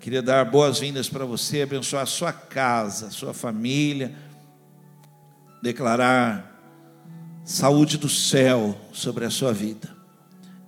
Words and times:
Queria 0.00 0.22
dar 0.22 0.46
boas-vindas 0.46 1.10
para 1.10 1.26
você, 1.26 1.60
abençoar 1.60 2.04
a 2.04 2.06
sua 2.06 2.32
casa, 2.32 3.08
a 3.08 3.10
sua 3.10 3.34
família, 3.34 4.16
declarar 5.62 6.58
saúde 7.44 7.98
do 7.98 8.08
céu 8.08 8.80
sobre 8.94 9.26
a 9.26 9.30
sua 9.30 9.52
vida, 9.52 9.94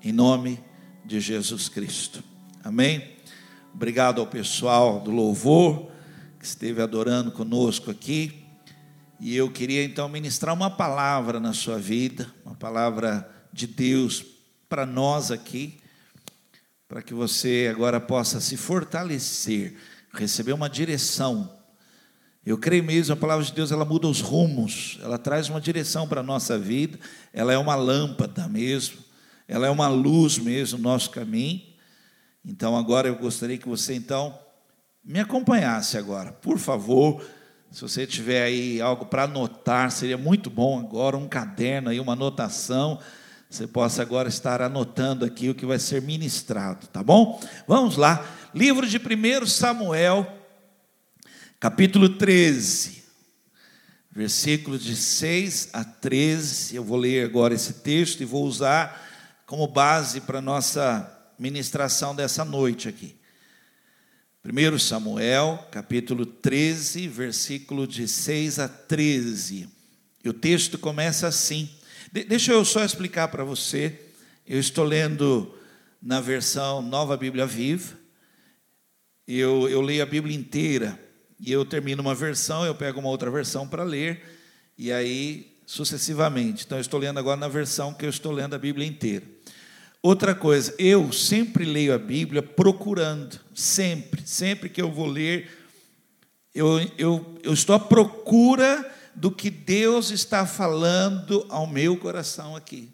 em 0.04 0.12
nome 0.12 0.62
de 1.02 1.18
Jesus 1.18 1.66
Cristo. 1.70 2.22
Amém? 2.62 3.16
Obrigado 3.72 4.20
ao 4.20 4.26
pessoal 4.26 5.00
do 5.00 5.10
louvor 5.10 5.90
que 6.38 6.44
esteve 6.44 6.82
adorando 6.82 7.32
conosco 7.32 7.90
aqui. 7.90 8.44
E 9.18 9.34
eu 9.34 9.50
queria 9.50 9.82
então 9.82 10.10
ministrar 10.10 10.54
uma 10.54 10.68
palavra 10.68 11.40
na 11.40 11.54
sua 11.54 11.78
vida, 11.78 12.30
uma 12.44 12.54
palavra 12.54 13.26
de 13.50 13.66
Deus 13.66 14.22
para 14.68 14.84
nós 14.84 15.30
aqui, 15.30 15.80
para 16.92 17.00
que 17.00 17.14
você 17.14 17.70
agora 17.74 17.98
possa 17.98 18.38
se 18.38 18.54
fortalecer, 18.54 19.76
receber 20.12 20.52
uma 20.52 20.68
direção. 20.68 21.50
Eu 22.44 22.58
creio 22.58 22.84
mesmo, 22.84 23.14
a 23.14 23.16
palavra 23.16 23.42
de 23.42 23.50
Deus 23.50 23.72
ela 23.72 23.82
muda 23.82 24.06
os 24.06 24.20
rumos, 24.20 24.98
ela 25.02 25.16
traz 25.16 25.48
uma 25.48 25.58
direção 25.58 26.06
para 26.06 26.20
a 26.20 26.22
nossa 26.22 26.58
vida, 26.58 26.98
ela 27.32 27.50
é 27.50 27.56
uma 27.56 27.74
lâmpada 27.74 28.46
mesmo, 28.46 28.98
ela 29.48 29.66
é 29.66 29.70
uma 29.70 29.88
luz 29.88 30.36
mesmo 30.36 30.76
no 30.76 30.84
nosso 30.84 31.08
caminho. 31.08 31.62
Então 32.44 32.76
agora 32.76 33.08
eu 33.08 33.16
gostaria 33.16 33.56
que 33.56 33.66
você 33.66 33.94
então 33.94 34.38
me 35.02 35.18
acompanhasse 35.18 35.96
agora, 35.96 36.30
por 36.30 36.58
favor. 36.58 37.24
Se 37.70 37.80
você 37.80 38.06
tiver 38.06 38.42
aí 38.42 38.82
algo 38.82 39.06
para 39.06 39.22
anotar, 39.22 39.90
seria 39.90 40.18
muito 40.18 40.50
bom 40.50 40.78
agora, 40.78 41.16
um 41.16 41.26
caderno 41.26 41.88
aí, 41.88 41.98
uma 41.98 42.12
anotação. 42.12 43.00
Você 43.52 43.66
possa 43.66 44.00
agora 44.00 44.30
estar 44.30 44.62
anotando 44.62 45.26
aqui 45.26 45.50
o 45.50 45.54
que 45.54 45.66
vai 45.66 45.78
ser 45.78 46.00
ministrado, 46.00 46.86
tá 46.86 47.02
bom? 47.02 47.38
Vamos 47.68 47.98
lá. 47.98 48.26
Livro 48.54 48.86
de 48.86 48.96
1 48.96 49.46
Samuel, 49.46 50.26
capítulo 51.60 52.08
13, 52.08 53.04
versículos 54.10 54.82
de 54.82 54.96
6 54.96 55.68
a 55.74 55.84
13. 55.84 56.76
Eu 56.76 56.82
vou 56.82 56.96
ler 56.96 57.26
agora 57.26 57.52
esse 57.52 57.74
texto 57.74 58.22
e 58.22 58.24
vou 58.24 58.46
usar 58.46 59.42
como 59.44 59.66
base 59.66 60.22
para 60.22 60.38
a 60.38 60.42
nossa 60.42 61.06
ministração 61.38 62.14
dessa 62.14 62.46
noite 62.46 62.88
aqui. 62.88 63.14
1 64.42 64.78
Samuel, 64.78 65.68
capítulo 65.70 66.24
13, 66.24 67.06
versículo 67.06 67.86
de 67.86 68.08
6 68.08 68.58
a 68.58 68.66
13. 68.66 69.68
E 70.24 70.28
o 70.30 70.32
texto 70.32 70.78
começa 70.78 71.28
assim. 71.28 71.68
De 72.12 72.24
deixa 72.24 72.52
eu 72.52 72.62
só 72.62 72.84
explicar 72.84 73.28
para 73.28 73.42
você. 73.42 73.98
Eu 74.46 74.60
estou 74.60 74.84
lendo 74.84 75.50
na 76.00 76.20
versão 76.20 76.82
Nova 76.82 77.16
Bíblia 77.16 77.46
Viva. 77.46 77.94
Eu, 79.26 79.66
eu 79.66 79.80
leio 79.80 80.02
a 80.02 80.06
Bíblia 80.06 80.36
inteira. 80.36 81.00
E 81.40 81.50
eu 81.50 81.64
termino 81.64 82.02
uma 82.02 82.14
versão, 82.14 82.66
eu 82.66 82.74
pego 82.74 83.00
uma 83.00 83.08
outra 83.08 83.30
versão 83.30 83.66
para 83.66 83.82
ler. 83.82 84.22
E 84.76 84.92
aí, 84.92 85.56
sucessivamente. 85.64 86.66
Então, 86.66 86.76
eu 86.76 86.82
estou 86.82 87.00
lendo 87.00 87.18
agora 87.18 87.40
na 87.40 87.48
versão 87.48 87.94
que 87.94 88.04
eu 88.04 88.10
estou 88.10 88.30
lendo 88.30 88.52
a 88.52 88.58
Bíblia 88.58 88.86
inteira. 88.86 89.24
Outra 90.02 90.34
coisa, 90.34 90.74
eu 90.78 91.10
sempre 91.12 91.64
leio 91.64 91.94
a 91.94 91.98
Bíblia 91.98 92.42
procurando, 92.42 93.40
sempre, 93.54 94.20
sempre 94.26 94.68
que 94.68 94.82
eu 94.82 94.90
vou 94.90 95.06
ler, 95.06 95.50
eu, 96.54 96.78
eu, 96.98 97.38
eu 97.42 97.54
estou 97.54 97.74
à 97.74 97.80
procura 97.80 98.86
do 99.14 99.30
que 99.30 99.50
Deus 99.50 100.10
está 100.10 100.46
falando 100.46 101.46
ao 101.48 101.66
meu 101.66 101.96
coração 101.96 102.56
aqui. 102.56 102.90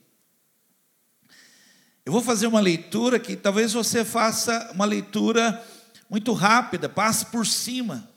Eu 2.05 2.13
vou 2.13 2.23
fazer 2.23 2.47
uma 2.47 2.61
leitura 2.61 3.19
que 3.19 3.37
talvez 3.37 3.73
você 3.73 4.05
faça 4.05 4.71
uma 4.73 4.85
leitura 4.85 5.63
muito 6.09 6.33
rápida, 6.33 6.89
passe 6.89 7.27
por 7.27 7.47
cima. 7.47 8.09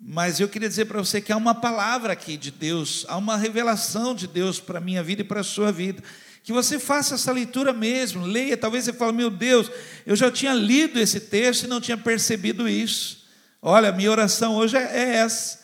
Mas 0.00 0.38
eu 0.38 0.48
queria 0.48 0.68
dizer 0.68 0.84
para 0.84 0.98
você 0.98 1.20
que 1.20 1.32
há 1.32 1.36
uma 1.36 1.54
palavra 1.54 2.12
aqui 2.12 2.36
de 2.36 2.52
Deus, 2.52 3.04
há 3.08 3.16
uma 3.16 3.36
revelação 3.36 4.14
de 4.14 4.28
Deus 4.28 4.60
para 4.60 4.78
a 4.78 4.80
minha 4.80 5.02
vida 5.02 5.22
e 5.22 5.24
para 5.24 5.40
a 5.40 5.44
sua 5.44 5.72
vida 5.72 6.02
que 6.48 6.52
você 6.54 6.78
faça 6.78 7.14
essa 7.14 7.30
leitura 7.30 7.74
mesmo, 7.74 8.24
leia, 8.24 8.56
talvez 8.56 8.84
você 8.84 8.92
fale, 8.94 9.12
meu 9.12 9.28
Deus, 9.28 9.70
eu 10.06 10.16
já 10.16 10.30
tinha 10.30 10.54
lido 10.54 10.98
esse 10.98 11.20
texto 11.20 11.64
e 11.64 11.66
não 11.66 11.78
tinha 11.78 11.98
percebido 11.98 12.66
isso. 12.66 13.26
Olha, 13.60 13.92
minha 13.92 14.10
oração 14.10 14.54
hoje 14.54 14.74
é, 14.74 15.16
essa, 15.16 15.58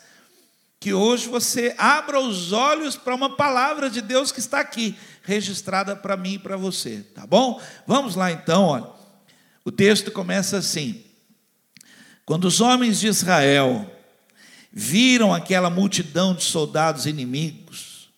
que 0.85 0.93
hoje 0.93 1.27
você 1.27 1.73
abra 1.79 2.19
os 2.19 2.51
olhos 2.51 2.95
para 2.95 3.15
uma 3.15 3.35
palavra 3.35 3.89
de 3.89 4.01
Deus 4.01 4.31
que 4.31 4.39
está 4.39 4.59
aqui, 4.59 4.95
registrada 5.23 5.95
para 5.95 6.15
mim 6.15 6.33
e 6.33 6.37
para 6.37 6.55
você, 6.55 7.03
tá 7.15 7.25
bom? 7.25 7.59
Vamos 7.87 8.13
lá 8.15 8.31
então, 8.31 8.65
olha. 8.65 8.85
O 9.63 9.71
texto 9.71 10.11
começa 10.11 10.59
assim: 10.59 11.03
Quando 12.23 12.45
os 12.45 12.61
homens 12.61 12.99
de 12.99 13.07
Israel 13.07 13.91
viram 14.71 15.33
aquela 15.33 15.71
multidão 15.71 16.35
de 16.35 16.43
soldados 16.43 17.07
inimigos, 17.07 18.11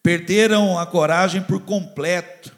perderam 0.00 0.78
a 0.78 0.86
coragem 0.86 1.42
por 1.42 1.62
completo 1.62 2.52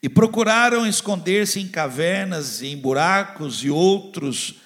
e 0.00 0.08
procuraram 0.08 0.86
esconder-se 0.86 1.58
em 1.58 1.66
cavernas, 1.66 2.62
em 2.62 2.76
buracos 2.76 3.64
e 3.64 3.68
outros 3.68 4.60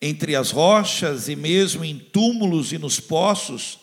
entre 0.00 0.34
as 0.34 0.50
rochas 0.50 1.28
e 1.28 1.36
mesmo 1.36 1.84
em 1.84 1.98
túmulos 1.98 2.72
e 2.72 2.78
nos 2.78 2.98
poços. 2.98 3.78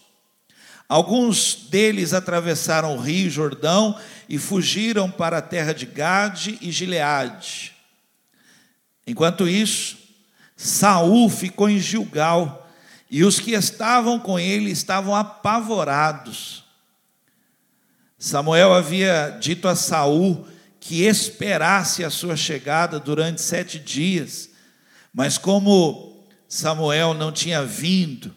Alguns 0.89 1.67
deles 1.69 2.13
atravessaram 2.13 2.95
o 2.95 2.99
rio 2.99 3.29
Jordão 3.29 3.99
e 4.27 4.37
fugiram 4.37 5.11
para 5.11 5.39
a 5.39 5.41
terra 5.41 5.73
de 5.73 5.85
Gade 5.85 6.57
e 6.61 6.71
Gileade. 6.71 7.73
Enquanto 9.05 9.47
isso, 9.47 9.97
Saul 10.55 11.29
ficou 11.29 11.69
em 11.69 11.79
Gilgal 11.79 12.67
e 13.09 13.23
os 13.23 13.39
que 13.39 13.51
estavam 13.51 14.19
com 14.19 14.39
ele 14.39 14.71
estavam 14.71 15.15
apavorados. 15.15 16.63
Samuel 18.17 18.73
havia 18.73 19.37
dito 19.39 19.67
a 19.67 19.75
Saul 19.75 20.47
que 20.79 21.03
esperasse 21.03 22.03
a 22.03 22.09
sua 22.09 22.35
chegada 22.35 22.99
durante 22.99 23.41
sete 23.41 23.77
dias, 23.77 24.49
mas 25.17 25.35
como 25.35 26.23
Samuel 26.47 27.15
não 27.15 27.31
tinha 27.31 27.65
vindo, 27.65 28.35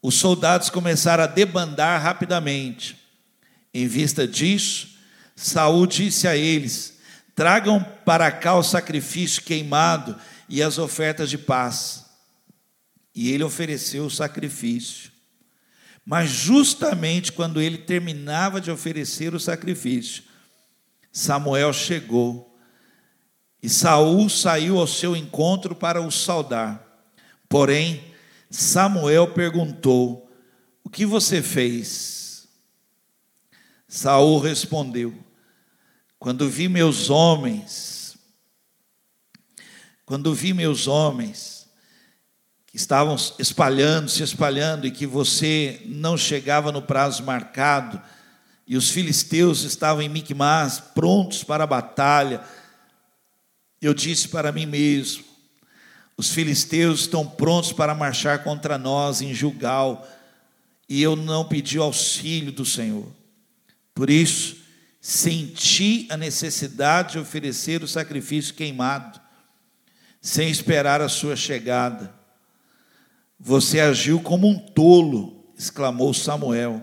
os 0.00 0.14
soldados 0.14 0.70
começaram 0.70 1.24
a 1.24 1.26
debandar 1.26 2.00
rapidamente. 2.00 2.96
Em 3.74 3.88
vista 3.88 4.24
disso, 4.24 4.96
Saul 5.34 5.88
disse 5.88 6.28
a 6.28 6.36
eles: 6.36 6.98
Tragam 7.34 7.84
para 8.04 8.30
cá 8.30 8.54
o 8.54 8.62
sacrifício 8.62 9.42
queimado 9.42 10.16
e 10.48 10.62
as 10.62 10.78
ofertas 10.78 11.28
de 11.28 11.36
paz. 11.36 12.04
E 13.12 13.32
ele 13.32 13.42
ofereceu 13.42 14.04
o 14.04 14.10
sacrifício. 14.10 15.10
Mas 16.06 16.30
justamente 16.30 17.32
quando 17.32 17.60
ele 17.60 17.78
terminava 17.78 18.60
de 18.60 18.70
oferecer 18.70 19.34
o 19.34 19.40
sacrifício, 19.40 20.22
Samuel 21.10 21.72
chegou 21.72 22.53
e 23.64 23.68
Saul 23.70 24.28
saiu 24.28 24.78
ao 24.78 24.86
seu 24.86 25.16
encontro 25.16 25.74
para 25.74 25.98
o 26.02 26.10
saudar. 26.10 26.84
Porém, 27.48 28.12
Samuel 28.50 29.28
perguntou: 29.28 30.30
O 30.84 30.90
que 30.90 31.06
você 31.06 31.40
fez? 31.40 32.46
Saul 33.88 34.38
respondeu: 34.38 35.14
Quando 36.18 36.46
vi 36.46 36.68
meus 36.68 37.08
homens, 37.08 38.18
quando 40.04 40.34
vi 40.34 40.52
meus 40.52 40.86
homens 40.86 41.66
que 42.66 42.76
estavam 42.76 43.16
espalhando, 43.38 44.10
se 44.10 44.22
espalhando, 44.22 44.86
e 44.86 44.90
que 44.90 45.06
você 45.06 45.80
não 45.86 46.18
chegava 46.18 46.70
no 46.70 46.82
prazo 46.82 47.22
marcado, 47.22 47.98
e 48.66 48.76
os 48.76 48.90
filisteus 48.90 49.62
estavam 49.62 50.02
em 50.02 50.08
Micmas, 50.10 50.80
prontos 50.80 51.42
para 51.42 51.64
a 51.64 51.66
batalha. 51.66 52.44
Eu 53.84 53.92
disse 53.92 54.28
para 54.28 54.50
mim 54.50 54.64
mesmo: 54.64 55.22
os 56.16 56.30
filisteus 56.30 57.00
estão 57.00 57.26
prontos 57.26 57.70
para 57.70 57.94
marchar 57.94 58.42
contra 58.42 58.78
nós 58.78 59.20
em 59.20 59.34
Gilgal, 59.34 60.08
e 60.88 61.02
eu 61.02 61.14
não 61.14 61.46
pedi 61.46 61.76
auxílio 61.76 62.50
do 62.50 62.64
Senhor. 62.64 63.06
Por 63.94 64.08
isso, 64.08 64.56
senti 65.02 66.06
a 66.08 66.16
necessidade 66.16 67.12
de 67.12 67.18
oferecer 67.18 67.82
o 67.82 67.88
sacrifício 67.88 68.54
queimado, 68.54 69.20
sem 70.18 70.48
esperar 70.48 71.02
a 71.02 71.08
sua 71.10 71.36
chegada. 71.36 72.10
Você 73.38 73.80
agiu 73.80 74.18
como 74.18 74.48
um 74.48 74.58
tolo, 74.58 75.44
exclamou 75.58 76.14
Samuel. 76.14 76.82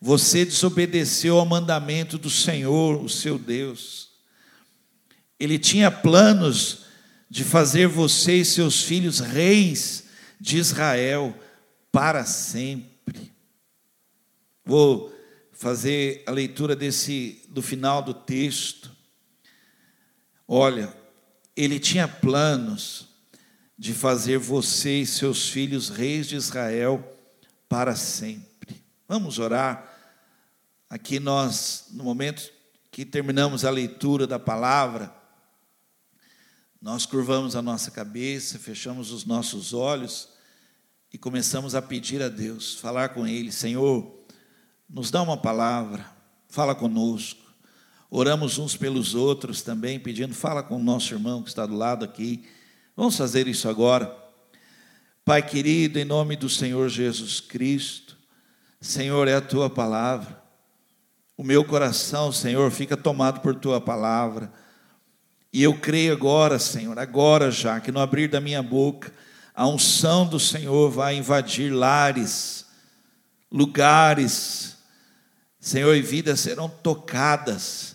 Você 0.00 0.46
desobedeceu 0.46 1.38
ao 1.38 1.44
mandamento 1.44 2.16
do 2.16 2.30
Senhor, 2.30 3.04
o 3.04 3.08
seu 3.08 3.38
Deus. 3.38 4.11
Ele 5.42 5.58
tinha 5.58 5.90
planos 5.90 6.84
de 7.28 7.42
fazer 7.42 7.88
você 7.88 8.36
e 8.36 8.44
seus 8.44 8.84
filhos 8.84 9.18
reis 9.18 10.04
de 10.38 10.56
Israel 10.56 11.36
para 11.90 12.24
sempre. 12.24 13.32
Vou 14.64 15.12
fazer 15.50 16.22
a 16.28 16.30
leitura 16.30 16.76
desse 16.76 17.42
do 17.48 17.60
final 17.60 18.02
do 18.04 18.14
texto. 18.14 18.92
Olha, 20.46 20.96
ele 21.56 21.80
tinha 21.80 22.06
planos 22.06 23.08
de 23.76 23.92
fazer 23.92 24.38
você 24.38 25.00
e 25.00 25.06
seus 25.06 25.48
filhos 25.48 25.88
reis 25.88 26.28
de 26.28 26.36
Israel 26.36 27.18
para 27.68 27.96
sempre. 27.96 28.80
Vamos 29.08 29.40
orar. 29.40 29.92
Aqui 30.88 31.18
nós, 31.18 31.86
no 31.90 32.04
momento 32.04 32.48
que 32.92 33.04
terminamos 33.04 33.64
a 33.64 33.70
leitura 33.70 34.24
da 34.24 34.38
palavra, 34.38 35.20
nós 36.82 37.06
curvamos 37.06 37.54
a 37.54 37.62
nossa 37.62 37.92
cabeça, 37.92 38.58
fechamos 38.58 39.12
os 39.12 39.24
nossos 39.24 39.72
olhos 39.72 40.30
e 41.12 41.16
começamos 41.16 41.76
a 41.76 41.80
pedir 41.80 42.20
a 42.20 42.28
Deus, 42.28 42.74
falar 42.74 43.10
com 43.10 43.24
Ele: 43.24 43.52
Senhor, 43.52 44.12
nos 44.90 45.08
dá 45.08 45.22
uma 45.22 45.36
palavra, 45.36 46.04
fala 46.48 46.74
conosco. 46.74 47.40
Oramos 48.10 48.58
uns 48.58 48.76
pelos 48.76 49.14
outros 49.14 49.62
também, 49.62 50.00
pedindo, 50.00 50.34
fala 50.34 50.60
com 50.60 50.74
o 50.74 50.82
nosso 50.82 51.14
irmão 51.14 51.40
que 51.40 51.50
está 51.50 51.64
do 51.64 51.76
lado 51.76 52.04
aqui. 52.04 52.44
Vamos 52.96 53.16
fazer 53.16 53.46
isso 53.46 53.68
agora. 53.68 54.14
Pai 55.24 55.40
querido, 55.40 56.00
em 56.00 56.04
nome 56.04 56.34
do 56.34 56.48
Senhor 56.48 56.88
Jesus 56.88 57.38
Cristo, 57.38 58.18
Senhor, 58.80 59.28
é 59.28 59.36
a 59.36 59.40
tua 59.40 59.70
palavra. 59.70 60.42
O 61.36 61.44
meu 61.44 61.64
coração, 61.64 62.32
Senhor, 62.32 62.72
fica 62.72 62.96
tomado 62.96 63.40
por 63.40 63.54
tua 63.54 63.80
palavra. 63.80 64.52
E 65.52 65.62
eu 65.62 65.74
creio 65.74 66.14
agora, 66.14 66.58
Senhor, 66.58 66.98
agora 66.98 67.50
já, 67.50 67.78
que 67.78 67.92
no 67.92 68.00
abrir 68.00 68.28
da 68.28 68.40
minha 68.40 68.62
boca, 68.62 69.12
a 69.54 69.66
unção 69.66 70.26
do 70.26 70.40
Senhor 70.40 70.90
vai 70.90 71.16
invadir 71.16 71.70
lares, 71.70 72.64
lugares, 73.50 74.76
Senhor, 75.60 75.94
e 75.94 76.00
vidas 76.00 76.40
serão 76.40 76.68
tocadas, 76.68 77.94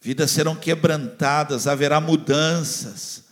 vidas 0.00 0.30
serão 0.30 0.56
quebrantadas, 0.56 1.66
haverá 1.66 2.00
mudanças, 2.00 3.24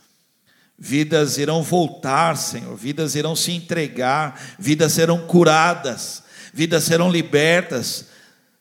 vidas 0.77 1.39
irão 1.39 1.63
voltar, 1.63 2.37
Senhor, 2.37 2.75
vidas 2.77 3.15
irão 3.15 3.35
se 3.35 3.51
entregar, 3.51 4.39
vidas 4.59 4.93
serão 4.93 5.25
curadas, 5.25 6.23
vidas 6.53 6.83
serão 6.83 7.11
libertas, 7.11 8.08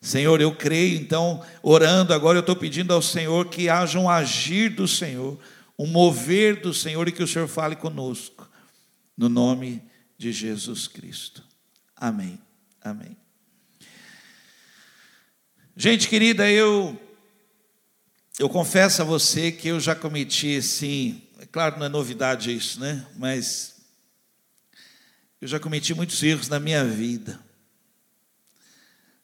Senhor, 0.00 0.40
eu 0.40 0.54
creio, 0.54 1.00
então, 1.00 1.44
orando 1.62 2.14
agora, 2.14 2.38
eu 2.38 2.40
estou 2.40 2.54
pedindo 2.54 2.94
ao 2.94 3.02
Senhor 3.02 3.48
que 3.48 3.68
haja 3.68 3.98
um 3.98 4.08
agir 4.08 4.70
do 4.70 4.86
Senhor, 4.86 5.38
um 5.78 5.86
mover 5.86 6.60
do 6.60 6.72
Senhor 6.72 7.08
e 7.08 7.12
que 7.12 7.22
o 7.22 7.26
Senhor 7.26 7.48
fale 7.48 7.74
conosco, 7.74 8.48
no 9.16 9.28
nome 9.28 9.82
de 10.16 10.32
Jesus 10.32 10.86
Cristo. 10.86 11.42
Amém. 11.96 12.38
Amém. 12.80 13.16
Gente 15.76 16.08
querida, 16.08 16.50
eu 16.50 16.98
eu 18.38 18.48
confesso 18.48 19.02
a 19.02 19.04
você 19.04 19.50
que 19.50 19.66
eu 19.66 19.80
já 19.80 19.96
cometi 19.96 20.56
assim, 20.56 21.20
é 21.40 21.46
claro, 21.46 21.76
não 21.76 21.86
é 21.86 21.88
novidade 21.88 22.54
isso, 22.54 22.78
né? 22.78 23.04
Mas 23.16 23.74
eu 25.40 25.48
já 25.48 25.58
cometi 25.58 25.92
muitos 25.92 26.22
erros 26.22 26.48
na 26.48 26.60
minha 26.60 26.84
vida. 26.84 27.47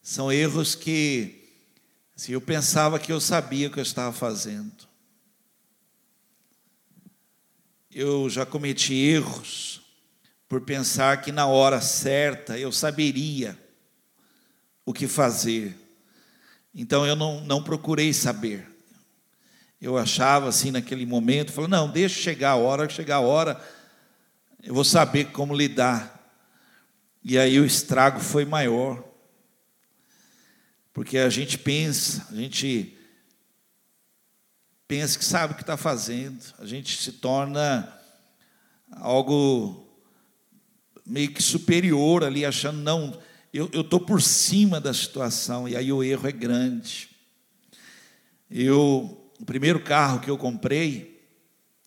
São 0.07 0.31
erros 0.31 0.75
que 0.75 1.43
assim, 2.15 2.33
eu 2.33 2.41
pensava 2.43 2.99
que 2.99 3.11
eu 3.11 3.19
sabia 3.19 3.69
o 3.69 3.71
que 3.71 3.79
eu 3.79 3.83
estava 3.83 4.13
fazendo. 4.13 4.87
Eu 7.91 8.29
já 8.29 8.45
cometi 8.45 8.93
erros 8.93 9.81
por 10.47 10.61
pensar 10.61 11.23
que 11.23 11.33
na 11.33 11.47
hora 11.47 11.81
certa 11.81 12.59
eu 12.59 12.71
saberia 12.71 13.59
o 14.85 14.93
que 14.93 15.09
fazer. 15.09 15.75
Então 16.75 17.07
eu 17.07 17.17
não, 17.17 17.41
não 17.41 17.63
procurei 17.63 18.13
saber. 18.13 18.69
Eu 19.81 19.97
achava 19.97 20.51
assim 20.51 20.71
naquele 20.71 21.07
momento, 21.07 21.51
falei, 21.51 21.71
não, 21.71 21.91
deixa 21.91 22.21
chegar 22.21 22.51
a 22.51 22.57
hora, 22.57 22.91
chegar 22.91 23.17
a 23.17 23.21
hora, 23.21 23.59
eu 24.63 24.75
vou 24.75 24.85
saber 24.85 25.33
como 25.33 25.57
lidar. 25.57 26.31
E 27.23 27.39
aí 27.39 27.59
o 27.59 27.65
estrago 27.65 28.21
foi 28.21 28.45
maior. 28.45 29.14
Porque 30.95 31.19
a 31.19 31.29
gente 31.29 31.59
pensa, 31.59 32.25
a 32.31 32.37
gente 32.37 32.97
pensa 34.87 35.19
que 35.19 35.25
sabe 35.25 35.53
o 35.53 35.57
que 35.57 35.63
está 35.63 35.77
fazendo, 35.77 36.41
a 36.57 36.65
gente 36.65 36.97
se 36.97 37.11
torna 37.11 37.93
algo 38.93 39.85
meio 41.05 41.33
que 41.33 41.43
superior 41.43 42.23
ali, 42.23 42.47
achando, 42.47 42.79
não, 42.79 43.21
eu 43.53 43.69
estou 43.81 43.99
por 43.99 44.23
cima 44.23 44.81
da 44.81 44.95
situação, 44.95 45.69
e 45.69 45.77
aí 45.77 45.93
o 45.93 46.03
erro 46.03 46.29
é 46.29 46.33
grande. 46.33 47.11
Eu, 48.49 49.33
o 49.41 49.45
primeiro 49.45 49.83
carro 49.83 50.21
que 50.21 50.31
eu 50.31 50.39
comprei, 50.39 51.21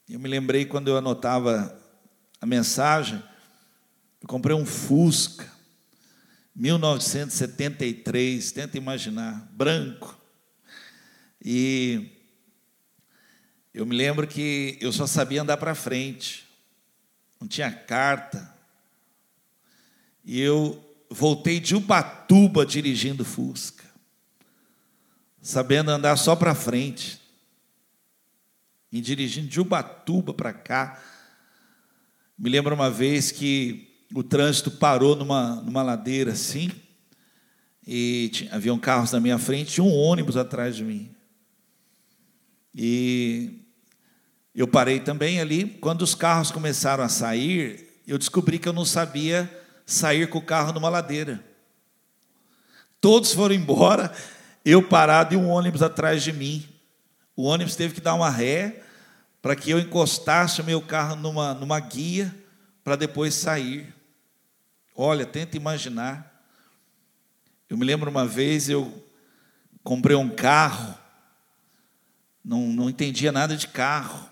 eu 0.09 0.19
me 0.19 0.27
lembrei 0.27 0.65
quando 0.65 0.89
eu 0.89 0.97
anotava 0.97 1.81
a 2.41 2.45
mensagem, 2.45 3.23
eu 4.21 4.27
comprei 4.27 4.53
um 4.53 4.65
Fusca. 4.65 5.56
1973, 6.57 8.51
tenta 8.51 8.77
imaginar, 8.79 9.47
branco. 9.51 10.19
E 11.39 12.09
eu 13.71 13.85
me 13.85 13.95
lembro 13.95 14.27
que 14.27 14.75
eu 14.81 14.91
só 14.91 15.05
sabia 15.05 15.43
andar 15.43 15.57
para 15.57 15.75
frente, 15.75 16.47
não 17.39 17.47
tinha 17.47 17.71
carta. 17.71 18.51
E 20.25 20.41
eu 20.41 20.83
voltei 21.11 21.59
de 21.59 21.75
Ubatuba 21.75 22.65
dirigindo 22.65 23.23
Fusca, 23.23 23.85
sabendo 25.39 25.91
andar 25.91 26.17
só 26.17 26.35
para 26.35 26.55
frente, 26.55 27.21
e 28.91 28.99
dirigindo 28.99 29.47
de 29.47 29.61
Ubatuba 29.61 30.33
para 30.33 30.53
cá. 30.53 30.99
Me 32.35 32.49
lembro 32.49 32.73
uma 32.73 32.89
vez 32.89 33.31
que 33.31 33.86
o 34.13 34.23
trânsito 34.23 34.71
parou 34.71 35.15
numa, 35.15 35.55
numa 35.55 35.83
ladeira 35.83 36.31
assim, 36.31 36.71
e 37.85 38.29
tinha, 38.33 38.53
haviam 38.53 38.77
carros 38.77 39.11
na 39.11 39.19
minha 39.19 39.37
frente 39.37 39.75
e 39.75 39.81
um 39.81 39.93
ônibus 39.93 40.37
atrás 40.37 40.75
de 40.75 40.83
mim. 40.83 41.09
E 42.75 43.61
eu 44.53 44.67
parei 44.67 44.99
também 44.99 45.39
ali. 45.39 45.65
Quando 45.81 46.01
os 46.01 46.13
carros 46.13 46.51
começaram 46.51 47.03
a 47.03 47.09
sair, 47.09 48.01
eu 48.07 48.17
descobri 48.17 48.59
que 48.59 48.67
eu 48.67 48.73
não 48.73 48.85
sabia 48.85 49.49
sair 49.85 50.27
com 50.29 50.39
o 50.39 50.45
carro 50.45 50.73
numa 50.73 50.89
ladeira. 50.89 51.43
Todos 52.99 53.33
foram 53.33 53.55
embora, 53.55 54.11
eu 54.65 54.83
parado 54.83 55.33
e 55.33 55.37
um 55.37 55.47
ônibus 55.49 55.81
atrás 55.81 56.23
de 56.23 56.33
mim. 56.33 56.67
O 57.35 57.43
ônibus 57.43 57.75
teve 57.75 57.93
que 57.93 58.01
dar 58.01 58.15
uma 58.15 58.29
ré 58.29 58.81
para 59.41 59.55
que 59.55 59.71
eu 59.71 59.79
encostasse 59.79 60.59
o 60.59 60.65
meu 60.65 60.81
carro 60.81 61.15
numa, 61.15 61.53
numa 61.53 61.79
guia 61.79 62.35
para 62.83 62.95
depois 62.95 63.33
sair. 63.33 63.93
Olha, 64.99 65.27
tenta 65.27 65.55
imaginar. 65.55 66.43
Eu 67.69 67.77
me 67.77 67.85
lembro 67.85 68.09
uma 68.09 68.25
vez 68.25 68.67
eu 68.67 69.07
comprei 69.83 70.15
um 70.15 70.27
carro, 70.27 70.97
não, 72.43 72.61
não 72.69 72.89
entendia 72.89 73.31
nada 73.31 73.55
de 73.55 73.67
carro. 73.67 74.27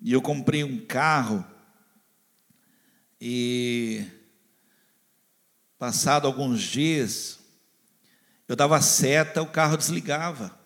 E 0.00 0.12
eu 0.12 0.22
comprei 0.22 0.62
um 0.62 0.86
carro 0.86 1.44
e 3.20 4.06
passado 5.76 6.28
alguns 6.28 6.62
dias 6.62 7.40
eu 8.46 8.54
dava 8.54 8.80
seta, 8.80 9.42
o 9.42 9.46
carro 9.46 9.76
desligava. 9.76 10.56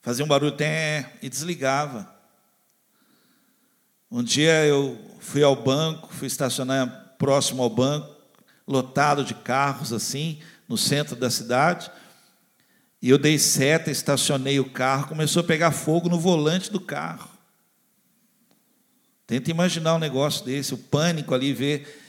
Fazia 0.00 0.24
um 0.24 0.28
barulho 0.28 0.54
até 0.54 1.18
e 1.20 1.28
desligava. 1.28 2.14
Um 4.10 4.22
dia 4.22 4.64
eu 4.64 5.09
fui 5.20 5.42
ao 5.42 5.54
banco, 5.54 6.12
fui 6.12 6.26
estacionar 6.26 7.14
próximo 7.18 7.62
ao 7.62 7.70
banco, 7.70 8.16
lotado 8.66 9.24
de 9.24 9.34
carros 9.34 9.92
assim, 9.92 10.40
no 10.66 10.76
centro 10.76 11.14
da 11.14 11.30
cidade. 11.30 11.90
E 13.02 13.08
eu 13.08 13.18
dei 13.18 13.38
seta, 13.38 13.90
estacionei 13.90 14.58
o 14.58 14.70
carro, 14.70 15.08
começou 15.08 15.40
a 15.40 15.44
pegar 15.44 15.70
fogo 15.70 16.08
no 16.08 16.18
volante 16.18 16.70
do 16.72 16.80
carro. 16.80 17.28
Tenta 19.26 19.50
imaginar 19.50 19.94
um 19.94 19.98
negócio 19.98 20.44
desse, 20.44 20.74
o 20.74 20.78
pânico 20.78 21.34
ali, 21.34 21.52
ver, 21.52 22.02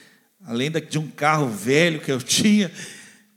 além 0.46 0.72
de 0.72 0.98
um 0.98 1.08
carro 1.08 1.48
velho 1.48 2.02
que 2.02 2.12
eu 2.12 2.20
tinha, 2.24 2.72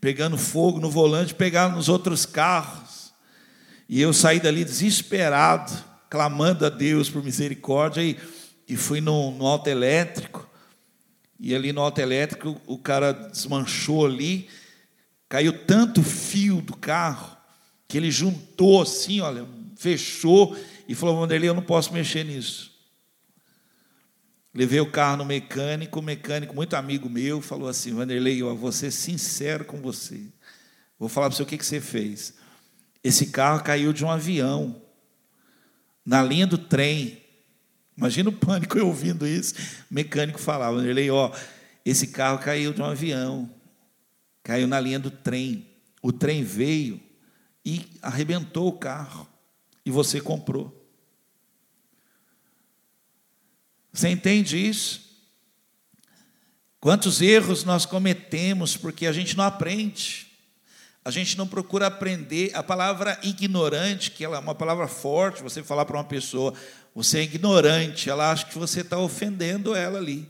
pegando 0.00 0.38
fogo 0.38 0.80
no 0.80 0.90
volante, 0.90 1.34
pegar 1.34 1.68
nos 1.68 1.88
outros 1.88 2.24
carros. 2.24 3.12
E 3.88 4.00
eu 4.00 4.12
saí 4.12 4.40
dali 4.40 4.64
desesperado, 4.64 5.72
clamando 6.08 6.64
a 6.64 6.70
Deus 6.70 7.10
por 7.10 7.22
misericórdia. 7.22 8.02
E 8.02 8.18
e 8.68 8.76
fui 8.76 9.00
no, 9.00 9.30
no 9.30 9.47
alto 9.47 9.68
elétrico, 9.68 10.49
e 11.38 11.54
ali 11.54 11.73
no 11.73 11.80
alto 11.80 12.00
elétrico 12.00 12.61
o 12.66 12.78
cara 12.78 13.12
desmanchou 13.12 14.06
ali, 14.06 14.49
caiu 15.28 15.64
tanto 15.66 16.02
fio 16.02 16.61
do 16.61 16.76
carro, 16.76 17.37
que 17.87 17.99
ele 17.99 18.11
juntou 18.11 18.83
assim, 18.83 19.21
olha, 19.21 19.47
fechou, 19.76 20.56
e 20.88 20.94
falou, 20.94 21.16
Vanderlei, 21.21 21.49
eu 21.49 21.54
não 21.54 21.62
posso 21.62 21.92
mexer 21.92 22.25
nisso. 22.25 22.73
Levei 24.54 24.80
o 24.80 24.90
carro 24.90 25.16
no 25.16 25.25
mecânico, 25.25 25.99
o 25.99 26.02
mecânico, 26.02 26.54
muito 26.54 26.75
amigo 26.75 27.09
meu, 27.11 27.40
falou 27.40 27.68
assim, 27.68 27.92
Vanderlei, 27.92 28.40
eu 28.40 28.56
vou 28.56 28.71
ser 28.71 28.90
sincero 28.90 29.64
com 29.64 29.80
você. 29.80 30.21
Vou 30.99 31.09
falar 31.09 31.28
para 31.28 31.37
você 31.37 31.42
o 31.42 31.47
que, 31.47 31.59
que 31.59 31.66
você 31.66 31.80
fez. 31.80 32.35
Esse 33.02 33.26
carro 33.26 33.62
caiu 33.64 33.92
de 33.92 34.04
um 34.04 34.11
avião, 34.11 34.80
na 36.06 36.23
linha 36.23 36.47
do 36.47 36.56
trem, 36.56 37.23
Imagina 37.96 38.28
o 38.28 38.32
pânico 38.32 38.76
eu 38.76 38.86
ouvindo 38.86 39.26
isso. 39.26 39.54
O 39.90 39.94
mecânico 39.94 40.38
falava, 40.38 40.76
Vanderlei, 40.76 41.10
ó, 41.10 41.30
esse 41.84 42.08
carro 42.08 42.38
caiu 42.38 42.72
de 42.72 42.82
um 42.82 42.84
avião, 42.84 43.50
caiu 44.42 44.66
na 44.66 44.80
linha 44.80 44.98
do 44.98 45.10
trem. 45.10 45.66
O 46.02 46.12
trem 46.12 46.42
veio 46.42 47.00
e 47.64 47.86
arrebentou 48.02 48.68
o 48.68 48.78
carro. 48.78 49.28
E 49.86 49.90
você 49.90 50.20
comprou. 50.20 50.84
Você 53.92 54.08
entende 54.08 54.56
isso? 54.56 55.04
Quantos 56.80 57.22
erros 57.22 57.64
nós 57.64 57.86
cometemos 57.86 58.76
porque 58.76 59.06
a 59.06 59.12
gente 59.12 59.36
não 59.36 59.44
aprende, 59.44 60.26
a 61.04 61.10
gente 61.10 61.38
não 61.38 61.46
procura 61.46 61.86
aprender. 61.86 62.50
A 62.54 62.62
palavra 62.62 63.18
ignorante, 63.22 64.10
que 64.10 64.24
ela 64.24 64.36
é 64.36 64.40
uma 64.40 64.54
palavra 64.54 64.88
forte, 64.88 65.42
você 65.42 65.62
falar 65.62 65.84
para 65.84 65.96
uma 65.96 66.04
pessoa, 66.04 66.52
você 66.94 67.18
é 67.18 67.22
ignorante, 67.22 68.08
ela 68.08 68.30
acha 68.30 68.46
que 68.46 68.56
você 68.56 68.82
está 68.82 68.98
ofendendo 68.98 69.74
ela 69.74 69.98
ali. 69.98 70.28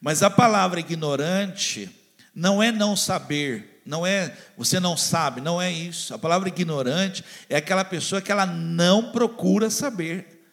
Mas 0.00 0.22
a 0.22 0.28
palavra 0.28 0.78
ignorante 0.78 1.90
não 2.34 2.62
é 2.62 2.70
não 2.70 2.94
saber, 2.94 3.80
não 3.86 4.06
é 4.06 4.36
você 4.58 4.78
não 4.78 4.96
sabe, 4.96 5.40
não 5.40 5.60
é 5.60 5.72
isso. 5.72 6.12
A 6.12 6.18
palavra 6.18 6.48
ignorante 6.48 7.24
é 7.48 7.56
aquela 7.56 7.84
pessoa 7.84 8.20
que 8.20 8.30
ela 8.30 8.44
não 8.44 9.10
procura 9.10 9.70
saber, 9.70 10.44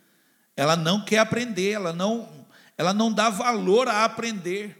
ela 0.55 0.77
não 0.77 1.03
quer 1.03 1.19
aprender, 1.19 1.71
ela 1.71 1.91
não, 1.91 2.47
ela 2.77 2.93
não 2.93 3.11
dá 3.11 3.29
valor 3.29 3.89
a 3.89 4.05
aprender. 4.05 4.79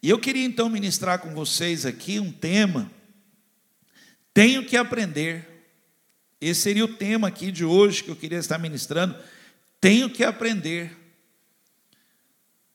E 0.00 0.08
eu 0.08 0.18
queria 0.20 0.44
então 0.44 0.68
ministrar 0.68 1.18
com 1.18 1.34
vocês 1.34 1.84
aqui 1.84 2.20
um 2.20 2.30
tema. 2.30 2.88
Tenho 4.32 4.64
que 4.64 4.76
aprender. 4.76 5.57
Esse 6.40 6.60
seria 6.60 6.84
o 6.84 6.94
tema 6.94 7.28
aqui 7.28 7.50
de 7.50 7.64
hoje 7.64 8.04
que 8.04 8.10
eu 8.10 8.16
queria 8.16 8.38
estar 8.38 8.58
ministrando. 8.58 9.16
Tenho 9.80 10.08
que 10.08 10.22
aprender. 10.22 10.96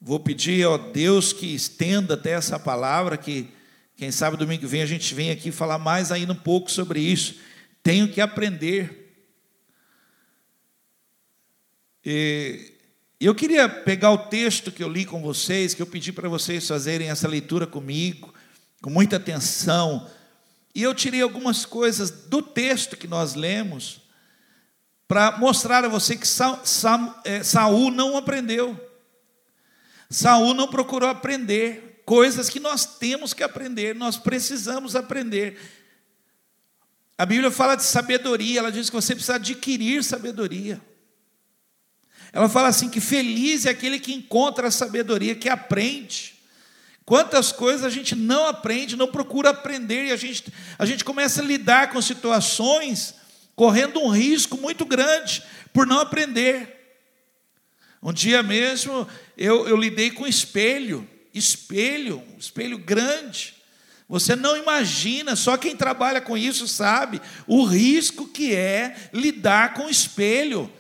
Vou 0.02 0.20
pedir 0.20 0.68
a 0.68 0.76
Deus 0.78 1.32
que 1.32 1.56
estenda 1.56 2.16
até 2.16 2.32
essa 2.32 2.60
palavra, 2.60 3.18
que 3.18 3.48
quem 3.96 4.12
sabe 4.12 4.36
domingo 4.36 4.62
que 4.62 4.68
vem 4.68 4.82
a 4.82 4.86
gente 4.86 5.16
vem 5.16 5.32
aqui 5.32 5.50
falar 5.50 5.78
mais 5.78 6.12
ainda 6.12 6.34
um 6.34 6.38
pouco 6.38 6.70
sobre 6.70 7.00
isso. 7.00 7.36
Tenho 7.82 8.10
que 8.10 8.20
aprender. 8.20 9.16
E 12.06 12.74
eu 13.18 13.34
queria 13.34 13.70
pegar 13.70 14.12
o 14.12 14.28
texto 14.28 14.74
que 14.74 14.84
eu 14.84 14.90
li 14.90 15.06
com 15.06 15.22
vocês, 15.22 15.74
que 15.74 15.82
eu 15.82 15.88
pedi 15.88 16.12
para 16.12 16.28
vocês 16.28 16.68
fazerem 16.68 17.10
essa 17.10 17.30
leitura 17.30 17.66
comigo, 17.66 18.34
com 18.82 18.90
muita 18.90 19.16
atenção, 19.16 20.10
e 20.74 20.82
eu 20.82 20.94
tirei 20.94 21.22
algumas 21.22 21.66
coisas 21.66 22.10
do 22.10 22.42
texto 22.42 22.98
que 22.98 23.08
nós 23.08 23.36
lemos, 23.36 24.02
para 25.08 25.38
mostrar 25.38 25.86
a 25.86 25.90
você 25.90 26.16
que 26.16 26.28
é, 27.26 27.44
Saul 27.44 27.92
não 27.92 28.18
aprendeu. 28.18 28.80
Saul 30.10 30.54
não 30.54 30.68
procurou 30.68 31.10
aprender 31.10 32.02
coisas 32.06 32.50
que 32.50 32.60
nós 32.60 32.86
temos 32.86 33.34
que 33.34 33.44
aprender, 33.44 33.94
nós 33.94 34.18
precisamos 34.18 34.96
aprender. 34.96 35.60
A 37.18 37.26
Bíblia 37.26 37.52
fala 37.52 37.76
de 37.76 37.84
sabedoria, 37.84 38.60
ela 38.60 38.72
diz 38.72 38.90
que 38.90 38.96
você 38.96 39.14
precisa 39.14 39.36
adquirir 39.36 40.04
sabedoria. 40.04 40.82
Ela 42.32 42.50
fala 42.50 42.70
assim: 42.70 42.90
que 42.90 43.00
feliz 43.00 43.66
é 43.66 43.70
aquele 43.70 44.00
que 44.00 44.14
encontra 44.14 44.68
a 44.68 44.72
sabedoria, 44.72 45.36
que 45.36 45.48
aprende. 45.48 46.33
Quantas 47.06 47.52
coisas 47.52 47.84
a 47.84 47.90
gente 47.90 48.16
não 48.16 48.48
aprende, 48.48 48.96
não 48.96 49.08
procura 49.08 49.50
aprender, 49.50 50.06
e 50.06 50.12
a 50.12 50.16
gente, 50.16 50.46
a 50.80 50.86
gente 50.86 51.04
começa 51.04 51.42
a 51.42 51.46
lidar 51.46 51.90
com 51.90 52.02
situações 52.02 53.16
correndo 53.56 54.00
um 54.00 54.10
risco 54.10 54.58
muito 54.58 54.86
grande 54.86 55.44
por 55.74 55.86
não 55.86 56.00
aprender. 56.00 56.80
Um 58.02 58.14
dia 58.14 58.42
mesmo 58.42 59.08
eu, 59.38 59.68
eu 59.68 59.76
lidei 59.76 60.12
com 60.12 60.26
espelho, 60.26 61.08
espelho, 61.34 62.24
um 62.36 62.38
espelho 62.38 62.78
grande. 62.78 63.56
Você 64.08 64.36
não 64.36 64.56
imagina, 64.56 65.36
só 65.36 65.58
quem 65.58 65.76
trabalha 65.76 66.22
com 66.22 66.38
isso 66.38 66.68
sabe 66.68 67.22
o 67.48 67.64
risco 67.64 68.28
que 68.28 68.54
é 68.54 68.96
lidar 69.14 69.74
com 69.74 69.90
espelho. 69.90 70.72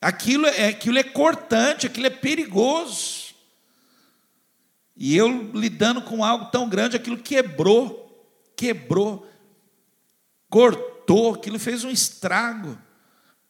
Aquilo 0.00 0.46
é, 0.46 0.68
aquilo 0.68 0.98
é 0.98 1.02
cortante, 1.02 1.86
aquilo 1.86 2.06
é 2.06 2.10
perigoso. 2.10 3.23
E 4.96 5.16
eu 5.16 5.50
lidando 5.52 6.02
com 6.02 6.24
algo 6.24 6.46
tão 6.46 6.68
grande, 6.68 6.96
aquilo 6.96 7.18
quebrou, 7.18 8.32
quebrou, 8.56 9.28
cortou, 10.48 11.34
aquilo 11.34 11.58
fez 11.58 11.82
um 11.84 11.90
estrago. 11.90 12.78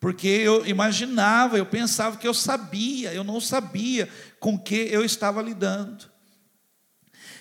Porque 0.00 0.28
eu 0.28 0.66
imaginava, 0.66 1.56
eu 1.56 1.66
pensava 1.66 2.16
que 2.16 2.28
eu 2.28 2.34
sabia, 2.34 3.12
eu 3.12 3.24
não 3.24 3.40
sabia 3.40 4.08
com 4.38 4.58
que 4.58 4.74
eu 4.74 5.04
estava 5.04 5.40
lidando. 5.40 6.06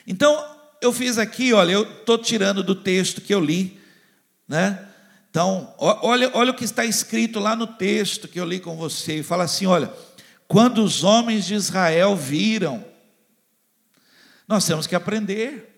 Então, 0.05 0.45
eu 0.81 0.91
fiz 0.91 1.17
aqui, 1.17 1.53
olha, 1.53 1.72
eu 1.72 1.83
estou 1.83 2.17
tirando 2.17 2.63
do 2.63 2.75
texto 2.75 3.22
que 3.22 3.33
eu 3.33 3.39
li, 3.39 3.79
né? 4.48 4.88
Então, 5.29 5.74
olha, 5.77 6.29
olha 6.33 6.51
o 6.51 6.53
que 6.53 6.63
está 6.63 6.86
escrito 6.86 7.39
lá 7.39 7.55
no 7.55 7.65
texto 7.65 8.27
que 8.27 8.39
eu 8.39 8.45
li 8.45 8.60
com 8.60 8.75
você, 8.75 9.19
e 9.19 9.24
fala 9.24 9.45
assim: 9.45 9.65
olha, 9.65 9.91
quando 10.48 10.83
os 10.83 11.03
homens 11.03 11.45
de 11.45 11.55
Israel 11.55 12.15
viram, 12.15 12.86
nós 14.47 14.65
temos 14.65 14.88
que 14.88 14.95
aprender. 14.95 15.69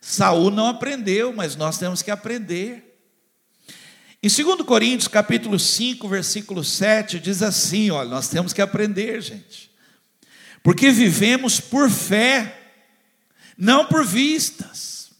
Saul 0.00 0.50
não 0.50 0.66
aprendeu, 0.66 1.32
mas 1.32 1.54
nós 1.54 1.78
temos 1.78 2.02
que 2.02 2.10
aprender. 2.10 2.92
Em 4.22 4.28
2 4.28 4.62
Coríntios, 4.62 5.08
capítulo 5.08 5.58
5, 5.58 6.08
versículo 6.08 6.64
7, 6.64 7.18
diz 7.18 7.42
assim: 7.42 7.90
olha, 7.90 8.08
nós 8.08 8.28
temos 8.28 8.52
que 8.52 8.62
aprender, 8.62 9.20
gente. 9.20 9.70
Porque 10.62 10.90
vivemos 10.90 11.60
por 11.60 11.90
fé, 11.90 12.72
não 13.56 13.86
por 13.86 14.04
vistas. 14.04 15.10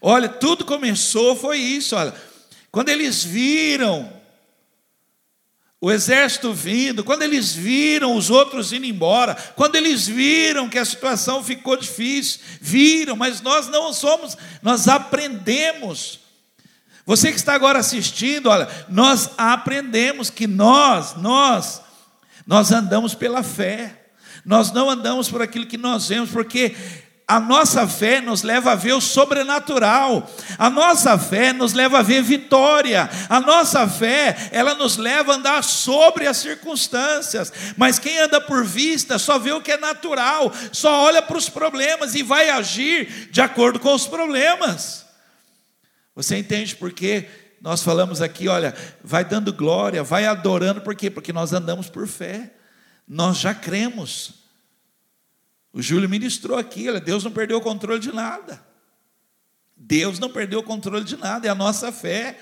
Olha, 0.00 0.28
tudo 0.28 0.64
começou, 0.64 1.36
foi 1.36 1.58
isso, 1.58 1.96
olha. 1.96 2.14
Quando 2.70 2.88
eles 2.88 3.22
viram 3.22 4.21
o 5.84 5.90
exército 5.90 6.54
vindo, 6.54 7.02
quando 7.02 7.22
eles 7.22 7.52
viram 7.52 8.14
os 8.14 8.30
outros 8.30 8.72
indo 8.72 8.86
embora, 8.86 9.34
quando 9.56 9.74
eles 9.74 10.06
viram 10.06 10.68
que 10.68 10.78
a 10.78 10.84
situação 10.84 11.42
ficou 11.42 11.76
difícil, 11.76 12.38
viram, 12.60 13.16
mas 13.16 13.40
nós 13.40 13.66
não 13.66 13.92
somos, 13.92 14.36
nós 14.62 14.86
aprendemos. 14.86 16.20
Você 17.04 17.30
que 17.32 17.36
está 17.36 17.54
agora 17.54 17.80
assistindo, 17.80 18.48
olha, 18.48 18.68
nós 18.88 19.30
aprendemos 19.36 20.30
que 20.30 20.46
nós, 20.46 21.16
nós, 21.16 21.82
nós 22.46 22.70
andamos 22.70 23.12
pela 23.16 23.42
fé. 23.42 24.02
Nós 24.44 24.70
não 24.70 24.88
andamos 24.88 25.28
por 25.28 25.42
aquilo 25.42 25.66
que 25.66 25.76
nós 25.76 26.08
vemos, 26.08 26.30
porque 26.30 26.76
a 27.32 27.40
nossa 27.40 27.88
fé 27.88 28.20
nos 28.20 28.42
leva 28.42 28.72
a 28.72 28.74
ver 28.74 28.92
o 28.92 29.00
sobrenatural. 29.00 30.30
A 30.58 30.68
nossa 30.68 31.16
fé 31.16 31.50
nos 31.50 31.72
leva 31.72 32.00
a 32.00 32.02
ver 32.02 32.22
vitória. 32.22 33.08
A 33.26 33.40
nossa 33.40 33.88
fé, 33.88 34.50
ela 34.52 34.74
nos 34.74 34.98
leva 34.98 35.32
a 35.32 35.36
andar 35.36 35.64
sobre 35.64 36.26
as 36.26 36.36
circunstâncias. 36.36 37.50
Mas 37.74 37.98
quem 37.98 38.18
anda 38.18 38.38
por 38.38 38.62
vista 38.66 39.18
só 39.18 39.38
vê 39.38 39.50
o 39.50 39.62
que 39.62 39.72
é 39.72 39.78
natural, 39.78 40.52
só 40.72 41.04
olha 41.04 41.22
para 41.22 41.38
os 41.38 41.48
problemas 41.48 42.14
e 42.14 42.22
vai 42.22 42.50
agir 42.50 43.30
de 43.30 43.40
acordo 43.40 43.80
com 43.80 43.94
os 43.94 44.06
problemas. 44.06 45.06
Você 46.14 46.36
entende 46.36 46.76
por 46.76 46.92
quê? 46.92 47.30
Nós 47.62 47.82
falamos 47.82 48.20
aqui, 48.20 48.46
olha, 48.46 48.74
vai 49.02 49.24
dando 49.24 49.54
glória, 49.54 50.02
vai 50.02 50.26
adorando, 50.26 50.82
por 50.82 50.94
quê? 50.94 51.08
Porque 51.08 51.32
nós 51.32 51.54
andamos 51.54 51.88
por 51.88 52.06
fé. 52.06 52.52
Nós 53.08 53.38
já 53.38 53.54
cremos. 53.54 54.41
O 55.72 55.80
Júlio 55.80 56.08
ministrou 56.08 56.58
aqui, 56.58 56.86
Deus 57.00 57.24
não 57.24 57.30
perdeu 57.30 57.58
o 57.58 57.62
controle 57.62 57.98
de 58.00 58.12
nada. 58.12 58.62
Deus 59.76 60.18
não 60.18 60.30
perdeu 60.30 60.60
o 60.60 60.62
controle 60.62 61.04
de 61.04 61.16
nada, 61.16 61.46
é 61.46 61.50
a 61.50 61.54
nossa 61.54 61.90
fé. 61.90 62.38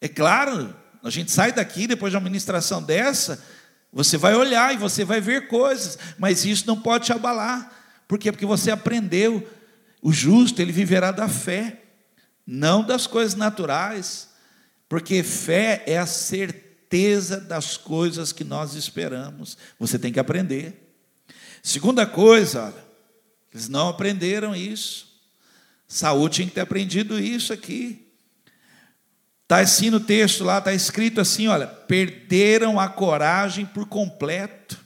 É 0.00 0.08
claro, 0.08 0.74
a 1.02 1.08
gente 1.08 1.30
sai 1.30 1.52
daqui 1.52 1.86
depois 1.86 2.10
de 2.10 2.16
uma 2.16 2.24
ministração 2.24 2.82
dessa, 2.82 3.42
você 3.92 4.18
vai 4.18 4.34
olhar 4.34 4.74
e 4.74 4.76
você 4.76 5.04
vai 5.04 5.20
ver 5.20 5.48
coisas, 5.48 5.98
mas 6.18 6.44
isso 6.44 6.66
não 6.66 6.78
pode 6.78 7.06
te 7.06 7.12
abalar. 7.12 7.72
Por 8.06 8.18
quê? 8.18 8.30
Porque 8.30 8.44
você 8.44 8.70
aprendeu. 8.70 9.48
O 10.02 10.12
justo, 10.12 10.60
ele 10.60 10.72
viverá 10.72 11.10
da 11.10 11.28
fé, 11.28 11.82
não 12.46 12.84
das 12.84 13.06
coisas 13.06 13.34
naturais, 13.34 14.28
porque 14.88 15.22
fé 15.22 15.82
é 15.86 15.96
a 15.96 16.06
certeza 16.06 17.40
das 17.40 17.76
coisas 17.76 18.32
que 18.32 18.44
nós 18.44 18.74
esperamos. 18.74 19.56
Você 19.78 19.98
tem 19.98 20.12
que 20.12 20.20
aprender. 20.20 20.85
Segunda 21.66 22.06
coisa, 22.06 22.66
olha, 22.66 22.84
eles 23.52 23.68
não 23.68 23.88
aprenderam 23.88 24.54
isso. 24.54 25.20
Saúl 25.88 26.28
tinha 26.28 26.46
que 26.46 26.54
ter 26.54 26.60
aprendido 26.60 27.18
isso 27.18 27.52
aqui. 27.52 28.06
Está 29.42 29.58
assim 29.58 29.90
no 29.90 29.98
texto 29.98 30.44
lá, 30.44 30.58
está 30.58 30.72
escrito 30.72 31.20
assim: 31.20 31.48
olha, 31.48 31.66
perderam 31.66 32.78
a 32.78 32.88
coragem 32.88 33.66
por 33.66 33.84
completo. 33.84 34.78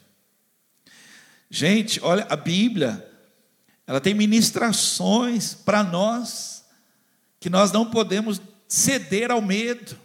Gente, 1.50 2.00
olha, 2.02 2.26
a 2.30 2.34
Bíblia, 2.36 3.06
ela 3.86 4.00
tem 4.00 4.14
ministrações 4.14 5.52
para 5.52 5.84
nós, 5.84 6.64
que 7.38 7.50
nós 7.50 7.70
não 7.72 7.90
podemos 7.90 8.40
ceder 8.66 9.30
ao 9.30 9.42
medo. 9.42 9.98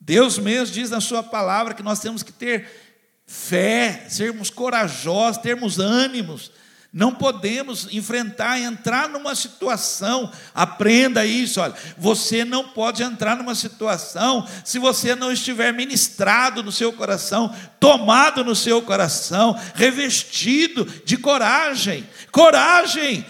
Deus 0.00 0.38
mesmo 0.38 0.74
diz 0.74 0.88
na 0.88 0.98
Sua 1.02 1.22
palavra 1.22 1.74
que 1.74 1.82
nós 1.82 2.00
temos 2.00 2.22
que 2.22 2.32
ter 2.32 2.89
fé, 3.30 4.06
sermos 4.08 4.50
corajosos, 4.50 5.40
termos 5.40 5.78
ânimos. 5.78 6.50
Não 6.92 7.14
podemos 7.14 7.86
enfrentar, 7.92 8.58
entrar 8.58 9.08
numa 9.08 9.36
situação, 9.36 10.32
aprenda 10.52 11.24
isso, 11.24 11.60
olha, 11.60 11.72
você 11.96 12.44
não 12.44 12.70
pode 12.70 13.04
entrar 13.04 13.36
numa 13.36 13.54
situação 13.54 14.44
se 14.64 14.80
você 14.80 15.14
não 15.14 15.30
estiver 15.30 15.72
ministrado 15.72 16.60
no 16.64 16.72
seu 16.72 16.92
coração, 16.92 17.54
tomado 17.78 18.42
no 18.42 18.56
seu 18.56 18.82
coração, 18.82 19.56
revestido 19.76 20.84
de 21.04 21.16
coragem. 21.16 22.04
Coragem, 22.32 23.24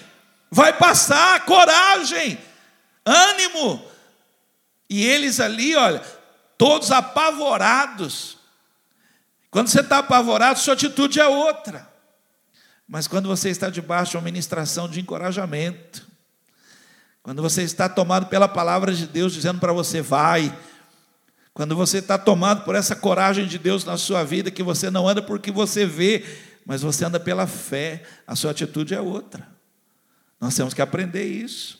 vai 0.51 0.73
passar, 0.73 1.45
coragem, 1.45 2.39
ânimo. 3.05 3.85
E 4.89 5.05
eles 5.05 5.39
ali, 5.41 5.77
olha, 5.77 6.01
todos 6.57 6.91
apavorados. 6.91 8.40
Quando 9.51 9.69
você 9.69 9.81
está 9.81 9.99
apavorado, 9.99 10.59
sua 10.59 10.75
atitude 10.75 11.19
é 11.19 11.27
outra. 11.27 11.89
Mas 12.87 13.07
quando 13.07 13.29
você 13.29 13.51
está 13.51 13.69
debaixo 13.69 14.13
de 14.13 14.17
uma 14.17 14.23
ministração 14.23 14.89
de 14.89 15.01
encorajamento, 15.01 16.07
quando 17.23 17.43
você 17.43 17.63
está 17.63 17.89
tomado 17.89 18.27
pela 18.27 18.49
palavra 18.49 18.93
de 18.93 19.07
Deus 19.07 19.33
dizendo 19.33 19.61
para 19.61 19.73
você, 19.73 20.01
vai, 20.01 20.57
quando 21.53 21.77
você 21.77 21.99
está 21.99 22.17
tomado 22.17 22.65
por 22.65 22.75
essa 22.75 22.97
coragem 22.97 23.47
de 23.47 23.59
Deus 23.59 23.85
na 23.85 23.97
sua 23.97 24.25
vida, 24.25 24.51
que 24.51 24.63
você 24.63 24.91
não 24.91 25.09
anda 25.09 25.21
porque 25.21 25.51
você 25.51 25.85
vê, 25.85 26.25
mas 26.65 26.83
você 26.83 27.05
anda 27.05 27.21
pela 27.21 27.47
fé, 27.47 28.05
a 28.27 28.35
sua 28.37 28.53
atitude 28.53 28.95
é 28.95 29.01
outra. 29.01 29.47
Nós 30.41 30.55
temos 30.55 30.73
que 30.73 30.81
aprender 30.81 31.25
isso. 31.25 31.79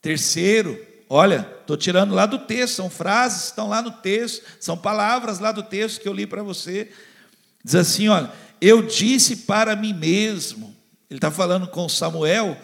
Terceiro, 0.00 0.78
olha, 1.14 1.46
estou 1.60 1.76
tirando 1.76 2.14
lá 2.14 2.24
do 2.24 2.38
texto, 2.38 2.76
são 2.76 2.88
frases, 2.88 3.44
estão 3.44 3.68
lá 3.68 3.82
no 3.82 3.90
texto, 3.90 4.42
são 4.58 4.78
palavras 4.78 5.38
lá 5.38 5.52
do 5.52 5.62
texto 5.62 6.00
que 6.00 6.08
eu 6.08 6.12
li 6.14 6.26
para 6.26 6.42
você. 6.42 6.90
Diz 7.62 7.74
assim: 7.74 8.08
olha, 8.08 8.32
eu 8.58 8.80
disse 8.86 9.36
para 9.36 9.76
mim 9.76 9.92
mesmo. 9.92 10.74
Ele 11.10 11.18
está 11.18 11.30
falando 11.30 11.68
com 11.68 11.86
Samuel. 11.86 12.56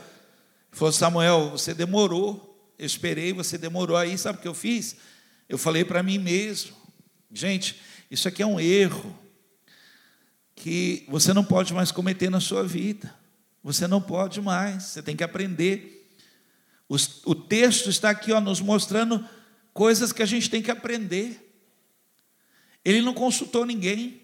Falou: 0.72 0.92
Samuel, 0.92 1.50
você 1.50 1.74
demorou. 1.74 2.72
Eu 2.78 2.86
esperei, 2.86 3.34
você 3.34 3.58
demorou 3.58 3.98
aí. 3.98 4.16
Sabe 4.16 4.38
o 4.38 4.40
que 4.40 4.48
eu 4.48 4.54
fiz? 4.54 4.96
Eu 5.46 5.58
falei 5.58 5.84
para 5.84 6.02
mim 6.02 6.16
mesmo. 6.16 6.74
Gente, 7.30 7.78
isso 8.10 8.28
aqui 8.28 8.42
é 8.42 8.46
um 8.46 8.58
erro 8.58 9.14
que 10.54 11.04
você 11.06 11.34
não 11.34 11.44
pode 11.44 11.74
mais 11.74 11.92
cometer 11.92 12.30
na 12.30 12.40
sua 12.40 12.64
vida. 12.64 13.14
Você 13.62 13.86
não 13.86 14.00
pode 14.00 14.40
mais. 14.40 14.84
Você 14.84 15.02
tem 15.02 15.14
que 15.14 15.22
aprender. 15.22 15.97
O 16.88 17.34
texto 17.34 17.90
está 17.90 18.10
aqui 18.10 18.32
ó, 18.32 18.40
nos 18.40 18.60
mostrando 18.60 19.22
coisas 19.74 20.12
que 20.12 20.22
a 20.22 20.26
gente 20.26 20.48
tem 20.48 20.62
que 20.62 20.70
aprender. 20.70 21.44
Ele 22.84 23.02
não 23.02 23.12
consultou 23.12 23.66
ninguém. 23.66 24.22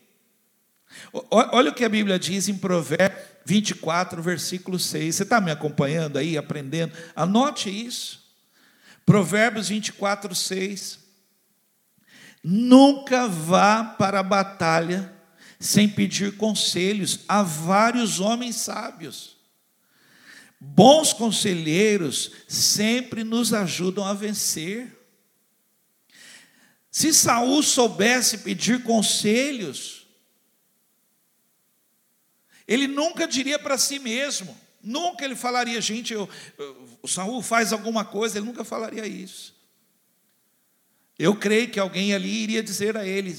Olha 1.31 1.71
o 1.71 1.75
que 1.75 1.85
a 1.85 1.89
Bíblia 1.89 2.19
diz 2.19 2.49
em 2.49 2.57
Provérbios 2.57 3.35
24, 3.45 4.23
versículo 4.23 4.79
6. 4.79 5.15
Você 5.15 5.23
está 5.23 5.41
me 5.41 5.51
acompanhando 5.51 6.19
aí, 6.19 6.37
aprendendo? 6.39 6.97
Anote 7.15 7.69
isso. 7.69 8.25
Provérbios 9.05 9.69
24, 9.69 10.35
6. 10.35 10.99
Nunca 12.43 13.29
vá 13.29 13.85
para 13.85 14.21
a 14.21 14.23
batalha 14.23 15.13
sem 15.59 15.89
pedir 15.89 16.37
conselhos 16.37 17.21
a 17.29 17.43
vários 17.43 18.21
homens 18.21 18.57
sábios. 18.57 19.34
Bons 20.67 21.13
conselheiros 21.13 22.31
sempre 22.49 23.23
nos 23.23 23.53
ajudam 23.53 24.05
a 24.05 24.15
vencer. 24.15 24.91
Se 26.91 27.13
Saul 27.13 27.63
soubesse 27.63 28.39
pedir 28.39 28.83
conselhos, 28.83 30.07
ele 32.67 32.89
nunca 32.89 33.29
diria 33.29 33.59
para 33.59 33.77
si 33.77 33.99
mesmo, 33.99 34.57
nunca 34.83 35.25
ele 35.25 35.37
falaria, 35.37 35.81
gente, 35.81 36.15
eu, 36.15 36.29
eu, 36.59 36.99
o 37.03 37.07
Saul 37.07 37.43
faz 37.43 37.73
alguma 37.73 38.05
coisa, 38.05 38.39
ele 38.39 38.47
nunca 38.47 38.65
falaria 38.65 39.07
isso. 39.07 39.55
Eu 41.19 41.37
creio 41.37 41.71
que 41.71 41.79
alguém 41.79 42.15
ali 42.15 42.43
iria 42.43 42.63
dizer 42.63 42.97
a 42.97 43.07
ele: 43.07 43.39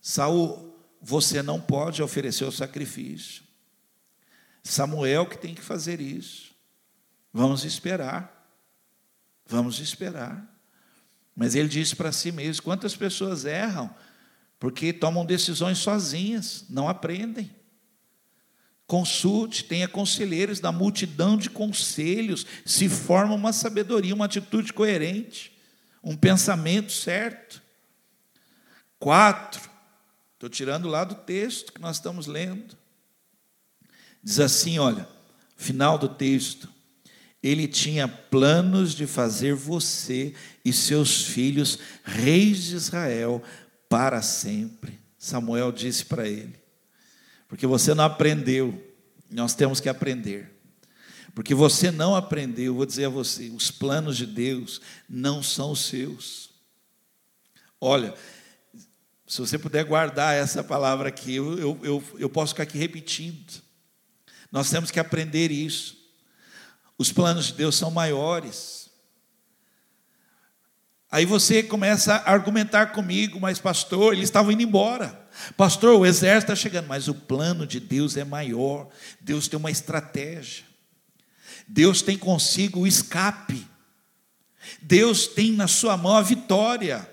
Saul, 0.00 0.74
você 1.00 1.42
não 1.42 1.60
pode 1.60 2.02
oferecer 2.02 2.44
o 2.44 2.50
sacrifício. 2.50 3.45
Samuel 4.68 5.26
que 5.26 5.38
tem 5.38 5.54
que 5.54 5.62
fazer 5.62 6.00
isso. 6.00 6.54
Vamos 7.32 7.64
esperar. 7.64 8.32
Vamos 9.46 9.78
esperar. 9.78 10.44
Mas 11.34 11.54
ele 11.54 11.68
disse 11.68 11.94
para 11.94 12.12
si 12.12 12.32
mesmo: 12.32 12.62
quantas 12.62 12.96
pessoas 12.96 13.44
erram 13.44 13.94
porque 14.58 14.92
tomam 14.92 15.24
decisões 15.24 15.78
sozinhas, 15.78 16.64
não 16.68 16.88
aprendem. 16.88 17.54
Consulte, 18.86 19.64
tenha 19.64 19.88
conselheiros 19.88 20.60
da 20.60 20.70
multidão 20.70 21.36
de 21.36 21.50
conselhos, 21.50 22.46
se 22.64 22.88
forma 22.88 23.34
uma 23.34 23.52
sabedoria, 23.52 24.14
uma 24.14 24.26
atitude 24.26 24.72
coerente, 24.72 25.52
um 26.02 26.16
pensamento 26.16 26.92
certo. 26.92 27.60
Quatro, 28.98 29.68
estou 30.34 30.48
tirando 30.48 30.88
lá 30.88 31.04
do 31.04 31.16
texto 31.16 31.72
que 31.72 31.80
nós 31.80 31.96
estamos 31.96 32.26
lendo. 32.26 32.76
Diz 34.26 34.40
assim: 34.40 34.78
olha, 34.80 35.08
final 35.56 35.96
do 35.96 36.08
texto. 36.08 36.74
Ele 37.42 37.68
tinha 37.68 38.08
planos 38.08 38.92
de 38.92 39.06
fazer 39.06 39.54
você 39.54 40.34
e 40.64 40.72
seus 40.72 41.26
filhos 41.26 41.78
reis 42.02 42.64
de 42.64 42.74
Israel 42.74 43.40
para 43.88 44.20
sempre. 44.20 44.98
Samuel 45.16 45.70
disse 45.70 46.04
para 46.06 46.26
ele 46.26 46.66
porque 47.48 47.66
você 47.66 47.94
não 47.94 48.04
aprendeu. 48.04 48.82
Nós 49.30 49.54
temos 49.54 49.80
que 49.80 49.88
aprender. 49.88 50.52
Porque 51.34 51.54
você 51.54 51.90
não 51.90 52.14
aprendeu, 52.14 52.74
vou 52.74 52.86
dizer 52.86 53.06
a 53.06 53.10
você, 53.10 53.50
os 53.50 53.70
planos 53.70 54.16
de 54.16 54.24
Deus 54.24 54.80
não 55.08 55.42
são 55.42 55.72
os 55.72 55.84
seus. 55.86 56.50
Olha, 57.78 58.14
se 59.26 59.40
você 59.40 59.58
puder 59.58 59.84
guardar 59.84 60.34
essa 60.34 60.64
palavra 60.64 61.08
aqui, 61.08 61.34
eu, 61.34 61.58
eu, 61.58 61.80
eu, 61.82 62.04
eu 62.18 62.30
posso 62.30 62.54
ficar 62.54 62.62
aqui 62.62 62.78
repetindo. 62.78 63.62
Nós 64.56 64.70
temos 64.70 64.90
que 64.90 64.98
aprender 64.98 65.50
isso. 65.50 65.98
Os 66.96 67.12
planos 67.12 67.48
de 67.48 67.52
Deus 67.52 67.76
são 67.76 67.90
maiores. 67.90 68.88
Aí 71.10 71.26
você 71.26 71.62
começa 71.62 72.14
a 72.14 72.32
argumentar 72.32 72.86
comigo, 72.92 73.38
mas 73.38 73.58
pastor, 73.58 74.14
eles 74.14 74.24
estavam 74.24 74.50
indo 74.50 74.62
embora. 74.62 75.28
Pastor, 75.58 76.00
o 76.00 76.06
exército 76.06 76.52
está 76.52 76.56
chegando, 76.56 76.86
mas 76.86 77.06
o 77.06 77.14
plano 77.14 77.66
de 77.66 77.78
Deus 77.78 78.16
é 78.16 78.24
maior. 78.24 78.88
Deus 79.20 79.46
tem 79.46 79.58
uma 79.58 79.70
estratégia. 79.70 80.64
Deus 81.68 82.00
tem 82.00 82.16
consigo 82.16 82.80
o 82.80 82.86
escape. 82.86 83.68
Deus 84.80 85.26
tem 85.26 85.52
na 85.52 85.68
sua 85.68 85.98
mão 85.98 86.16
a 86.16 86.22
vitória. 86.22 87.06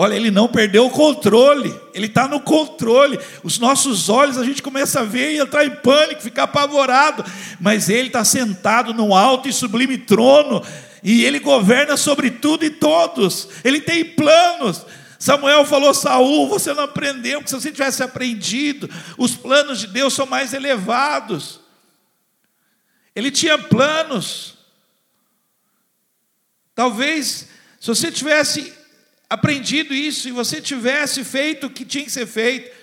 Olha, 0.00 0.14
ele 0.14 0.30
não 0.30 0.46
perdeu 0.46 0.86
o 0.86 0.90
controle, 0.90 1.74
ele 1.92 2.06
está 2.06 2.28
no 2.28 2.38
controle. 2.40 3.18
Os 3.42 3.58
nossos 3.58 4.08
olhos 4.08 4.38
a 4.38 4.44
gente 4.44 4.62
começa 4.62 5.00
a 5.00 5.02
ver 5.02 5.32
e 5.32 5.38
entrar 5.38 5.64
em 5.64 5.74
pânico, 5.74 6.22
ficar 6.22 6.44
apavorado, 6.44 7.24
mas 7.58 7.88
ele 7.88 8.06
está 8.06 8.24
sentado 8.24 8.94
no 8.94 9.12
alto 9.12 9.48
e 9.48 9.52
sublime 9.52 9.98
trono, 9.98 10.64
e 11.02 11.24
ele 11.24 11.40
governa 11.40 11.96
sobre 11.96 12.30
tudo 12.30 12.64
e 12.64 12.70
todos, 12.70 13.48
ele 13.64 13.80
tem 13.80 14.04
planos. 14.04 14.86
Samuel 15.18 15.64
falou: 15.64 15.92
Saul, 15.92 16.48
você 16.48 16.72
não 16.72 16.84
aprendeu, 16.84 17.40
porque 17.40 17.50
se 17.50 17.60
você 17.60 17.72
tivesse 17.72 18.00
aprendido, 18.00 18.88
os 19.18 19.34
planos 19.34 19.80
de 19.80 19.88
Deus 19.88 20.14
são 20.14 20.26
mais 20.26 20.54
elevados. 20.54 21.58
Ele 23.16 23.32
tinha 23.32 23.58
planos. 23.58 24.58
Talvez, 26.72 27.48
se 27.80 27.88
você 27.88 28.12
tivesse 28.12 28.77
aprendido 29.28 29.94
isso 29.94 30.28
e 30.28 30.32
você 30.32 30.60
tivesse 30.60 31.22
feito 31.24 31.66
o 31.66 31.70
que 31.70 31.84
tinha 31.84 32.04
que 32.04 32.10
ser 32.10 32.26
feito, 32.26 32.74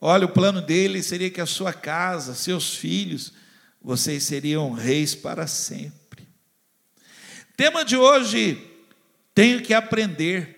olha, 0.00 0.26
o 0.26 0.32
plano 0.32 0.62
dele 0.62 1.02
seria 1.02 1.30
que 1.30 1.40
a 1.40 1.46
sua 1.46 1.72
casa, 1.72 2.34
seus 2.34 2.76
filhos, 2.76 3.32
vocês 3.80 4.24
seriam 4.24 4.72
reis 4.72 5.14
para 5.14 5.46
sempre. 5.46 6.26
Tema 7.56 7.84
de 7.84 7.96
hoje: 7.96 8.60
tenho 9.34 9.62
que 9.62 9.72
aprender. 9.72 10.54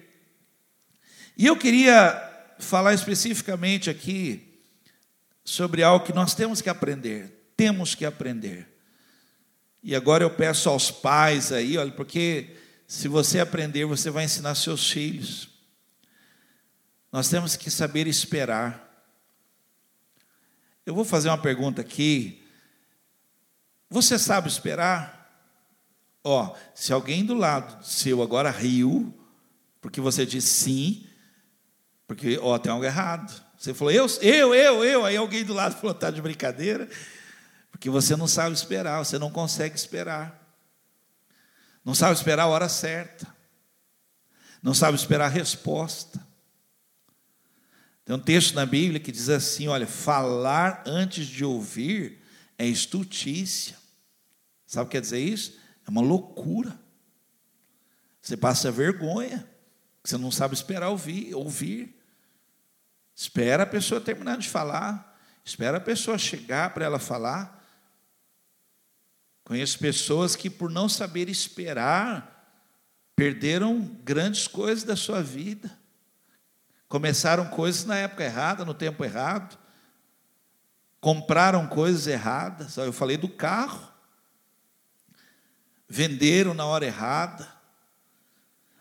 E 1.36 1.46
eu 1.46 1.56
queria 1.56 2.24
falar 2.58 2.94
especificamente 2.94 3.88
aqui 3.88 4.60
sobre 5.44 5.82
algo 5.82 6.04
que 6.04 6.12
nós 6.12 6.34
temos 6.34 6.60
que 6.60 6.68
aprender. 6.68 7.52
Temos 7.56 7.94
que 7.94 8.04
aprender. 8.04 8.66
E 9.82 9.94
agora 9.94 10.24
eu 10.24 10.30
peço 10.30 10.68
aos 10.68 10.90
pais 10.90 11.52
aí, 11.52 11.78
olha, 11.78 11.92
porque 11.92 12.56
se 12.88 13.06
você 13.06 13.38
aprender, 13.38 13.84
você 13.84 14.08
vai 14.08 14.24
ensinar 14.24 14.54
seus 14.54 14.90
filhos. 14.90 15.50
Nós 17.12 17.28
temos 17.28 17.54
que 17.54 17.70
saber 17.70 18.06
esperar. 18.06 19.06
Eu 20.86 20.94
vou 20.94 21.04
fazer 21.04 21.28
uma 21.28 21.36
pergunta 21.36 21.82
aqui. 21.82 22.42
Você 23.90 24.18
sabe 24.18 24.48
esperar? 24.48 25.30
Ó, 26.24 26.56
se 26.74 26.90
alguém 26.90 27.26
do 27.26 27.34
lado 27.34 27.84
seu 27.84 28.22
agora 28.22 28.50
riu, 28.50 29.14
Porque 29.82 30.00
você 30.00 30.26
disse 30.26 30.48
sim, 30.48 31.06
porque 32.06 32.38
ó, 32.38 32.58
tem 32.58 32.72
algo 32.72 32.84
errado. 32.84 33.30
Você 33.56 33.72
falou, 33.74 33.92
eu, 33.92 34.06
eu, 34.22 34.54
eu, 34.54 34.84
eu. 34.84 35.04
Aí 35.04 35.16
alguém 35.16 35.44
do 35.44 35.52
lado 35.52 35.76
falou, 35.78 35.92
está 35.92 36.10
de 36.10 36.22
brincadeira. 36.22 36.88
Porque 37.70 37.90
você 37.90 38.16
não 38.16 38.26
sabe 38.26 38.54
esperar, 38.54 38.98
você 39.04 39.18
não 39.18 39.30
consegue 39.30 39.76
esperar. 39.76 40.37
Não 41.88 41.94
sabe 41.94 42.12
esperar 42.12 42.42
a 42.42 42.46
hora 42.48 42.68
certa. 42.68 43.26
Não 44.62 44.74
sabe 44.74 44.98
esperar 44.98 45.24
a 45.24 45.28
resposta. 45.28 46.20
Tem 48.04 48.14
um 48.14 48.18
texto 48.18 48.54
na 48.54 48.66
Bíblia 48.66 49.00
que 49.00 49.10
diz 49.10 49.30
assim: 49.30 49.68
olha, 49.68 49.86
falar 49.86 50.82
antes 50.84 51.26
de 51.26 51.46
ouvir 51.46 52.22
é 52.58 52.66
estultícia. 52.66 53.74
Sabe 54.66 54.84
o 54.84 54.86
que 54.90 54.98
quer 54.98 55.00
dizer 55.00 55.18
isso? 55.18 55.58
É 55.86 55.88
uma 55.88 56.02
loucura. 56.02 56.78
Você 58.20 58.36
passa 58.36 58.70
vergonha, 58.70 59.48
você 60.04 60.18
não 60.18 60.30
sabe 60.30 60.54
esperar 60.54 60.90
ouvir, 60.90 61.34
ouvir. 61.34 61.98
Espera 63.14 63.62
a 63.62 63.66
pessoa 63.66 63.98
terminar 63.98 64.36
de 64.36 64.50
falar, 64.50 65.18
espera 65.42 65.78
a 65.78 65.80
pessoa 65.80 66.18
chegar 66.18 66.74
para 66.74 66.84
ela 66.84 66.98
falar. 66.98 67.57
Conheço 69.48 69.78
pessoas 69.78 70.36
que, 70.36 70.50
por 70.50 70.70
não 70.70 70.90
saber 70.90 71.26
esperar, 71.26 72.52
perderam 73.16 73.80
grandes 74.04 74.46
coisas 74.46 74.84
da 74.84 74.94
sua 74.94 75.22
vida. 75.22 75.74
Começaram 76.86 77.46
coisas 77.46 77.86
na 77.86 77.96
época 77.96 78.24
errada, 78.24 78.62
no 78.62 78.74
tempo 78.74 79.02
errado. 79.02 79.56
Compraram 81.00 81.66
coisas 81.66 82.06
erradas. 82.06 82.76
Eu 82.76 82.92
falei 82.92 83.16
do 83.16 83.26
carro. 83.26 83.88
Venderam 85.88 86.52
na 86.52 86.66
hora 86.66 86.84
errada. 86.84 87.48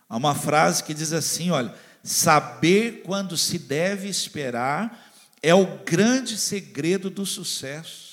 Há 0.09 0.17
uma 0.17 0.35
frase 0.35 0.83
que 0.83 0.93
diz 0.93 1.13
assim: 1.13 1.49
olha, 1.49 1.73
saber 2.03 3.03
quando 3.03 3.37
se 3.37 3.57
deve 3.57 4.09
esperar 4.09 5.13
é 5.41 5.55
o 5.55 5.77
grande 5.85 6.37
segredo 6.37 7.09
do 7.09 7.25
sucesso. 7.25 8.06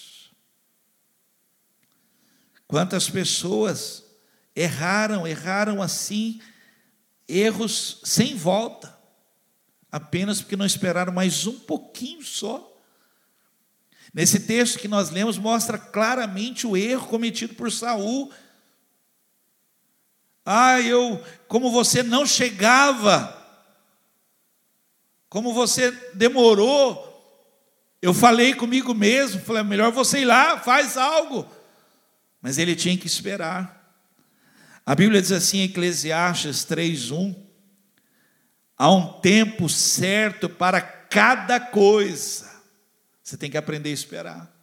Quantas 2.66 3.08
pessoas 3.10 4.04
erraram, 4.54 5.26
erraram 5.26 5.82
assim, 5.82 6.40
erros 7.28 8.00
sem 8.04 8.36
volta 8.36 8.94
apenas 9.94 10.40
porque 10.40 10.56
não 10.56 10.66
esperaram 10.66 11.12
mais 11.12 11.46
um 11.46 11.56
pouquinho 11.56 12.20
só. 12.20 12.68
Nesse 14.12 14.40
texto 14.40 14.80
que 14.80 14.88
nós 14.88 15.10
lemos 15.10 15.38
mostra 15.38 15.78
claramente 15.78 16.66
o 16.66 16.76
erro 16.76 17.06
cometido 17.06 17.54
por 17.54 17.70
Saul. 17.70 18.32
Ah, 20.44 20.80
eu, 20.80 21.22
como 21.46 21.70
você 21.70 22.02
não 22.02 22.26
chegava, 22.26 23.40
como 25.28 25.54
você 25.54 25.92
demorou, 26.12 27.12
eu 28.02 28.12
falei 28.12 28.52
comigo 28.52 28.92
mesmo, 28.92 29.42
falei, 29.42 29.60
é 29.60 29.64
melhor 29.64 29.92
você 29.92 30.22
ir 30.22 30.24
lá, 30.24 30.58
faz 30.58 30.96
algo. 30.96 31.48
Mas 32.44 32.58
ele 32.58 32.76
tinha 32.76 32.94
que 32.98 33.06
esperar. 33.06 33.90
A 34.84 34.94
Bíblia 34.94 35.22
diz 35.22 35.32
assim 35.32 35.60
em 35.60 35.64
Eclesiastes 35.64 36.62
3:1, 36.66 37.34
Há 38.76 38.90
um 38.90 39.18
tempo 39.20 39.66
certo 39.66 40.46
para 40.46 40.82
cada 40.82 41.58
coisa. 41.58 42.50
Você 43.22 43.38
tem 43.38 43.50
que 43.50 43.56
aprender 43.56 43.88
a 43.88 43.94
esperar. 43.94 44.54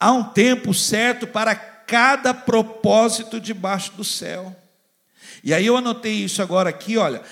Há 0.00 0.10
um 0.10 0.24
tempo 0.24 0.74
certo 0.74 1.28
para 1.28 1.54
cada 1.54 2.34
propósito 2.34 3.40
debaixo 3.40 3.92
do 3.92 4.02
céu. 4.02 4.56
E 5.44 5.54
aí 5.54 5.66
eu 5.66 5.76
anotei 5.76 6.24
isso 6.24 6.42
agora 6.42 6.70
aqui, 6.70 6.96
olha. 6.96 7.22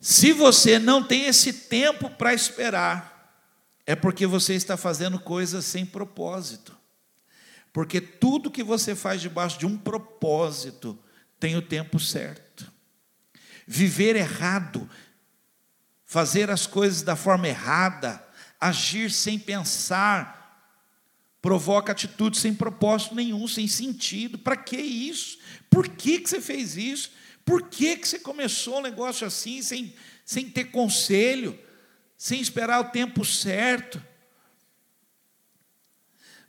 Se 0.00 0.32
você 0.32 0.78
não 0.78 1.02
tem 1.02 1.24
esse 1.24 1.52
tempo 1.52 2.08
para 2.08 2.32
esperar, 2.32 3.34
é 3.84 3.96
porque 3.96 4.28
você 4.28 4.54
está 4.54 4.76
fazendo 4.76 5.18
coisas 5.18 5.64
sem 5.64 5.84
propósito. 5.84 6.75
Porque 7.76 8.00
tudo 8.00 8.50
que 8.50 8.62
você 8.62 8.94
faz 8.94 9.20
debaixo 9.20 9.58
de 9.58 9.66
um 9.66 9.76
propósito 9.76 10.98
tem 11.38 11.58
o 11.58 11.60
tempo 11.60 12.00
certo 12.00 12.72
viver 13.66 14.16
errado, 14.16 14.88
fazer 16.02 16.50
as 16.50 16.66
coisas 16.66 17.02
da 17.02 17.14
forma 17.14 17.48
errada, 17.48 18.26
agir 18.58 19.10
sem 19.10 19.38
pensar, 19.38 20.72
provoca 21.42 21.92
atitudes 21.92 22.40
sem 22.40 22.54
propósito 22.54 23.14
nenhum, 23.14 23.46
sem 23.46 23.68
sentido. 23.68 24.38
Para 24.38 24.56
que 24.56 24.78
isso? 24.78 25.36
Por 25.68 25.86
que, 25.86 26.20
que 26.20 26.30
você 26.30 26.40
fez 26.40 26.78
isso? 26.78 27.10
Por 27.44 27.68
que, 27.68 27.98
que 27.98 28.08
você 28.08 28.18
começou 28.18 28.78
um 28.78 28.82
negócio 28.82 29.26
assim, 29.26 29.60
sem, 29.60 29.94
sem 30.24 30.48
ter 30.48 30.70
conselho, 30.70 31.58
sem 32.16 32.40
esperar 32.40 32.80
o 32.80 32.90
tempo 32.90 33.22
certo? 33.22 34.02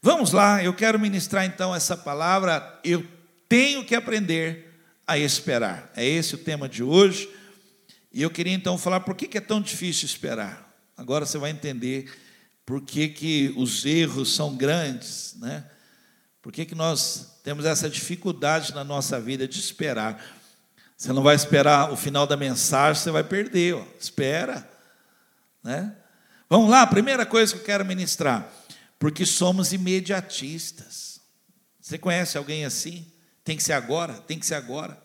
Vamos 0.01 0.31
lá, 0.31 0.63
eu 0.63 0.73
quero 0.73 0.99
ministrar 0.99 1.45
então 1.45 1.73
essa 1.73 1.97
palavra. 1.97 2.79
Eu 2.83 3.05
tenho 3.49 3.83
que 3.83 3.95
aprender 3.95 4.73
a 5.05 5.17
esperar. 5.17 5.91
É 5.95 6.05
esse 6.05 6.35
o 6.35 6.37
tema 6.37 6.69
de 6.69 6.83
hoje. 6.83 7.29
E 8.13 8.21
eu 8.21 8.29
queria 8.29 8.53
então 8.53 8.77
falar 8.77 9.01
por 9.01 9.15
que 9.15 9.37
é 9.37 9.41
tão 9.41 9.61
difícil 9.61 10.05
esperar. 10.05 10.67
Agora 10.95 11.25
você 11.25 11.37
vai 11.37 11.51
entender 11.51 12.11
por 12.65 12.81
que, 12.81 13.07
que 13.07 13.53
os 13.55 13.85
erros 13.85 14.33
são 14.33 14.55
grandes, 14.55 15.35
né? 15.39 15.63
Por 16.41 16.51
que, 16.51 16.65
que 16.65 16.75
nós 16.75 17.39
temos 17.43 17.65
essa 17.65 17.89
dificuldade 17.89 18.73
na 18.73 18.83
nossa 18.83 19.19
vida 19.19 19.47
de 19.47 19.59
esperar? 19.59 20.23
Você 20.97 21.13
não 21.13 21.21
vai 21.21 21.35
esperar 21.35 21.91
o 21.91 21.95
final 21.95 22.25
da 22.25 22.35
mensagem, 22.35 23.01
você 23.01 23.11
vai 23.11 23.23
perder. 23.23 23.75
Ó. 23.75 23.83
Espera, 23.99 24.67
né? 25.63 25.95
Vamos 26.49 26.69
lá, 26.69 26.87
primeira 26.87 27.25
coisa 27.25 27.53
que 27.53 27.59
eu 27.59 27.65
quero 27.65 27.85
ministrar. 27.85 28.49
Porque 28.99 29.25
somos 29.25 29.73
imediatistas. 29.73 31.21
Você 31.79 31.97
conhece 31.97 32.37
alguém 32.37 32.65
assim? 32.65 33.11
Tem 33.43 33.55
que 33.55 33.63
ser 33.63 33.73
agora, 33.73 34.13
tem 34.13 34.39
que 34.39 34.45
ser 34.45 34.55
agora. 34.55 35.01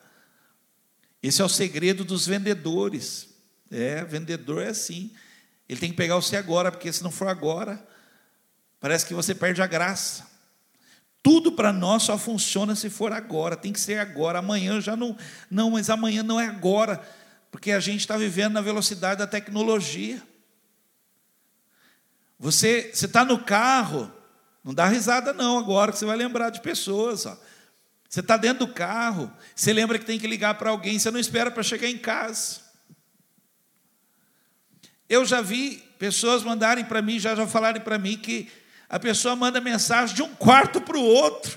Esse 1.23 1.41
é 1.41 1.45
o 1.45 1.49
segredo 1.49 2.05
dos 2.05 2.27
vendedores. 2.27 3.29
É, 3.71 4.05
vendedor 4.05 4.63
é 4.63 4.69
assim. 4.69 5.13
Ele 5.69 5.79
tem 5.79 5.91
que 5.91 5.97
pegar 5.97 6.17
você 6.17 6.37
agora, 6.37 6.71
porque 6.71 6.93
se 6.93 7.03
não 7.03 7.11
for 7.11 7.29
agora, 7.29 7.83
parece 8.81 9.07
que 9.07 9.15
você 9.15 9.35
perde 9.35 9.63
a 9.63 9.67
graça. 9.67 10.27
Tudo 11.23 11.53
para 11.53 11.73
nós 11.73 12.03
só 12.03 12.19
funciona 12.19 12.75
se 12.75 12.91
for 12.91 13.13
agora, 13.13 13.57
tem 13.57 13.73
que 13.73 13.79
ser 13.79 13.99
agora. 13.99 14.41
Amanhã 14.41 14.81
já 14.81 14.97
não, 14.97 15.17
não, 15.49 15.71
mas 15.71 15.89
amanhã 15.89 16.23
não 16.23 16.41
é 16.41 16.49
agora, 16.49 17.01
porque 17.51 17.71
a 17.71 17.79
gente 17.79 18.01
está 18.01 18.17
vivendo 18.17 18.55
na 18.55 18.61
velocidade 18.61 19.21
da 19.21 19.27
tecnologia. 19.27 20.21
Você 22.43 22.91
está 22.93 23.25
no 23.25 23.39
carro, 23.39 24.13
não 24.65 24.75
dá 24.75 24.87
risada 24.87 25.33
não 25.33 25.61
agora, 25.61 25.93
que 25.93 25.99
você 25.99 26.05
vai 26.05 26.17
lembrar 26.17 26.51
de 26.51 26.61
pessoas. 26.61 27.25
Ó. 27.25 27.39
Você 28.09 28.19
está 28.19 28.37
dentro 28.37 28.67
do 28.67 28.75
carro, 28.75 29.33
você 29.55 29.73
lembra 29.73 29.97
que 29.97 30.05
tem 30.05 30.19
que 30.19 30.27
ligar 30.27 30.55
para 30.55 30.71
alguém, 30.71 30.99
você 30.99 31.09
não 31.13 31.21
espera 31.21 31.53
para 31.53 31.63
chegar 31.63 31.87
em 31.87 31.97
casa. 31.97 32.63
Eu 35.09 35.25
já 35.25 35.41
vi 35.41 35.89
pessoas 36.01 36.43
mandarem 36.43 36.85
para 36.85 37.01
mim, 37.01 37.17
já 37.17 37.37
já 37.37 37.47
falarem 37.47 37.81
para 37.81 37.97
mim 37.97 38.17
que 38.17 38.51
a 38.89 38.99
pessoa 38.99 39.37
manda 39.37 39.61
mensagem 39.61 40.17
de 40.17 40.23
um 40.25 40.35
quarto 40.35 40.81
para 40.81 40.99
o 40.99 41.05
outro, 41.05 41.57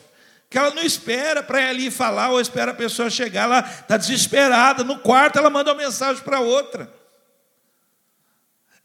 que 0.51 0.57
ela 0.59 0.69
não 0.69 0.83
espera 0.83 1.41
para 1.41 1.61
ir 1.61 1.69
ali 1.69 1.89
falar, 1.89 2.29
ou 2.29 2.39
espera 2.39 2.69
a 2.69 2.75
pessoa 2.75 3.09
chegar, 3.09 3.45
ela 3.45 3.61
está 3.61 3.97
desesperada, 3.97 4.83
no 4.83 4.99
quarto 4.99 5.39
ela 5.39 5.49
manda 5.49 5.73
uma 5.73 5.81
mensagem 5.81 6.21
para 6.23 6.41
outra. 6.41 6.93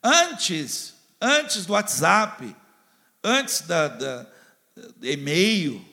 Antes, 0.02 0.98
antes 1.20 1.66
do 1.66 1.72
WhatsApp, 1.72 2.56
antes 3.22 3.62
da, 3.62 3.88
da 3.88 4.26
e-mail, 5.02 5.84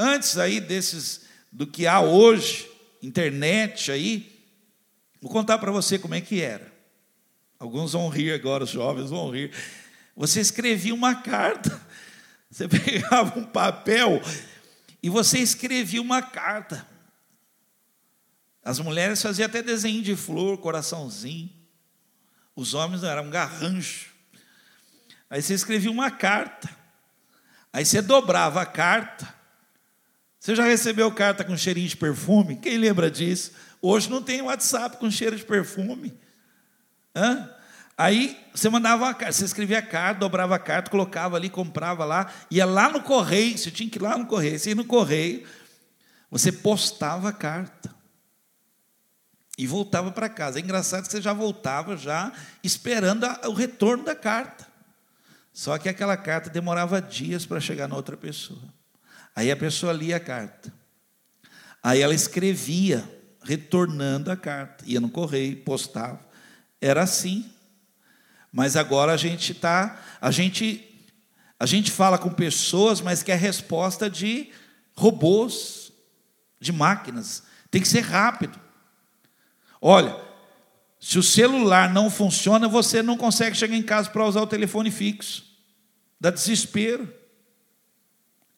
Antes 0.00 0.38
aí 0.38 0.60
desses 0.60 1.22
do 1.50 1.66
que 1.66 1.84
há 1.84 2.00
hoje, 2.00 2.70
internet 3.02 3.90
aí, 3.90 4.40
vou 5.20 5.28
contar 5.28 5.58
para 5.58 5.72
você 5.72 5.98
como 5.98 6.14
é 6.14 6.20
que 6.20 6.40
era. 6.40 6.72
Alguns 7.58 7.94
vão 7.94 8.08
rir 8.08 8.32
agora, 8.32 8.62
os 8.62 8.70
jovens 8.70 9.10
vão 9.10 9.28
rir. 9.28 9.50
Você 10.14 10.38
escrevia 10.40 10.94
uma 10.94 11.16
carta, 11.16 11.84
você 12.48 12.68
pegava 12.68 13.36
um 13.40 13.44
papel 13.44 14.22
e 15.02 15.10
você 15.10 15.40
escrevia 15.40 16.00
uma 16.00 16.22
carta. 16.22 16.86
As 18.62 18.78
mulheres 18.78 19.20
faziam 19.20 19.46
até 19.46 19.64
desenho 19.64 20.00
de 20.00 20.14
flor, 20.14 20.58
coraçãozinho. 20.58 21.50
Os 22.54 22.72
homens 22.72 23.02
eram 23.02 23.24
um 23.24 23.30
garrancho. 23.30 24.14
Aí 25.30 25.42
você 25.42 25.54
escrevia 25.54 25.90
uma 25.90 26.10
carta. 26.10 26.68
Aí 27.72 27.84
você 27.84 28.00
dobrava 28.00 28.62
a 28.62 28.66
carta 28.66 29.38
você 30.48 30.54
já 30.54 30.64
recebeu 30.64 31.10
carta 31.12 31.44
com 31.44 31.56
cheirinho 31.56 31.88
de 31.88 31.96
perfume? 31.96 32.56
Quem 32.56 32.78
lembra 32.78 33.10
disso? 33.10 33.52
Hoje 33.82 34.08
não 34.08 34.22
tem 34.22 34.40
WhatsApp 34.40 34.96
com 34.96 35.10
cheiro 35.10 35.36
de 35.36 35.44
perfume. 35.44 36.18
Hã? 37.14 37.50
Aí 37.96 38.38
você 38.54 38.70
mandava 38.70 39.04
uma 39.04 39.14
carta, 39.14 39.32
você 39.32 39.44
escrevia 39.44 39.80
a 39.80 39.82
carta, 39.82 40.20
dobrava 40.20 40.54
a 40.54 40.58
carta, 40.58 40.90
colocava 40.90 41.36
ali, 41.36 41.50
comprava 41.50 42.04
lá, 42.04 42.32
ia 42.48 42.64
lá 42.64 42.88
no 42.88 43.02
correio, 43.02 43.58
você 43.58 43.72
tinha 43.72 43.90
que 43.90 43.98
ir 43.98 44.02
lá 44.02 44.16
no 44.16 44.26
correio, 44.26 44.56
você 44.58 44.68
ia 44.68 44.74
no 44.76 44.84
correio, 44.84 45.44
você 46.30 46.52
postava 46.52 47.30
a 47.30 47.32
carta. 47.32 47.94
E 49.58 49.66
voltava 49.66 50.12
para 50.12 50.28
casa. 50.28 50.60
É 50.60 50.62
engraçado 50.62 51.06
que 51.06 51.10
você 51.10 51.20
já 51.20 51.32
voltava 51.32 51.96
já 51.96 52.32
esperando 52.62 53.26
o 53.46 53.52
retorno 53.52 54.04
da 54.04 54.14
carta. 54.14 54.67
Só 55.52 55.76
que 55.78 55.88
aquela 55.88 56.16
carta 56.16 56.50
demorava 56.50 57.00
dias 57.00 57.44
para 57.44 57.60
chegar 57.60 57.88
na 57.88 57.96
outra 57.96 58.16
pessoa. 58.16 58.62
Aí 59.34 59.50
a 59.50 59.56
pessoa 59.56 59.92
lia 59.92 60.16
a 60.16 60.20
carta. 60.20 60.72
Aí 61.82 62.00
ela 62.00 62.14
escrevia, 62.14 63.08
retornando 63.42 64.30
a 64.30 64.36
carta. 64.36 64.84
Ia 64.86 65.00
no 65.00 65.08
correio, 65.08 65.56
postava. 65.62 66.20
Era 66.80 67.02
assim. 67.02 67.50
Mas 68.52 68.76
agora 68.76 69.12
a 69.12 69.16
gente 69.16 69.52
está, 69.52 70.00
a 70.20 70.30
gente, 70.30 71.06
a 71.58 71.66
gente 71.66 71.90
fala 71.90 72.18
com 72.18 72.30
pessoas, 72.30 73.00
mas 73.00 73.22
quer 73.22 73.38
resposta 73.38 74.08
de 74.08 74.50
robôs, 74.96 75.92
de 76.60 76.72
máquinas. 76.72 77.44
Tem 77.70 77.80
que 77.80 77.88
ser 77.88 78.00
rápido. 78.00 78.58
Olha, 79.80 80.27
se 81.00 81.18
o 81.18 81.22
celular 81.22 81.92
não 81.92 82.10
funciona, 82.10 82.66
você 82.66 83.02
não 83.02 83.16
consegue 83.16 83.56
chegar 83.56 83.76
em 83.76 83.82
casa 83.82 84.10
para 84.10 84.26
usar 84.26 84.42
o 84.42 84.46
telefone 84.46 84.90
fixo. 84.90 85.44
Dá 86.20 86.30
desespero. 86.30 87.12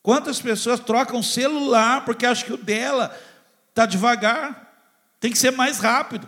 Quantas 0.03 0.41
pessoas 0.41 0.81
trocam 0.81 1.23
celular 1.23 2.05
porque 2.05 2.25
acham 2.25 2.47
que 2.47 2.53
o 2.55 2.57
dela 2.57 3.15
está 3.69 3.85
devagar? 3.85 4.69
Tem 5.21 5.31
que 5.31 5.39
ser 5.39 5.51
mais 5.51 5.79
rápido. 5.79 6.27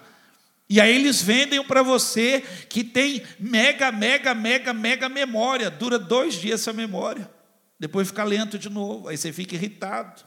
E 0.68 0.80
aí 0.80 0.94
eles 0.94 1.22
vendem 1.22 1.62
para 1.64 1.82
você 1.82 2.42
que 2.68 2.84
tem 2.84 3.22
mega, 3.38 3.90
mega, 3.90 4.34
mega, 4.34 4.72
mega 4.72 5.08
memória. 5.08 5.70
Dura 5.70 5.98
dois 5.98 6.34
dias 6.34 6.60
essa 6.60 6.72
memória. 6.72 7.30
Depois 7.78 8.08
fica 8.08 8.22
lento 8.22 8.58
de 8.58 8.68
novo. 8.68 9.08
Aí 9.08 9.16
você 9.16 9.32
fica 9.32 9.54
irritado. 9.54 10.22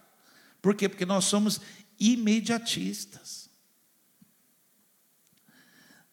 Por 0.61 0.75
quê? 0.75 0.89
Porque 0.89 1.05
nós 1.05 1.25
somos 1.25 1.61
imediatistas. 1.99 3.44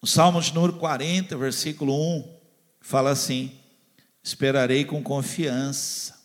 O 0.04 0.06
Salmo 0.08 0.40
de 0.40 0.52
número 0.52 0.72
40, 0.72 1.36
versículo 1.36 1.94
1, 1.94 2.36
fala 2.80 3.10
assim: 3.10 3.56
Esperarei 4.20 4.84
com 4.84 5.00
confiança, 5.00 6.20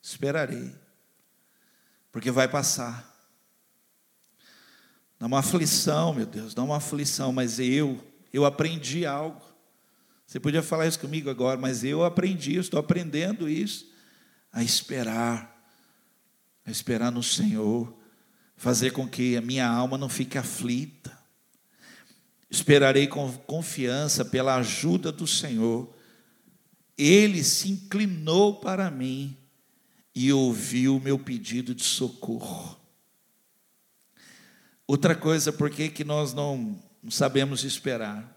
esperarei, 0.00 0.74
porque 2.10 2.30
vai 2.30 2.48
passar. 2.48 3.14
Dá 5.18 5.26
uma 5.26 5.40
aflição, 5.40 6.14
meu 6.14 6.24
Deus, 6.24 6.54
dá 6.54 6.62
uma 6.62 6.78
aflição, 6.78 7.30
mas 7.30 7.58
eu, 7.58 8.02
eu 8.32 8.46
aprendi 8.46 9.04
algo. 9.04 9.42
Você 10.26 10.40
podia 10.40 10.62
falar 10.62 10.86
isso 10.86 10.98
comigo 10.98 11.28
agora, 11.28 11.60
mas 11.60 11.84
eu 11.84 12.02
aprendi, 12.02 12.56
estou 12.56 12.80
aprendendo 12.80 13.50
isso, 13.50 13.92
a 14.50 14.64
esperar, 14.64 15.62
a 16.64 16.70
esperar 16.70 17.12
no 17.12 17.22
Senhor, 17.22 17.94
fazer 18.56 18.92
com 18.92 19.06
que 19.06 19.36
a 19.36 19.42
minha 19.42 19.68
alma 19.68 19.98
não 19.98 20.08
fique 20.08 20.38
aflita. 20.38 21.19
Esperarei 22.50 23.06
com 23.06 23.30
confiança 23.32 24.24
pela 24.24 24.56
ajuda 24.56 25.12
do 25.12 25.26
Senhor. 25.26 25.88
Ele 26.98 27.44
se 27.44 27.70
inclinou 27.70 28.60
para 28.60 28.90
mim 28.90 29.36
e 30.14 30.32
ouviu 30.32 30.96
o 30.96 31.00
meu 31.00 31.18
pedido 31.18 31.74
de 31.74 31.84
socorro. 31.84 32.78
Outra 34.86 35.14
coisa, 35.14 35.52
por 35.52 35.70
que, 35.70 35.88
que 35.88 36.02
nós 36.02 36.34
não 36.34 36.76
sabemos 37.08 37.62
esperar? 37.62 38.36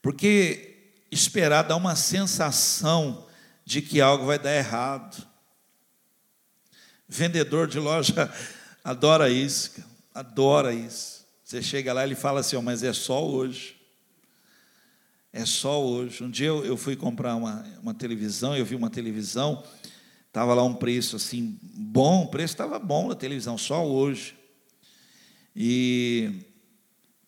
Porque 0.00 0.92
esperar 1.10 1.62
dá 1.62 1.74
uma 1.74 1.96
sensação 1.96 3.26
de 3.64 3.82
que 3.82 4.00
algo 4.00 4.26
vai 4.26 4.38
dar 4.38 4.54
errado. 4.54 5.26
Vendedor 7.08 7.66
de 7.66 7.78
loja 7.78 8.32
adora 8.84 9.28
isso, 9.28 9.84
adora 10.14 10.72
isso. 10.72 11.13
Você 11.44 11.60
chega 11.62 11.92
lá 11.92 12.00
e 12.00 12.08
ele 12.08 12.14
fala 12.14 12.40
assim, 12.40 12.56
oh, 12.56 12.62
mas 12.62 12.82
é 12.82 12.92
só 12.94 13.22
hoje. 13.22 13.76
É 15.30 15.44
só 15.44 15.84
hoje. 15.84 16.24
Um 16.24 16.30
dia 16.30 16.46
eu, 16.46 16.64
eu 16.64 16.74
fui 16.74 16.96
comprar 16.96 17.36
uma, 17.36 17.62
uma 17.82 17.92
televisão, 17.92 18.56
eu 18.56 18.64
vi 18.64 18.74
uma 18.74 18.88
televisão, 18.88 19.62
estava 20.26 20.54
lá 20.54 20.62
um 20.62 20.72
preço 20.72 21.16
assim, 21.16 21.58
bom, 21.62 22.22
o 22.22 22.28
preço 22.28 22.54
estava 22.54 22.78
bom 22.78 23.08
na 23.08 23.14
televisão, 23.14 23.58
só 23.58 23.86
hoje. 23.86 24.34
E, 25.54 26.32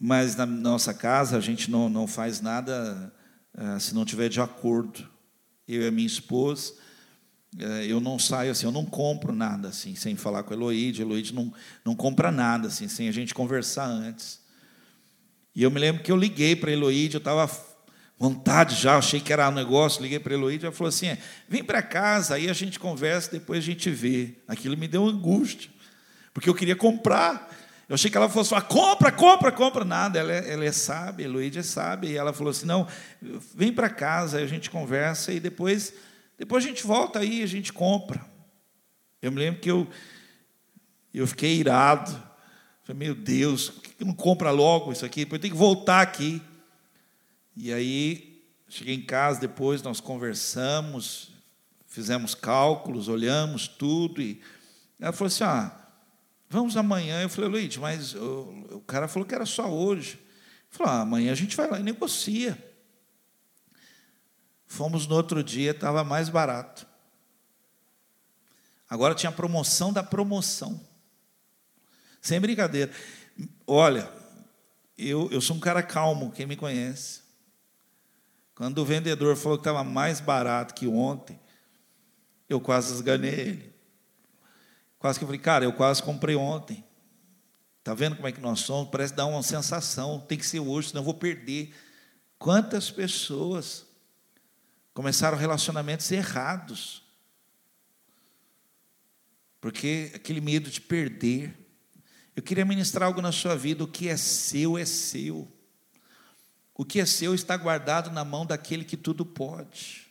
mas 0.00 0.35
na 0.35 0.46
nossa 0.46 0.94
casa 0.94 1.37
a 1.37 1.40
gente 1.40 1.70
não, 1.70 1.90
não 1.90 2.07
faz 2.07 2.40
nada 2.40 3.12
uh, 3.55 3.79
se 3.79 3.94
não 3.94 4.07
tiver 4.07 4.31
de 4.31 4.40
acordo. 4.40 5.07
Eu 5.68 5.83
e 5.83 5.88
a 5.88 5.90
minha 5.90 6.07
esposa, 6.07 6.72
eu 7.88 8.00
não 8.00 8.18
saio 8.18 8.50
assim, 8.50 8.66
eu 8.66 8.72
não 8.72 8.84
compro 8.84 9.32
nada 9.32 9.68
assim, 9.68 9.94
sem 9.94 10.14
falar 10.16 10.42
com 10.42 10.52
a 10.52 10.56
Eloíde. 10.56 11.02
A 11.02 11.04
Eloíde 11.04 11.34
não, 11.34 11.52
não 11.84 11.94
compra 11.94 12.30
nada 12.30 12.68
assim, 12.68 12.88
sem 12.88 13.08
a 13.08 13.12
gente 13.12 13.34
conversar 13.34 13.86
antes. 13.86 14.40
E 15.54 15.62
eu 15.62 15.70
me 15.70 15.80
lembro 15.80 16.02
que 16.02 16.12
eu 16.12 16.16
liguei 16.16 16.54
para 16.54 16.70
a 16.70 16.72
Eloíde, 16.72 17.14
eu 17.14 17.18
estava 17.18 17.50
vontade 18.18 18.74
já, 18.74 18.96
achei 18.96 19.20
que 19.20 19.32
era 19.32 19.48
um 19.48 19.52
negócio, 19.52 20.02
liguei 20.02 20.18
para 20.18 20.32
a 20.32 20.36
Eloíde, 20.36 20.64
ela 20.64 20.74
falou 20.74 20.88
assim, 20.88 21.08
é, 21.08 21.18
vem 21.48 21.62
para 21.62 21.82
casa, 21.82 22.34
aí 22.34 22.48
a 22.48 22.52
gente 22.52 22.78
conversa, 22.78 23.30
depois 23.30 23.58
a 23.58 23.66
gente 23.66 23.90
vê. 23.90 24.34
Aquilo 24.46 24.76
me 24.76 24.88
deu 24.88 25.06
angústia, 25.06 25.70
porque 26.34 26.48
eu 26.48 26.54
queria 26.54 26.76
comprar. 26.76 27.54
Eu 27.88 27.94
achei 27.94 28.10
que 28.10 28.16
ela 28.16 28.28
fosse 28.28 28.50
falar, 28.50 28.62
compra, 28.62 29.12
compra, 29.12 29.52
compra. 29.52 29.84
Nada, 29.84 30.18
ela 30.18 30.32
é, 30.32 30.52
ela 30.52 30.64
é 30.64 30.72
sábia, 30.72 31.24
a 31.24 31.28
Eloíde 31.28 31.60
é 31.60 31.62
sábia. 31.62 32.10
E 32.10 32.16
ela 32.16 32.32
falou 32.32 32.50
assim, 32.50 32.66
não, 32.66 32.86
vem 33.54 33.72
para 33.72 33.88
casa, 33.88 34.38
aí 34.38 34.44
a 34.44 34.48
gente 34.48 34.68
conversa 34.68 35.32
e 35.32 35.38
depois 35.38 35.94
depois 36.38 36.64
a 36.64 36.68
gente 36.68 36.87
volta 36.87 37.18
aí, 37.18 37.42
a 37.42 37.46
gente 37.46 37.72
compra. 37.72 38.25
Eu 39.22 39.33
me 39.33 39.38
lembro 39.38 39.61
que 39.61 39.70
eu, 39.70 39.88
eu 41.12 41.27
fiquei 41.27 41.57
irado. 41.57 42.11
Falei, 42.85 43.07
meu 43.07 43.14
Deus, 43.14 43.70
por 43.70 43.83
que 43.83 44.05
não 44.05 44.14
compra 44.14 44.51
logo 44.51 44.92
isso 44.92 45.05
aqui? 45.05 45.25
Depois 45.25 45.40
tem 45.40 45.51
que 45.51 45.57
voltar 45.57 46.03
aqui. 46.03 46.42
E 47.57 47.72
aí, 47.72 48.44
cheguei 48.68 48.94
em 48.94 49.03
casa 49.03 49.40
depois, 49.40 49.83
nós 49.83 49.99
conversamos, 49.99 51.31
fizemos 51.87 52.35
cálculos, 52.35 53.09
olhamos 53.09 53.66
tudo. 53.66 54.20
E 54.20 54.40
ela 55.01 55.12
falou 55.12 55.29
assim: 55.29 55.44
ah, 55.44 55.75
vamos 56.51 56.77
amanhã. 56.77 57.22
Eu 57.22 57.31
falei, 57.31 57.51
Luiz, 57.51 57.77
mas 57.79 58.14
o, 58.14 58.66
o 58.72 58.81
cara 58.87 59.09
falou 59.09 59.27
que 59.27 59.35
era 59.35 59.46
só 59.46 59.72
hoje. 59.72 60.18
Ele 60.18 60.68
falou, 60.70 60.92
ah, 60.92 61.01
amanhã 61.01 61.33
a 61.33 61.37
gente 61.37 61.57
vai 61.57 61.68
lá 61.68 61.81
e 61.81 61.83
negocia. 61.83 62.57
Fomos 64.66 65.07
no 65.07 65.14
outro 65.14 65.42
dia, 65.42 65.70
estava 65.70 66.02
mais 66.02 66.29
barato. 66.29 66.87
Agora 68.88 69.14
tinha 69.14 69.33
promoção 69.33 69.92
da 69.92 70.02
promoção. 70.02 70.81
Sem 72.20 72.40
brincadeira. 72.40 72.92
Olha, 73.66 74.11
eu, 74.96 75.29
eu 75.31 75.40
sou 75.40 75.57
um 75.57 75.61
cara 75.61 75.83
calmo, 75.83 76.33
quem 76.33 76.46
me 76.46 76.57
conhece. 76.57 77.20
Quando 78.55 78.79
o 78.79 78.85
vendedor 78.85 79.37
falou 79.37 79.59
que 79.59 79.62
estava 79.62 79.85
mais 79.85 80.18
barato 80.18 80.74
que 80.74 80.87
ontem, 80.87 81.38
eu 82.48 82.61
quase 82.61 82.94
esganei 82.94 83.31
ele. 83.31 83.74
Quase 84.98 85.18
que 85.18 85.24
eu 85.24 85.29
falei, 85.29 85.40
cara, 85.40 85.64
eu 85.64 85.72
quase 85.72 86.02
comprei 86.02 86.35
ontem. 86.35 86.85
Está 87.79 87.94
vendo 87.94 88.16
como 88.16 88.26
é 88.26 88.33
que 88.33 88.40
nós 88.40 88.61
somos? 88.61 88.90
Parece 88.90 89.14
dar 89.14 89.26
uma 89.26 89.42
sensação, 89.42 90.18
tem 90.18 90.37
que 90.37 90.46
ser 90.46 90.59
hoje, 90.59 90.88
senão 90.88 91.02
eu 91.02 91.05
vou 91.05 91.14
perder. 91.14 91.72
Quantas 92.38 92.90
pessoas 92.90 93.86
começaram 94.96 95.37
relacionamentos 95.37 96.11
errados. 96.11 97.02
Porque 99.61 100.11
aquele 100.14 100.40
medo 100.40 100.70
de 100.70 100.80
perder. 100.80 101.54
Eu 102.35 102.42
queria 102.42 102.64
ministrar 102.64 103.06
algo 103.06 103.20
na 103.20 103.30
sua 103.30 103.54
vida: 103.54 103.85
o 103.85 103.87
que 103.87 104.09
é 104.09 104.16
seu 104.16 104.78
é 104.78 104.87
seu. 104.87 105.46
O 106.74 106.82
que 106.82 106.98
é 106.98 107.04
seu 107.04 107.35
está 107.35 107.59
guardado 107.59 108.11
na 108.11 108.24
mão 108.24 108.46
daquele 108.46 108.87
que 108.87 108.96
tudo 108.96 109.26
pode. 109.26 110.06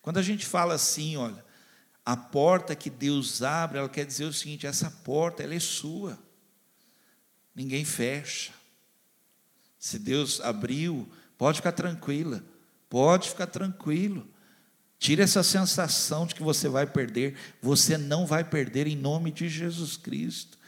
Quando 0.00 0.16
a 0.16 0.22
gente 0.22 0.46
fala 0.46 0.72
assim, 0.72 1.18
olha, 1.18 1.44
a 2.02 2.16
porta 2.16 2.74
que 2.74 2.88
Deus 2.88 3.42
abre, 3.42 3.76
ela 3.76 3.90
quer 3.90 4.06
dizer 4.06 4.24
o 4.24 4.32
seguinte: 4.32 4.66
essa 4.66 4.90
porta 4.90 5.42
ela 5.42 5.54
é 5.54 5.60
sua. 5.60 6.18
Ninguém 7.54 7.84
fecha. 7.84 8.54
Se 9.78 9.98
Deus 9.98 10.40
abriu, 10.40 11.06
pode 11.36 11.58
ficar 11.58 11.72
tranquila. 11.72 12.42
Pode 12.88 13.28
ficar 13.28 13.46
tranquilo. 13.46 14.26
Tire 14.98 15.22
essa 15.22 15.42
sensação 15.42 16.26
de 16.26 16.34
que 16.34 16.42
você 16.42 16.68
vai 16.68 16.86
perder. 16.86 17.36
Você 17.62 17.96
não 17.96 18.26
vai 18.26 18.42
perder 18.42 18.86
em 18.86 18.96
nome 18.96 19.30
de 19.30 19.48
Jesus 19.48 19.96
Cristo. 19.96 20.58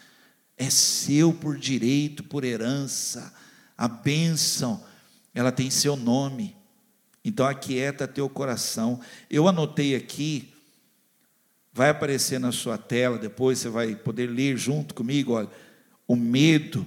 É 0.56 0.70
seu 0.70 1.32
por 1.32 1.56
direito, 1.56 2.22
por 2.22 2.44
herança. 2.44 3.32
A 3.76 3.88
bênção, 3.88 4.84
ela 5.34 5.50
tem 5.50 5.70
seu 5.70 5.96
nome. 5.96 6.56
Então 7.24 7.46
aquieta 7.46 8.06
teu 8.06 8.28
coração. 8.28 9.00
Eu 9.28 9.48
anotei 9.48 9.94
aqui, 9.94 10.52
vai 11.72 11.90
aparecer 11.90 12.38
na 12.38 12.52
sua 12.52 12.78
tela, 12.78 13.18
depois 13.18 13.58
você 13.58 13.68
vai 13.68 13.94
poder 13.94 14.26
ler 14.26 14.56
junto 14.56 14.94
comigo. 14.94 15.32
Olha, 15.32 15.50
o 16.06 16.16
medo 16.16 16.86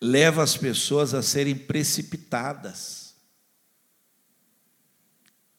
leva 0.00 0.42
as 0.42 0.56
pessoas 0.56 1.14
a 1.14 1.22
serem 1.22 1.54
precipitadas. 1.54 3.01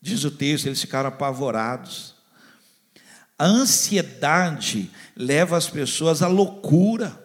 Diz 0.03 0.25
o 0.25 0.31
texto, 0.31 0.65
eles 0.65 0.81
ficaram 0.81 1.07
apavorados. 1.07 2.13
A 3.39 3.45
ansiedade 3.45 4.91
leva 5.15 5.55
as 5.55 5.69
pessoas 5.69 6.21
à 6.21 6.27
loucura. 6.27 7.17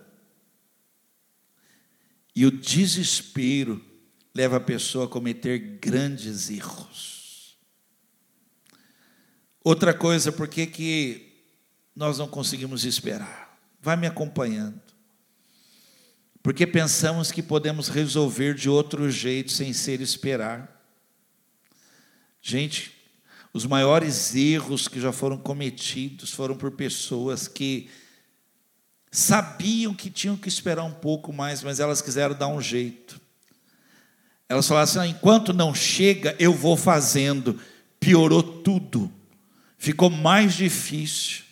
E 2.36 2.46
o 2.46 2.52
desespero 2.52 3.84
leva 4.32 4.58
a 4.58 4.60
pessoa 4.60 5.06
a 5.06 5.08
cometer 5.08 5.58
grandes 5.80 6.50
erros. 6.50 7.58
Outra 9.64 9.92
coisa, 9.92 10.30
por 10.30 10.46
que, 10.46 10.64
que 10.64 11.48
nós 11.96 12.16
não 12.16 12.28
conseguimos 12.28 12.84
esperar? 12.84 13.58
Vai 13.82 13.96
me 13.96 14.06
acompanhando. 14.06 14.80
Porque 16.44 16.64
pensamos 16.64 17.32
que 17.32 17.42
podemos 17.42 17.88
resolver 17.88 18.54
de 18.54 18.70
outro 18.70 19.10
jeito 19.10 19.50
sem 19.50 19.72
ser 19.72 20.00
esperar. 20.00 20.77
Gente, 22.40 22.92
os 23.52 23.64
maiores 23.66 24.34
erros 24.34 24.88
que 24.88 25.00
já 25.00 25.12
foram 25.12 25.36
cometidos 25.36 26.32
foram 26.32 26.56
por 26.56 26.70
pessoas 26.72 27.48
que 27.48 27.88
sabiam 29.10 29.94
que 29.94 30.10
tinham 30.10 30.36
que 30.36 30.48
esperar 30.48 30.84
um 30.84 30.92
pouco 30.92 31.32
mais, 31.32 31.62
mas 31.62 31.80
elas 31.80 32.02
quiseram 32.02 32.34
dar 32.34 32.48
um 32.48 32.60
jeito. 32.60 33.20
Elas 34.48 34.66
falaram 34.66 34.84
assim: 34.84 34.98
ah, 34.98 35.06
enquanto 35.06 35.52
não 35.52 35.74
chega, 35.74 36.34
eu 36.38 36.52
vou 36.52 36.76
fazendo. 36.76 37.60
Piorou 38.00 38.42
tudo, 38.42 39.10
ficou 39.76 40.08
mais 40.08 40.54
difícil. 40.54 41.42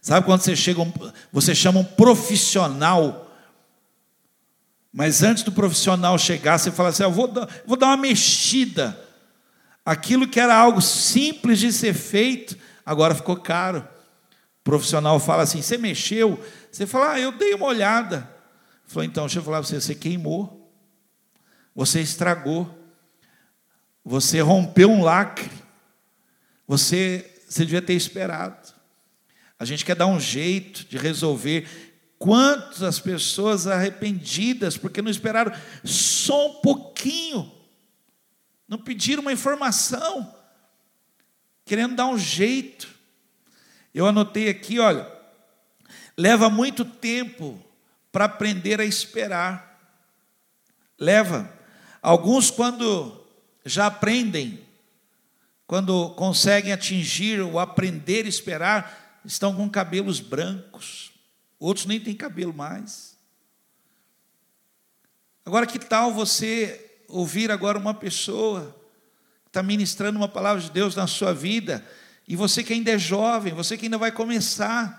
Sabe 0.00 0.26
quando 0.26 0.40
você 0.40 0.56
chega, 0.56 0.80
você 1.30 1.54
chama 1.54 1.80
um 1.80 1.84
profissional, 1.84 3.30
mas 4.92 5.22
antes 5.22 5.44
do 5.44 5.52
profissional 5.52 6.18
chegar, 6.18 6.58
você 6.58 6.72
fala 6.72 6.88
assim: 6.88 7.02
ah, 7.02 7.06
eu 7.06 7.12
vou 7.12 7.28
dar, 7.28 7.48
vou 7.66 7.76
dar 7.76 7.88
uma 7.88 7.96
mexida. 7.96 8.98
Aquilo 9.84 10.28
que 10.28 10.38
era 10.38 10.54
algo 10.54 10.80
simples 10.80 11.58
de 11.58 11.72
ser 11.72 11.92
feito, 11.92 12.56
agora 12.86 13.14
ficou 13.14 13.36
caro. 13.36 13.86
O 14.60 14.62
profissional 14.62 15.18
fala 15.18 15.42
assim: 15.42 15.60
você 15.60 15.76
mexeu? 15.76 16.42
Você 16.70 16.86
fala, 16.86 17.12
ah, 17.12 17.20
eu 17.20 17.32
dei 17.32 17.54
uma 17.54 17.66
olhada. 17.66 18.30
Falou, 18.84 19.04
então, 19.04 19.24
deixa 19.24 19.40
eu 19.40 19.42
falar 19.42 19.58
para 19.58 19.66
você: 19.66 19.80
você 19.80 19.94
queimou, 19.94 20.72
você 21.74 22.00
estragou, 22.00 22.70
você 24.04 24.40
rompeu 24.40 24.88
um 24.88 25.02
lacre, 25.02 25.50
você, 26.66 27.28
você 27.48 27.64
devia 27.64 27.82
ter 27.82 27.94
esperado. 27.94 28.72
A 29.58 29.64
gente 29.64 29.84
quer 29.84 29.96
dar 29.96 30.06
um 30.06 30.20
jeito 30.20 30.84
de 30.86 30.96
resolver. 30.96 31.68
Quantas 32.18 33.00
pessoas 33.00 33.66
arrependidas 33.66 34.76
porque 34.76 35.02
não 35.02 35.10
esperaram 35.10 35.52
só 35.82 36.50
um 36.50 36.60
pouquinho 36.60 37.50
não 38.72 38.78
pediram 38.78 39.20
uma 39.20 39.32
informação, 39.34 40.34
querendo 41.62 41.94
dar 41.94 42.06
um 42.06 42.16
jeito. 42.16 42.88
Eu 43.92 44.06
anotei 44.06 44.48
aqui, 44.48 44.78
olha, 44.78 45.06
leva 46.16 46.48
muito 46.48 46.82
tempo 46.82 47.62
para 48.10 48.24
aprender 48.24 48.80
a 48.80 48.84
esperar. 48.86 49.78
Leva. 50.98 51.52
Alguns, 52.00 52.50
quando 52.50 53.22
já 53.62 53.88
aprendem, 53.88 54.66
quando 55.66 56.08
conseguem 56.14 56.72
atingir 56.72 57.42
o 57.42 57.58
aprender 57.58 58.24
a 58.24 58.28
esperar, 58.30 59.20
estão 59.22 59.54
com 59.54 59.68
cabelos 59.68 60.18
brancos. 60.18 61.12
Outros 61.58 61.84
nem 61.84 62.00
têm 62.00 62.16
cabelo 62.16 62.54
mais. 62.54 63.18
Agora, 65.44 65.66
que 65.66 65.78
tal 65.78 66.10
você 66.10 66.91
ouvir 67.12 67.50
agora 67.50 67.78
uma 67.78 67.92
pessoa 67.92 68.74
que 69.44 69.50
está 69.50 69.62
ministrando 69.62 70.18
uma 70.18 70.28
palavra 70.28 70.62
de 70.62 70.70
Deus 70.70 70.96
na 70.96 71.06
sua 71.06 71.34
vida, 71.34 71.86
e 72.26 72.34
você 72.34 72.64
que 72.64 72.72
ainda 72.72 72.90
é 72.90 72.98
jovem, 72.98 73.52
você 73.52 73.76
que 73.76 73.84
ainda 73.84 73.98
vai 73.98 74.10
começar, 74.10 74.98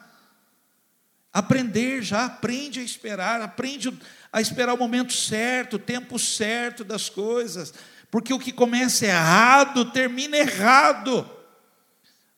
aprender 1.32 2.04
já, 2.04 2.26
aprende 2.26 2.80
a 2.80 2.84
esperar, 2.84 3.42
aprende 3.42 3.92
a 4.32 4.40
esperar 4.40 4.74
o 4.74 4.78
momento 4.78 5.12
certo, 5.12 5.78
o 5.78 5.80
tempo 5.80 6.20
certo 6.20 6.84
das 6.84 7.10
coisas, 7.10 7.74
porque 8.12 8.32
o 8.32 8.40
que 8.40 8.52
começa 8.52 9.08
errado 9.08 9.92
termina 9.92 10.38
errado, 10.38 11.28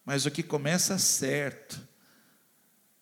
mas 0.05 0.25
o 0.25 0.31
que 0.31 0.41
começa 0.41 0.97
certo, 0.97 1.77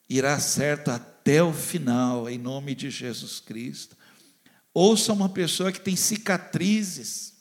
irá 0.10 0.40
certo 0.40 0.90
até 0.90 1.44
o 1.44 1.54
final, 1.54 2.28
em 2.28 2.40
nome 2.40 2.74
de 2.74 2.90
Jesus 2.90 3.40
Cristo. 3.40 3.96
Ouça 4.74 5.14
uma 5.14 5.30
pessoa 5.30 5.72
que 5.72 5.80
tem 5.80 5.96
cicatrizes 5.96 7.34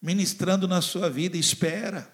ministrando 0.00 0.68
na 0.68 0.80
sua 0.82 1.08
vida, 1.08 1.36
espera. 1.36 2.12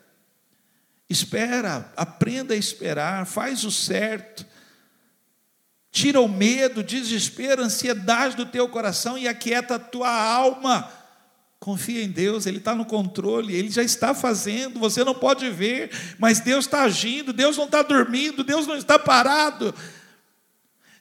Espera, 1.08 1.92
aprenda 1.96 2.54
a 2.54 2.56
esperar, 2.56 3.26
faz 3.26 3.64
o 3.64 3.70
certo. 3.70 4.46
Tira 5.90 6.20
o 6.20 6.28
medo, 6.28 6.84
desespero, 6.84 7.64
ansiedade 7.64 8.36
do 8.36 8.46
teu 8.46 8.68
coração 8.68 9.18
e 9.18 9.26
aquieta 9.26 9.74
a 9.74 9.78
tua 9.78 10.08
alma. 10.08 10.88
Confia 11.58 12.02
em 12.02 12.08
Deus, 12.08 12.46
Ele 12.46 12.58
está 12.58 12.76
no 12.76 12.86
controle, 12.86 13.54
Ele 13.54 13.70
já 13.70 13.82
está 13.82 14.14
fazendo, 14.14 14.78
você 14.78 15.02
não 15.02 15.14
pode 15.14 15.50
ver, 15.50 15.90
mas 16.16 16.38
Deus 16.40 16.64
está 16.64 16.84
agindo, 16.84 17.32
Deus 17.32 17.56
não 17.56 17.64
está 17.64 17.82
dormindo, 17.82 18.44
Deus 18.44 18.68
não 18.68 18.76
está 18.76 18.98
parado. 18.98 19.74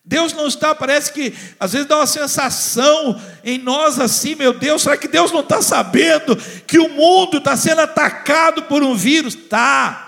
Deus 0.03 0.33
não 0.33 0.47
está, 0.47 0.73
parece 0.73 1.13
que 1.13 1.33
às 1.59 1.73
vezes 1.73 1.87
dá 1.87 1.97
uma 1.97 2.07
sensação 2.07 3.21
em 3.43 3.57
nós 3.57 3.99
assim, 3.99 4.33
meu 4.35 4.57
Deus, 4.57 4.81
será 4.81 4.97
que 4.97 5.07
Deus 5.07 5.31
não 5.31 5.41
está 5.41 5.61
sabendo 5.61 6.35
que 6.65 6.79
o 6.79 6.89
mundo 6.89 7.37
está 7.37 7.55
sendo 7.55 7.81
atacado 7.81 8.63
por 8.63 8.81
um 8.81 8.95
vírus? 8.95 9.35
Está. 9.35 10.07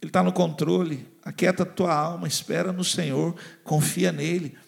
Ele 0.00 0.08
está 0.08 0.22
no 0.22 0.32
controle. 0.32 1.10
Aquieta 1.24 1.62
a 1.62 1.66
tua 1.66 1.94
alma, 1.94 2.26
espera 2.26 2.72
no 2.72 2.82
Senhor, 2.82 3.36
confia 3.62 4.10
nele 4.10 4.58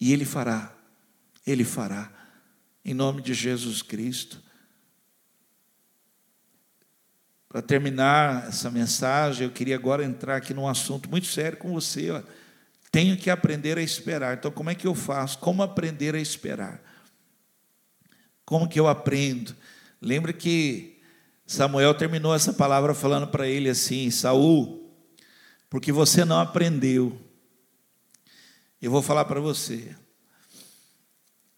e 0.00 0.12
Ele 0.12 0.24
fará. 0.24 0.72
Ele 1.46 1.62
fará. 1.62 2.10
Em 2.84 2.92
nome 2.92 3.22
de 3.22 3.32
Jesus 3.32 3.80
Cristo. 3.80 4.42
Para 7.48 7.62
terminar 7.62 8.48
essa 8.48 8.70
mensagem, 8.70 9.46
eu 9.46 9.52
queria 9.52 9.76
agora 9.76 10.04
entrar 10.04 10.36
aqui 10.36 10.52
num 10.52 10.66
assunto 10.66 11.08
muito 11.08 11.26
sério 11.26 11.58
com 11.58 11.72
você. 11.72 12.10
Ó. 12.10 12.22
Tenho 12.90 13.16
que 13.16 13.30
aprender 13.30 13.78
a 13.78 13.82
esperar. 13.82 14.36
Então, 14.36 14.50
como 14.50 14.70
é 14.70 14.74
que 14.74 14.86
eu 14.86 14.94
faço? 14.94 15.38
Como 15.38 15.62
aprender 15.62 16.14
a 16.14 16.20
esperar? 16.20 16.82
Como 18.44 18.68
que 18.68 18.80
eu 18.80 18.88
aprendo? 18.88 19.54
Lembra 20.00 20.32
que 20.32 21.00
Samuel 21.46 21.94
terminou 21.94 22.34
essa 22.34 22.52
palavra 22.52 22.94
falando 22.94 23.28
para 23.28 23.46
ele 23.46 23.68
assim: 23.68 24.10
Saul, 24.10 24.92
porque 25.68 25.92
você 25.92 26.24
não 26.24 26.40
aprendeu. 26.40 27.16
Eu 28.82 28.90
vou 28.90 29.02
falar 29.02 29.24
para 29.26 29.40
você. 29.40 29.94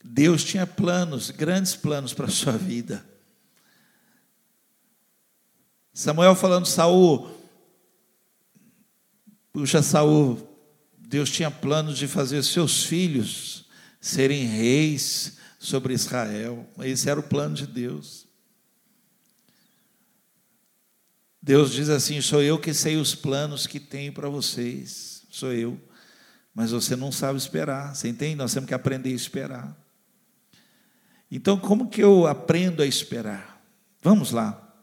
Deus 0.05 0.43
tinha 0.43 0.67
planos, 0.67 1.31
grandes 1.31 1.77
planos 1.77 2.13
para 2.13 2.27
a 2.27 2.31
sua 2.31 2.53
vida. 2.53 3.07
Samuel 5.95 6.35
falando, 6.35 6.67
Saul, 6.67 7.31
puxa, 9.53 9.83
Saul, 9.83 10.52
Deus 11.13 11.31
tinha 11.31 11.51
planos 11.51 11.99
de 11.99 12.09
fazer 12.09 12.43
seus 12.43 12.85
filhos 12.85 13.67
serem 14.01 14.47
reis 14.47 15.37
sobre 15.59 15.93
Israel. 15.93 16.67
Esse 16.79 17.11
era 17.11 17.21
o 17.21 17.23
plano 17.23 17.55
de 17.55 17.67
Deus. 17.67 18.27
Deus 21.43 21.71
diz 21.71 21.91
assim: 21.91 22.23
sou 22.23 22.41
eu 22.41 22.59
que 22.59 22.73
sei 22.73 22.97
os 22.97 23.15
planos 23.15 23.67
que 23.67 23.79
tenho 23.79 24.11
para 24.11 24.31
vocês, 24.31 25.27
sou 25.29 25.53
eu. 25.53 25.79
Mas 26.55 26.71
você 26.71 26.97
não 26.97 27.13
sabe 27.13 27.37
esperar, 27.37 27.95
você 27.95 28.09
entende? 28.09 28.37
Nós 28.37 28.55
temos 28.55 28.67
que 28.67 28.73
aprender 28.73 29.11
a 29.11 29.15
esperar. 29.15 29.77
Então, 31.31 31.59
como 31.59 31.91
que 31.91 32.03
eu 32.03 32.27
aprendo 32.27 32.83
a 32.83 32.87
esperar? 32.87 33.63
Vamos 34.01 34.31
lá. 34.31 34.75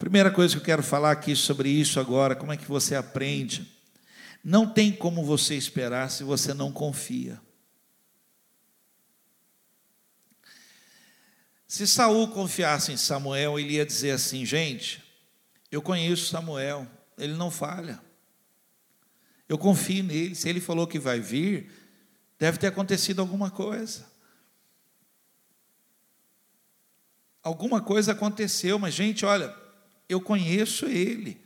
Primeira 0.00 0.32
coisa 0.32 0.54
que 0.54 0.60
eu 0.60 0.64
quero 0.64 0.82
falar 0.82 1.12
aqui 1.12 1.36
sobre 1.36 1.68
isso 1.68 2.00
agora, 2.00 2.34
como 2.34 2.52
é 2.52 2.56
que 2.56 2.66
você 2.66 2.96
aprende? 2.96 3.77
Não 4.48 4.66
tem 4.66 4.90
como 4.90 5.22
você 5.22 5.56
esperar 5.56 6.10
se 6.10 6.24
você 6.24 6.54
não 6.54 6.72
confia. 6.72 7.38
Se 11.66 11.86
Saul 11.86 12.28
confiasse 12.28 12.90
em 12.90 12.96
Samuel, 12.96 13.58
ele 13.58 13.74
ia 13.74 13.84
dizer 13.84 14.12
assim: 14.12 14.46
gente, 14.46 15.04
eu 15.70 15.82
conheço 15.82 16.30
Samuel, 16.30 16.88
ele 17.18 17.34
não 17.34 17.50
falha. 17.50 18.00
Eu 19.46 19.58
confio 19.58 20.02
nele. 20.02 20.34
Se 20.34 20.48
ele 20.48 20.62
falou 20.62 20.86
que 20.86 20.98
vai 20.98 21.20
vir, 21.20 21.70
deve 22.38 22.56
ter 22.56 22.68
acontecido 22.68 23.20
alguma 23.20 23.50
coisa. 23.50 24.10
Alguma 27.42 27.82
coisa 27.82 28.12
aconteceu, 28.12 28.78
mas, 28.78 28.94
gente, 28.94 29.26
olha, 29.26 29.54
eu 30.08 30.22
conheço 30.22 30.86
ele. 30.86 31.38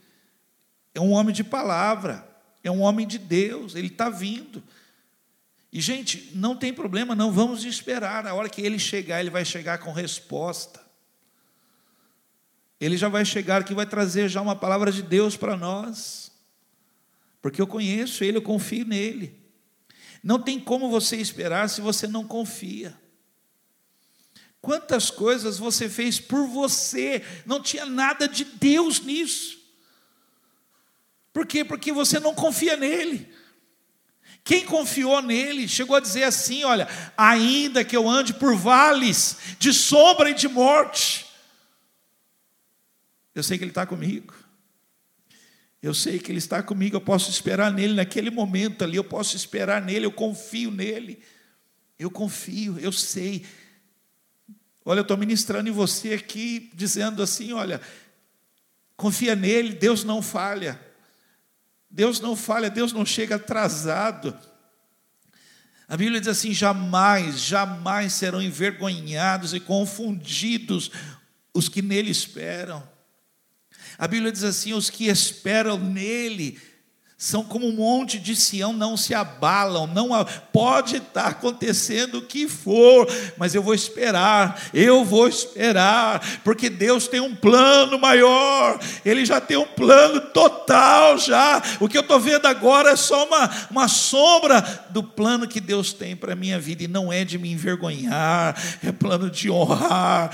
É 0.95 1.01
um 1.01 1.11
homem 1.11 1.35
de 1.35 1.43
palavra 1.43 2.31
é 2.63 2.71
um 2.71 2.81
homem 2.81 3.05
de 3.05 3.17
Deus, 3.17 3.75
ele 3.75 3.87
está 3.87 4.09
vindo. 4.09 4.63
E, 5.71 5.81
gente, 5.81 6.31
não 6.35 6.55
tem 6.55 6.71
problema, 6.71 7.15
não 7.15 7.31
vamos 7.31 7.65
esperar. 7.65 8.27
A 8.27 8.33
hora 8.33 8.47
que 8.47 8.61
ele 8.61 8.77
chegar, 8.77 9.19
ele 9.19 9.31
vai 9.31 9.43
chegar 9.43 9.79
com 9.79 9.91
resposta. 9.91 10.81
Ele 12.79 12.95
já 12.95 13.09
vai 13.09 13.25
chegar 13.25 13.63
que 13.63 13.73
vai 13.73 13.85
trazer 13.85 14.29
já 14.29 14.41
uma 14.41 14.55
palavra 14.55 14.91
de 14.91 15.01
Deus 15.01 15.35
para 15.35 15.57
nós. 15.57 16.31
Porque 17.41 17.61
eu 17.61 17.67
conheço 17.67 18.23
ele, 18.23 18.37
eu 18.37 18.41
confio 18.41 18.85
nele. 18.85 19.41
Não 20.23 20.39
tem 20.39 20.59
como 20.59 20.89
você 20.89 21.17
esperar 21.17 21.69
se 21.69 21.81
você 21.81 22.07
não 22.07 22.25
confia. 22.25 22.97
Quantas 24.61 25.09
coisas 25.09 25.57
você 25.57 25.89
fez 25.89 26.19
por 26.19 26.47
você, 26.47 27.21
não 27.45 27.61
tinha 27.61 27.85
nada 27.85 28.27
de 28.27 28.45
Deus 28.45 29.01
nisso. 29.01 29.62
Por 31.33 31.45
quê? 31.45 31.65
Porque 31.65 31.91
você 31.91 32.19
não 32.19 32.33
confia 32.33 32.77
nele. 32.77 33.27
Quem 34.43 34.65
confiou 34.65 35.21
nele 35.21 35.67
chegou 35.67 35.95
a 35.95 35.99
dizer 35.99 36.23
assim: 36.23 36.63
Olha, 36.63 36.87
ainda 37.17 37.83
que 37.83 37.97
eu 37.97 38.07
ande 38.07 38.33
por 38.33 38.55
vales 38.55 39.37
de 39.59 39.73
sombra 39.73 40.29
e 40.29 40.33
de 40.33 40.47
morte, 40.47 41.25
eu 43.33 43.43
sei 43.43 43.57
que 43.57 43.63
ele 43.63 43.71
está 43.71 43.85
comigo. 43.85 44.33
Eu 45.83 45.93
sei 45.93 46.17
que 46.17 46.31
Ele 46.31 46.39
está 46.39 46.63
comigo, 46.63 46.95
eu 46.95 47.01
posso 47.01 47.29
esperar 47.29 47.69
nele 47.69 47.93
naquele 47.93 48.31
momento 48.31 48.85
ali, 48.85 48.95
eu 48.95 49.03
posso 49.03 49.35
esperar 49.35 49.81
nele, 49.81 50.05
eu 50.05 50.13
confio 50.13 50.71
nele. 50.71 51.21
Eu 51.99 52.09
confio, 52.09 52.79
eu 52.79 52.89
sei. 52.89 53.45
Olha, 54.85 54.99
eu 54.99 55.01
estou 55.01 55.17
ministrando 55.17 55.67
em 55.67 55.73
você 55.73 56.13
aqui, 56.13 56.71
dizendo 56.73 57.21
assim: 57.21 57.51
olha, 57.51 57.81
confia 58.95 59.35
nele, 59.35 59.73
Deus 59.73 60.05
não 60.05 60.21
falha. 60.21 60.79
Deus 61.93 62.19
não 62.19 62.35
falha, 62.35 62.71
Deus 62.71 62.91
não 62.91 63.05
chega 63.05 63.35
atrasado. 63.35 64.35
A 65.87 65.95
Bíblia 65.95 66.19
diz 66.19 66.27
assim: 66.27 66.51
jamais, 66.51 67.39
jamais 67.39 68.13
serão 68.13 68.41
envergonhados 68.41 69.53
e 69.53 69.59
confundidos 69.59 70.89
os 71.53 71.69
que 71.69 71.83
nele 71.83 72.09
esperam. 72.09 72.81
A 73.95 74.07
Bíblia 74.07 74.31
diz 74.31 74.43
assim: 74.43 74.73
os 74.73 74.89
que 74.89 75.05
esperam 75.05 75.77
nele 75.77 76.59
são 77.23 77.41
como 77.41 77.65
um 77.65 77.71
monte 77.71 78.19
de 78.19 78.35
Sião, 78.35 78.73
não 78.73 78.97
se 78.97 79.13
abalam, 79.13 79.87
não 79.87 80.09
pode 80.51 80.97
estar 80.97 81.27
acontecendo 81.27 82.17
o 82.17 82.21
que 82.21 82.49
for, 82.49 83.07
mas 83.37 83.55
eu 83.55 83.63
vou 83.63 83.73
esperar, 83.73 84.61
eu 84.73 85.05
vou 85.05 85.29
esperar, 85.29 86.41
porque 86.43 86.69
Deus 86.69 87.07
tem 87.07 87.21
um 87.21 87.33
plano 87.33 87.97
maior, 87.97 88.77
Ele 89.05 89.23
já 89.23 89.39
tem 89.39 89.55
um 89.55 89.65
plano 89.65 90.19
total 90.19 91.17
já. 91.17 91.63
O 91.79 91.87
que 91.87 91.97
eu 91.97 92.01
estou 92.01 92.19
vendo 92.19 92.45
agora 92.45 92.89
é 92.89 92.95
só 92.97 93.25
uma, 93.25 93.49
uma 93.71 93.87
sombra 93.87 94.59
do 94.89 95.01
plano 95.01 95.47
que 95.47 95.61
Deus 95.61 95.93
tem 95.93 96.17
para 96.17 96.33
a 96.33 96.35
minha 96.35 96.59
vida, 96.59 96.83
e 96.83 96.89
não 96.89 97.11
é 97.11 97.23
de 97.23 97.37
me 97.37 97.49
envergonhar, 97.49 98.61
é 98.83 98.91
plano 98.91 99.29
de 99.29 99.49
honrar. 99.49 100.29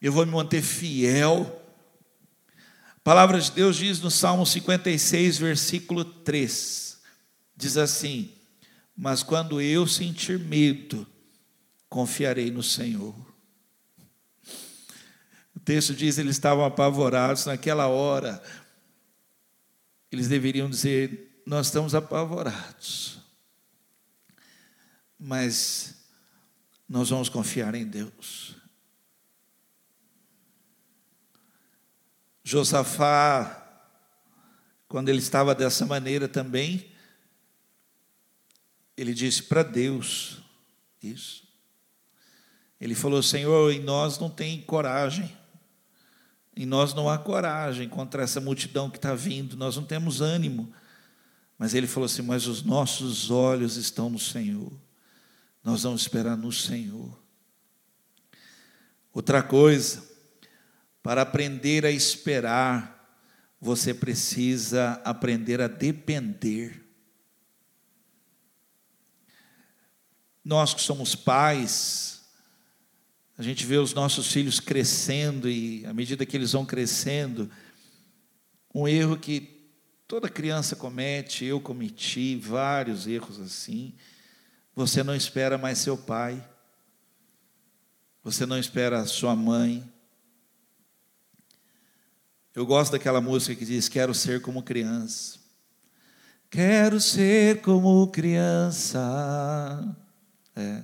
Eu 0.00 0.12
vou 0.12 0.24
me 0.24 0.30
manter 0.30 0.62
fiel 0.62 1.62
a 1.62 1.65
palavra 3.06 3.40
de 3.40 3.52
Deus 3.52 3.76
diz 3.76 4.00
no 4.00 4.10
Salmo 4.10 4.44
56, 4.44 5.38
versículo 5.38 6.04
3: 6.04 6.98
diz 7.54 7.76
assim: 7.76 8.32
Mas 8.96 9.22
quando 9.22 9.60
eu 9.60 9.86
sentir 9.86 10.40
medo, 10.40 11.06
confiarei 11.88 12.50
no 12.50 12.64
Senhor. 12.64 13.14
O 15.54 15.60
texto 15.60 15.94
diz: 15.94 16.18
eles 16.18 16.34
estavam 16.34 16.64
apavorados 16.64 17.46
naquela 17.46 17.86
hora. 17.86 18.42
Eles 20.10 20.26
deveriam 20.26 20.68
dizer: 20.68 21.44
Nós 21.46 21.66
estamos 21.66 21.94
apavorados, 21.94 23.20
mas 25.16 25.94
nós 26.88 27.10
vamos 27.10 27.28
confiar 27.28 27.76
em 27.76 27.86
Deus. 27.86 28.45
Josafá, 32.48 33.60
quando 34.86 35.08
ele 35.08 35.18
estava 35.18 35.52
dessa 35.52 35.84
maneira 35.84 36.28
também, 36.28 36.92
ele 38.96 39.12
disse 39.12 39.42
para 39.42 39.64
Deus 39.64 40.38
isso. 41.02 41.42
Ele 42.80 42.94
falou: 42.94 43.20
Senhor, 43.20 43.72
em 43.72 43.80
nós 43.80 44.20
não 44.20 44.30
tem 44.30 44.62
coragem, 44.62 45.36
em 46.56 46.64
nós 46.64 46.94
não 46.94 47.10
há 47.10 47.18
coragem 47.18 47.88
contra 47.88 48.22
essa 48.22 48.40
multidão 48.40 48.88
que 48.88 48.98
está 48.98 49.12
vindo, 49.12 49.56
nós 49.56 49.74
não 49.74 49.82
temos 49.82 50.20
ânimo. 50.20 50.72
Mas 51.58 51.74
ele 51.74 51.88
falou 51.88 52.06
assim: 52.06 52.22
Mas 52.22 52.46
os 52.46 52.62
nossos 52.62 53.28
olhos 53.28 53.74
estão 53.74 54.08
no 54.08 54.20
Senhor, 54.20 54.72
nós 55.64 55.82
vamos 55.82 56.02
esperar 56.02 56.36
no 56.36 56.52
Senhor. 56.52 57.18
Outra 59.12 59.42
coisa, 59.42 60.05
para 61.06 61.22
aprender 61.22 61.86
a 61.86 61.90
esperar, 61.92 63.16
você 63.60 63.94
precisa 63.94 65.00
aprender 65.04 65.60
a 65.60 65.68
depender. 65.68 66.84
Nós 70.44 70.74
que 70.74 70.80
somos 70.80 71.14
pais, 71.14 72.24
a 73.38 73.42
gente 73.44 73.64
vê 73.64 73.76
os 73.76 73.94
nossos 73.94 74.32
filhos 74.32 74.58
crescendo 74.58 75.48
e 75.48 75.86
à 75.86 75.94
medida 75.94 76.26
que 76.26 76.36
eles 76.36 76.50
vão 76.50 76.66
crescendo, 76.66 77.48
um 78.74 78.88
erro 78.88 79.16
que 79.16 79.70
toda 80.08 80.28
criança 80.28 80.74
comete, 80.74 81.44
eu 81.44 81.60
cometi 81.60 82.34
vários 82.34 83.06
erros 83.06 83.38
assim. 83.38 83.94
Você 84.74 85.04
não 85.04 85.14
espera 85.14 85.56
mais 85.56 85.78
seu 85.78 85.96
pai. 85.96 86.44
Você 88.24 88.44
não 88.44 88.58
espera 88.58 89.06
sua 89.06 89.36
mãe. 89.36 89.88
Eu 92.56 92.64
gosto 92.64 92.92
daquela 92.92 93.20
música 93.20 93.54
que 93.54 93.66
diz: 93.66 93.86
Quero 93.86 94.14
ser 94.14 94.40
como 94.40 94.62
criança. 94.62 95.38
Quero 96.48 96.98
ser 96.98 97.60
como 97.60 98.08
criança. 98.08 99.94
É. 100.56 100.82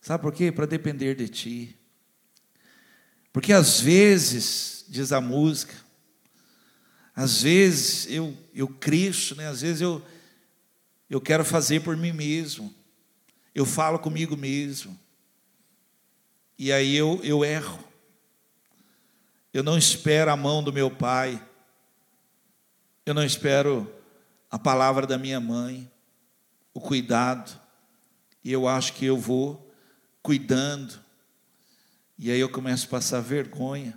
Sabe 0.00 0.20
por 0.20 0.32
quê? 0.32 0.50
Para 0.50 0.66
depender 0.66 1.14
de 1.14 1.28
ti. 1.28 1.78
Porque 3.32 3.52
às 3.52 3.78
vezes, 3.78 4.84
diz 4.88 5.12
a 5.12 5.20
música, 5.20 5.74
às 7.14 7.42
vezes 7.42 8.08
eu, 8.10 8.36
eu 8.52 8.66
cresço, 8.66 9.36
né? 9.36 9.46
às 9.46 9.60
vezes 9.60 9.80
eu, 9.80 10.04
eu 11.08 11.20
quero 11.20 11.44
fazer 11.44 11.84
por 11.84 11.96
mim 11.96 12.12
mesmo. 12.12 12.74
Eu 13.54 13.64
falo 13.64 14.00
comigo 14.00 14.36
mesmo. 14.36 14.98
E 16.58 16.72
aí 16.72 16.96
eu, 16.96 17.20
eu 17.22 17.44
erro. 17.44 17.93
Eu 19.54 19.62
não 19.62 19.78
espero 19.78 20.32
a 20.32 20.36
mão 20.36 20.64
do 20.64 20.72
meu 20.72 20.90
pai. 20.90 21.40
Eu 23.06 23.14
não 23.14 23.24
espero 23.24 23.88
a 24.50 24.58
palavra 24.58 25.06
da 25.06 25.16
minha 25.16 25.38
mãe, 25.38 25.88
o 26.74 26.80
cuidado. 26.80 27.56
E 28.42 28.50
eu 28.50 28.66
acho 28.66 28.94
que 28.94 29.06
eu 29.06 29.16
vou 29.16 29.72
cuidando. 30.20 30.98
E 32.18 32.32
aí 32.32 32.40
eu 32.40 32.48
começo 32.48 32.86
a 32.86 32.90
passar 32.90 33.20
vergonha. 33.20 33.96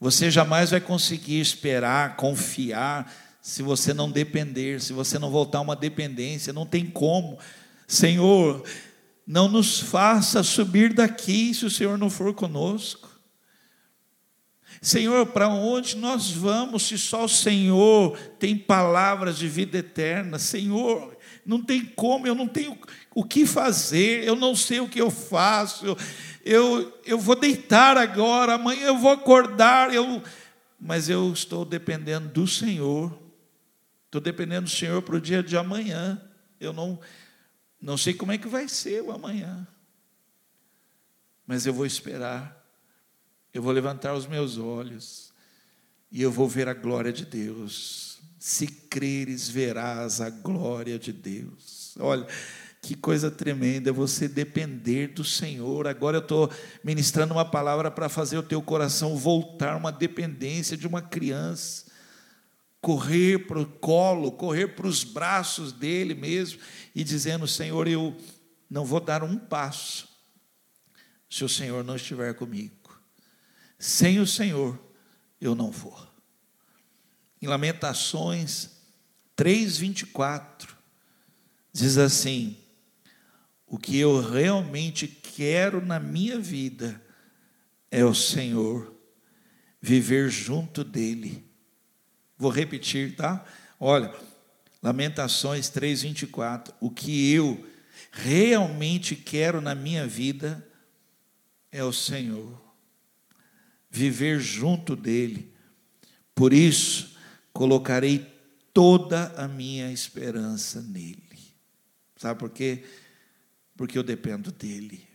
Você 0.00 0.32
jamais 0.32 0.72
vai 0.72 0.80
conseguir 0.80 1.38
esperar, 1.38 2.16
confiar, 2.16 3.12
se 3.40 3.62
você 3.62 3.94
não 3.94 4.10
depender, 4.10 4.80
se 4.80 4.92
você 4.92 5.16
não 5.16 5.30
voltar 5.30 5.58
a 5.58 5.62
uma 5.62 5.76
dependência, 5.76 6.52
não 6.52 6.66
tem 6.66 6.90
como. 6.90 7.38
Senhor, 7.86 8.64
não 9.24 9.46
nos 9.46 9.78
faça 9.78 10.42
subir 10.42 10.92
daqui 10.92 11.54
se 11.54 11.64
o 11.64 11.70
Senhor 11.70 11.96
não 11.96 12.10
for 12.10 12.34
conosco. 12.34 13.07
Senhor, 14.80 15.26
para 15.26 15.48
onde 15.48 15.96
nós 15.96 16.30
vamos 16.30 16.84
se 16.84 16.98
só 16.98 17.24
o 17.24 17.28
Senhor 17.28 18.16
tem 18.38 18.56
palavras 18.56 19.38
de 19.38 19.48
vida 19.48 19.78
eterna? 19.78 20.38
Senhor, 20.38 21.16
não 21.44 21.62
tem 21.62 21.84
como, 21.84 22.26
eu 22.26 22.34
não 22.34 22.46
tenho 22.46 22.78
o 23.14 23.24
que 23.24 23.44
fazer, 23.46 24.24
eu 24.24 24.36
não 24.36 24.54
sei 24.54 24.80
o 24.80 24.88
que 24.88 25.00
eu 25.00 25.10
faço, 25.10 25.96
eu, 26.44 27.00
eu, 27.04 27.18
vou 27.18 27.34
deitar 27.34 27.96
agora, 27.96 28.54
amanhã 28.54 28.86
eu 28.86 28.98
vou 28.98 29.10
acordar, 29.10 29.92
eu, 29.92 30.22
mas 30.78 31.08
eu 31.08 31.32
estou 31.32 31.64
dependendo 31.64 32.28
do 32.28 32.46
Senhor, 32.46 33.18
estou 34.06 34.20
dependendo 34.20 34.64
do 34.64 34.70
Senhor 34.70 35.02
para 35.02 35.16
o 35.16 35.20
dia 35.20 35.42
de 35.42 35.56
amanhã, 35.56 36.20
eu 36.60 36.72
não, 36.72 37.00
não 37.80 37.96
sei 37.96 38.14
como 38.14 38.30
é 38.30 38.38
que 38.38 38.46
vai 38.46 38.68
ser 38.68 39.02
o 39.02 39.10
amanhã, 39.10 39.66
mas 41.46 41.66
eu 41.66 41.72
vou 41.72 41.86
esperar 41.86 42.57
eu 43.58 43.62
vou 43.62 43.72
levantar 43.72 44.14
os 44.14 44.24
meus 44.24 44.56
olhos 44.56 45.32
e 46.12 46.22
eu 46.22 46.30
vou 46.30 46.48
ver 46.48 46.68
a 46.68 46.74
glória 46.74 47.12
de 47.12 47.26
Deus. 47.26 48.20
Se 48.38 48.68
creres, 48.68 49.48
verás 49.48 50.20
a 50.20 50.30
glória 50.30 50.96
de 50.96 51.12
Deus. 51.12 51.96
Olha, 51.98 52.24
que 52.80 52.94
coisa 52.94 53.32
tremenda 53.32 53.92
você 53.92 54.28
depender 54.28 55.08
do 55.08 55.24
Senhor. 55.24 55.88
Agora 55.88 56.18
eu 56.18 56.20
estou 56.20 56.48
ministrando 56.84 57.34
uma 57.34 57.44
palavra 57.44 57.90
para 57.90 58.08
fazer 58.08 58.38
o 58.38 58.44
teu 58.44 58.62
coração 58.62 59.16
voltar 59.16 59.76
uma 59.76 59.90
dependência 59.90 60.76
de 60.76 60.86
uma 60.86 61.02
criança. 61.02 61.86
Correr 62.80 63.44
para 63.48 63.58
o 63.58 63.66
colo, 63.66 64.30
correr 64.30 64.68
para 64.68 64.86
os 64.86 65.02
braços 65.02 65.72
dele 65.72 66.14
mesmo 66.14 66.60
e 66.94 67.02
dizendo: 67.02 67.44
Senhor, 67.48 67.88
eu 67.88 68.16
não 68.70 68.84
vou 68.84 69.00
dar 69.00 69.24
um 69.24 69.36
passo 69.36 70.06
se 71.28 71.42
o 71.42 71.48
Senhor 71.48 71.82
não 71.82 71.96
estiver 71.96 72.32
comigo. 72.34 72.77
Sem 73.78 74.18
o 74.18 74.26
Senhor, 74.26 74.78
eu 75.40 75.54
não 75.54 75.70
vou. 75.70 75.96
Em 77.40 77.46
Lamentações 77.46 78.70
3:24 79.36 80.68
diz 81.72 81.96
assim: 81.96 82.56
o 83.70 83.78
que 83.78 83.98
eu 83.98 84.20
realmente 84.20 85.06
quero 85.06 85.84
na 85.84 86.00
minha 86.00 86.38
vida 86.38 87.00
é 87.90 88.02
o 88.02 88.14
Senhor, 88.14 88.94
viver 89.80 90.30
junto 90.30 90.82
dEle. 90.82 91.44
Vou 92.36 92.50
repetir, 92.50 93.14
tá? 93.14 93.44
Olha, 93.78 94.14
Lamentações 94.82 95.70
3,24. 95.70 96.72
O 96.80 96.90
que 96.90 97.32
eu 97.32 97.66
realmente 98.10 99.14
quero 99.14 99.60
na 99.60 99.74
minha 99.74 100.06
vida 100.06 100.66
é 101.70 101.84
o 101.84 101.92
Senhor, 101.92 102.58
viver 103.90 104.40
junto 104.40 104.94
dEle. 104.94 105.52
Por 106.34 106.52
isso, 106.52 107.16
colocarei 107.52 108.26
toda 108.72 109.32
a 109.36 109.48
minha 109.48 109.92
esperança 109.92 110.80
nele. 110.82 111.38
Sabe 112.16 112.38
por 112.38 112.50
quê? 112.50 112.84
Porque 113.76 113.96
eu 113.96 114.02
dependo 114.02 114.52
dele. 114.52 115.06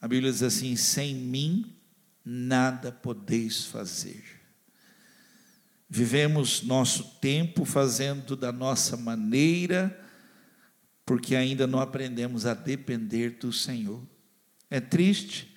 A 0.00 0.08
Bíblia 0.08 0.32
diz 0.32 0.42
assim: 0.42 0.74
sem 0.74 1.14
mim 1.14 1.76
nada 2.24 2.90
podeis 2.90 3.64
fazer. 3.64 4.24
Vivemos 5.88 6.62
nosso 6.62 7.04
tempo 7.20 7.64
fazendo 7.64 8.34
da 8.34 8.50
nossa 8.50 8.96
maneira, 8.96 10.00
porque 11.04 11.36
ainda 11.36 11.66
não 11.66 11.78
aprendemos 11.78 12.46
a 12.46 12.54
depender 12.54 13.32
do 13.38 13.52
Senhor. 13.52 14.02
É 14.70 14.80
triste, 14.80 15.51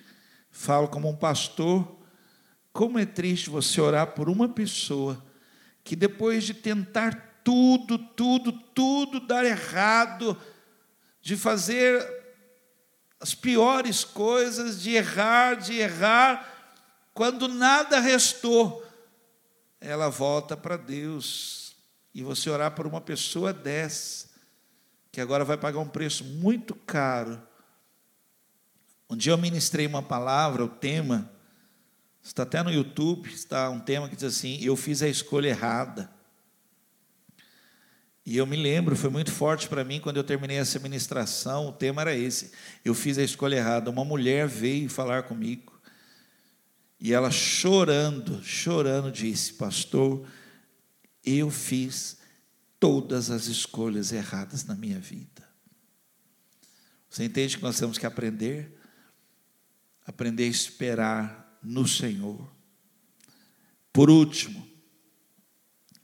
falo 0.56 0.88
como 0.88 1.10
um 1.10 1.14
pastor, 1.14 1.96
como 2.72 2.98
é 2.98 3.04
triste 3.04 3.50
você 3.50 3.78
orar 3.78 4.12
por 4.14 4.30
uma 4.30 4.48
pessoa 4.48 5.22
que 5.84 5.94
depois 5.94 6.44
de 6.44 6.54
tentar 6.54 7.40
tudo, 7.44 7.98
tudo, 7.98 8.50
tudo 8.50 9.20
dar 9.20 9.44
errado, 9.44 10.36
de 11.20 11.36
fazer 11.36 12.04
as 13.20 13.34
piores 13.34 14.02
coisas, 14.02 14.80
de 14.80 14.92
errar, 14.92 15.56
de 15.56 15.74
errar, 15.74 16.74
quando 17.12 17.48
nada 17.48 18.00
restou, 18.00 18.84
ela 19.78 20.08
volta 20.08 20.56
para 20.56 20.76
Deus. 20.76 21.76
E 22.14 22.22
você 22.22 22.48
orar 22.48 22.74
por 22.74 22.86
uma 22.86 23.00
pessoa 23.00 23.52
dessa, 23.52 24.28
que 25.12 25.20
agora 25.20 25.44
vai 25.44 25.58
pagar 25.58 25.80
um 25.80 25.88
preço 25.88 26.24
muito 26.24 26.74
caro. 26.74 27.40
Um 29.08 29.16
dia 29.16 29.32
eu 29.32 29.38
ministrei 29.38 29.86
uma 29.86 30.02
palavra, 30.02 30.64
o 30.64 30.68
tema, 30.68 31.30
está 32.22 32.42
até 32.42 32.62
no 32.62 32.72
YouTube, 32.72 33.28
está 33.28 33.70
um 33.70 33.78
tema 33.78 34.08
que 34.08 34.16
diz 34.16 34.24
assim: 34.24 34.58
Eu 34.60 34.76
fiz 34.76 35.00
a 35.02 35.08
escolha 35.08 35.48
errada. 35.48 36.10
E 38.24 38.36
eu 38.36 38.44
me 38.44 38.56
lembro, 38.56 38.96
foi 38.96 39.08
muito 39.08 39.30
forte 39.30 39.68
para 39.68 39.84
mim 39.84 40.00
quando 40.00 40.16
eu 40.16 40.24
terminei 40.24 40.56
essa 40.56 40.80
ministração, 40.80 41.68
o 41.68 41.72
tema 41.72 42.02
era 42.02 42.12
esse. 42.12 42.50
Eu 42.84 42.92
fiz 42.92 43.16
a 43.18 43.22
escolha 43.22 43.54
errada. 43.54 43.88
Uma 43.88 44.04
mulher 44.04 44.48
veio 44.48 44.90
falar 44.90 45.22
comigo. 45.22 45.80
E 46.98 47.12
ela 47.12 47.30
chorando, 47.30 48.42
chorando 48.42 49.12
disse: 49.12 49.52
"Pastor, 49.52 50.26
eu 51.24 51.48
fiz 51.50 52.16
todas 52.80 53.30
as 53.30 53.46
escolhas 53.46 54.10
erradas 54.10 54.64
na 54.64 54.74
minha 54.74 54.98
vida". 54.98 55.46
Você 57.08 57.22
entende 57.22 57.56
que 57.56 57.62
nós 57.62 57.78
temos 57.78 57.96
que 57.96 58.06
aprender 58.06 58.75
aprender 60.06 60.44
a 60.44 60.48
esperar 60.48 61.58
no 61.62 61.86
Senhor. 61.86 62.48
Por 63.92 64.08
último, 64.08 64.66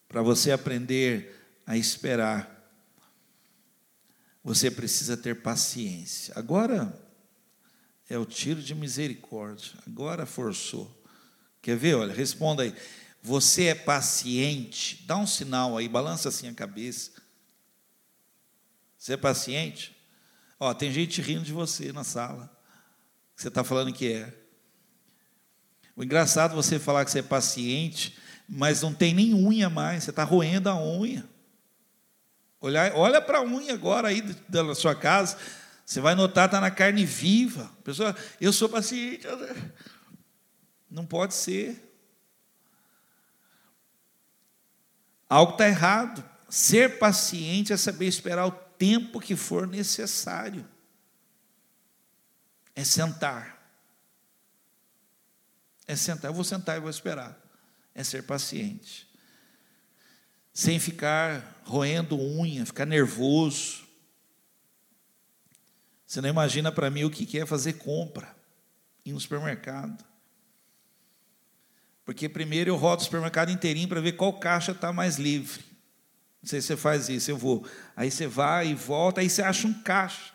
para 0.09 0.23
você 0.23 0.51
aprender 0.51 1.61
a 1.65 1.77
esperar, 1.77 2.51
você 4.43 4.71
precisa 4.71 5.17
ter 5.17 5.41
paciência. 5.41 6.35
Agora 6.37 6.99
é 8.09 8.19
o 8.19 8.27
tiro 8.27 8.61
de 8.61 8.75
misericórdia, 8.75 9.73
agora 9.87 10.27
forçou. 10.27 11.03
Quer 11.63 11.77
ver? 11.77 11.95
Olha, 11.95 12.13
responda 12.13 12.65
aí. 12.65 12.75
Você 13.23 13.67
é 13.67 13.75
paciente? 13.75 15.05
Dá 15.07 15.17
um 15.17 15.27
sinal 15.27 15.79
aí, 15.79 15.89
balança 15.89 16.29
assim 16.29 16.49
a 16.49 16.55
cabeça. 16.55 17.13
Você 18.99 19.13
é 19.13 19.17
paciente? 19.17 19.97
Ó, 20.59 20.75
tem 20.75 20.93
gente 20.93 21.23
rindo 21.23 21.45
de 21.45 21.53
você 21.53 21.93
na 21.93 22.03
sala. 22.03 22.52
Você 23.43 23.49
está 23.49 23.65
falando 23.65 23.93
que 23.93 24.13
é. 24.13 24.33
O 25.97 26.05
engraçado 26.05 26.53
é 26.53 26.55
você 26.55 26.79
falar 26.79 27.05
que 27.05 27.11
você 27.11 27.19
é 27.19 27.23
paciente, 27.23 28.17
mas 28.49 28.83
não 28.83 28.95
tem 28.95 29.13
nem 29.13 29.35
unha 29.35 29.69
mais, 29.69 30.05
você 30.05 30.11
está 30.11 30.23
roendo 30.23 30.69
a 30.69 30.81
unha. 30.81 31.29
Olha, 32.61 32.93
olha 32.95 33.21
para 33.21 33.39
a 33.39 33.43
unha 33.43 33.75
agora 33.75 34.07
aí 34.07 34.21
da 34.49 34.77
sua 34.77 34.95
casa, 34.95 35.37
você 35.85 36.01
vai 36.01 36.15
notar, 36.15 36.47
está 36.47 36.61
na 36.61 36.71
carne 36.71 37.05
viva. 37.05 37.69
Pessoa, 37.83 38.15
eu 38.41 38.53
sou 38.53 38.69
paciente. 38.69 39.27
Não 40.89 41.05
pode 41.05 41.35
ser. 41.35 41.99
Algo 45.29 45.55
está 45.55 45.67
errado. 45.67 46.25
Ser 46.49 47.01
paciente 47.01 47.73
é 47.73 47.77
saber 47.77 48.07
esperar 48.07 48.47
o 48.47 48.53
tempo 48.53 49.19
que 49.19 49.35
for 49.35 49.67
necessário. 49.67 50.65
É 52.75 52.85
sentar. 52.85 53.63
É 55.87 55.97
sentar. 55.97 56.31
Eu 56.31 56.35
vou 56.35 56.45
sentar 56.45 56.77
e 56.77 56.81
vou 56.81 56.91
esperar. 56.91 57.39
É 57.95 58.03
ser 58.03 58.23
paciente. 58.23 59.09
Sem 60.53 60.79
ficar 60.79 61.63
roendo 61.65 62.19
unha, 62.19 62.65
ficar 62.67 62.87
nervoso. 62.87 63.83
Você 66.07 66.21
não 66.21 66.29
imagina 66.29 66.71
para 66.71 66.91
mim 66.91 67.05
o 67.05 67.11
que 67.11 67.39
é 67.39 67.47
fazer 67.47 67.75
compra 67.75 68.37
em 69.05 69.13
um 69.13 69.21
supermercado. 69.21 70.05
Porque 72.05 72.29
primeiro 72.29 72.71
eu 72.71 72.77
rodo 72.77 73.03
o 73.03 73.05
supermercado 73.05 73.51
inteirinho 73.51 73.89
para 73.89 74.01
ver 74.01 74.13
qual 74.13 74.39
caixa 74.39 74.73
está 74.73 74.93
mais 74.93 75.17
livre. 75.17 75.65
Não 76.43 76.49
sei 76.49 76.61
se 76.61 76.69
você 76.69 76.77
faz 76.77 77.09
isso, 77.09 77.31
eu 77.31 77.37
vou. 77.37 77.67
Aí 77.97 78.11
você 78.11 78.27
vai 78.27 78.69
e 78.69 78.75
volta, 78.75 79.21
aí 79.21 79.31
você 79.31 79.43
acha 79.43 79.67
um 79.67 79.83
caixa. 79.83 80.32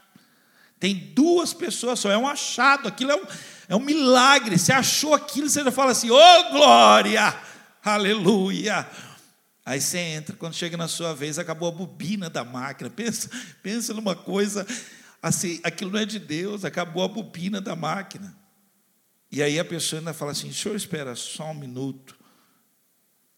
Tem 0.79 0.95
duas 1.15 1.53
pessoas 1.53 1.99
só, 1.99 2.11
é 2.11 2.17
um 2.17 2.27
achado, 2.27 2.87
aquilo 2.87 3.11
é 3.11 3.15
um, 3.15 3.25
é 3.69 3.75
um 3.75 3.79
milagre. 3.79 4.57
Você 4.57 4.71
achou 4.71 5.13
aquilo, 5.13 5.49
você 5.49 5.63
já 5.63 5.71
fala 5.71 5.91
assim: 5.91 6.09
ô 6.11 6.15
oh, 6.15 6.51
glória, 6.51 7.35
aleluia. 7.83 8.87
Aí 9.65 9.81
você 9.81 9.97
entra, 9.97 10.35
quando 10.35 10.53
chega 10.53 10.77
na 10.77 10.87
sua 10.87 11.13
vez, 11.13 11.37
acabou 11.37 11.67
a 11.67 11.71
bobina 11.71 12.29
da 12.29 12.43
máquina. 12.43 12.89
Pensa, 12.89 13.29
pensa 13.61 13.93
numa 13.93 14.15
coisa 14.15 14.65
assim, 15.21 15.59
aquilo 15.63 15.91
não 15.91 15.99
é 15.99 16.05
de 16.05 16.19
Deus, 16.19 16.63
acabou 16.63 17.03
a 17.03 17.07
bobina 17.07 17.59
da 17.59 17.75
máquina. 17.75 18.37
E 19.31 19.41
aí 19.43 19.59
a 19.59 19.65
pessoa 19.65 19.99
ainda 19.99 20.13
fala 20.13 20.31
assim: 20.31 20.53
senhor, 20.53 20.75
espera 20.75 21.15
só 21.15 21.51
um 21.51 21.55
minuto. 21.55 22.17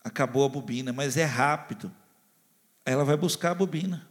Acabou 0.04 0.46
a 0.46 0.50
bobina, 0.50 0.92
mas 0.94 1.18
é 1.18 1.26
rápido. 1.26 1.92
Aí 2.86 2.94
ela 2.94 3.06
vai 3.06 3.18
buscar 3.18 3.52
a 3.52 3.56
bobina. 3.56 4.09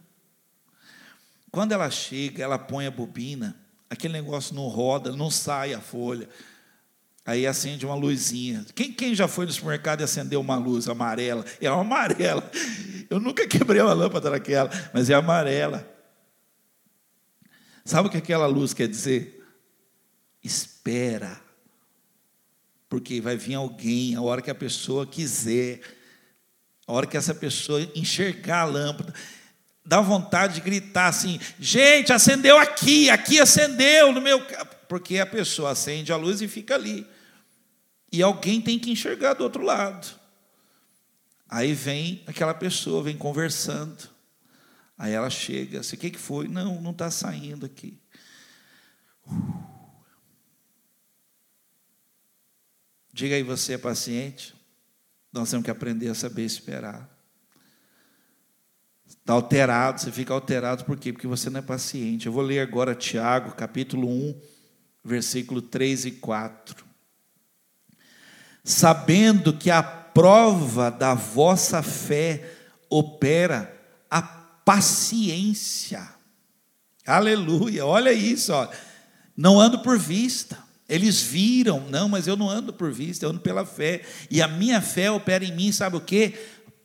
Quando 1.51 1.71
ela 1.71 1.89
chega, 1.89 2.43
ela 2.43 2.59
põe 2.59 2.85
a 2.85 2.91
bobina, 2.91 3.55
aquele 3.89 4.13
negócio 4.13 4.53
não 4.55 4.67
roda, 4.67 5.11
não 5.15 5.31
sai 5.31 5.73
a 5.73 5.81
folha. 5.81 6.29
Aí 7.25 7.45
acende 7.45 7.85
uma 7.85 7.95
luzinha. 7.95 8.65
Quem, 8.73 8.91
quem 8.91 9.13
já 9.13 9.27
foi 9.27 9.45
no 9.45 9.51
supermercado 9.51 10.01
e 10.01 10.03
acendeu 10.03 10.41
uma 10.41 10.55
luz 10.55 10.87
amarela? 10.87 11.45
É 11.61 11.69
uma 11.69 11.81
amarela. 11.81 12.49
Eu 13.09 13.19
nunca 13.19 13.47
quebrei 13.47 13.81
uma 13.81 13.93
lâmpada 13.93 14.31
daquela, 14.31 14.69
mas 14.93 15.09
é 15.09 15.13
amarela. 15.13 15.87
Sabe 17.85 18.07
o 18.07 18.11
que 18.11 18.17
aquela 18.17 18.47
luz 18.47 18.73
quer 18.73 18.87
dizer? 18.87 19.43
Espera. 20.43 21.41
Porque 22.87 23.21
vai 23.21 23.37
vir 23.37 23.55
alguém, 23.55 24.15
a 24.15 24.21
hora 24.21 24.41
que 24.41 24.49
a 24.49 24.55
pessoa 24.55 25.05
quiser, 25.05 25.81
a 26.87 26.93
hora 26.93 27.05
que 27.05 27.17
essa 27.17 27.35
pessoa 27.35 27.81
enxergar 27.95 28.61
a 28.61 28.65
lâmpada, 28.65 29.13
dá 29.89 29.99
vontade 30.01 30.53
de 30.53 30.61
gritar 30.61 31.07
assim: 31.07 31.39
gente, 31.59 32.13
acendeu 32.13 32.59
aqui, 32.59 33.09
aqui 33.09 33.39
acendeu 33.39 34.13
no 34.13 34.21
meu. 34.21 34.39
Porque 34.87 35.17
a 35.17 35.25
pessoa 35.25 35.71
acende 35.71 36.13
a 36.13 36.15
luz 36.15 36.41
e 36.41 36.47
fica 36.47 36.75
ali. 36.75 37.07
E 38.11 38.21
alguém 38.21 38.61
tem 38.61 38.77
que 38.77 38.91
enxergar 38.91 39.33
do 39.33 39.43
outro 39.43 39.63
lado. 39.63 40.07
Aí 41.49 41.73
vem 41.73 42.23
aquela 42.27 42.53
pessoa, 42.53 43.01
vem 43.01 43.17
conversando. 43.17 44.07
Aí 44.95 45.13
ela 45.13 45.29
chega, 45.29 45.79
assim, 45.79 45.95
o 45.95 45.99
que, 45.99 46.15
foi? 46.17 46.47
Não, 46.47 46.79
não 46.79 46.91
está 46.91 47.09
saindo 47.09 47.65
aqui. 47.65 47.99
Diga 53.11 53.35
aí, 53.35 53.41
você 53.41 53.73
é 53.73 53.77
paciente? 53.77 54.53
Nós 55.31 55.49
temos 55.49 55.63
que 55.63 55.71
aprender 55.71 56.09
a 56.09 56.15
saber 56.15 56.43
esperar. 56.43 57.18
Está 59.29 59.35
alterado, 59.35 60.01
você 60.01 60.11
fica 60.11 60.33
alterado 60.33 60.83
por 60.85 60.97
quê? 60.97 61.13
Porque 61.13 61.27
você 61.27 61.51
não 61.51 61.59
é 61.59 61.61
paciente. 61.61 62.25
Eu 62.25 62.33
vou 62.33 62.41
ler 62.41 62.61
agora 62.61 62.95
Tiago, 62.95 63.51
capítulo 63.51 64.09
1, 64.09 64.35
versículo 65.05 65.61
3 65.61 66.05
e 66.05 66.11
4 66.13 66.89
sabendo 68.63 69.53
que 69.53 69.69
a 69.69 69.83
prova 69.83 70.89
da 70.89 71.13
vossa 71.13 71.83
fé 71.83 72.51
opera 72.89 73.71
a 74.09 74.21
paciência. 74.21 76.07
Aleluia, 77.05 77.85
olha 77.85 78.11
isso, 78.11 78.51
ó. 78.51 78.67
não 79.37 79.59
ando 79.59 79.79
por 79.83 79.97
vista. 79.97 80.57
Eles 80.87 81.21
viram, 81.21 81.87
não, 81.89 82.09
mas 82.09 82.25
eu 82.25 82.35
não 82.35 82.49
ando 82.49 82.73
por 82.73 82.91
vista, 82.91 83.25
eu 83.25 83.29
ando 83.29 83.41
pela 83.41 83.63
fé. 83.63 84.01
E 84.29 84.41
a 84.41 84.47
minha 84.47 84.81
fé 84.81 85.11
opera 85.11 85.45
em 85.45 85.55
mim, 85.55 85.71
sabe 85.71 85.97
o 85.97 86.01
que? 86.01 86.33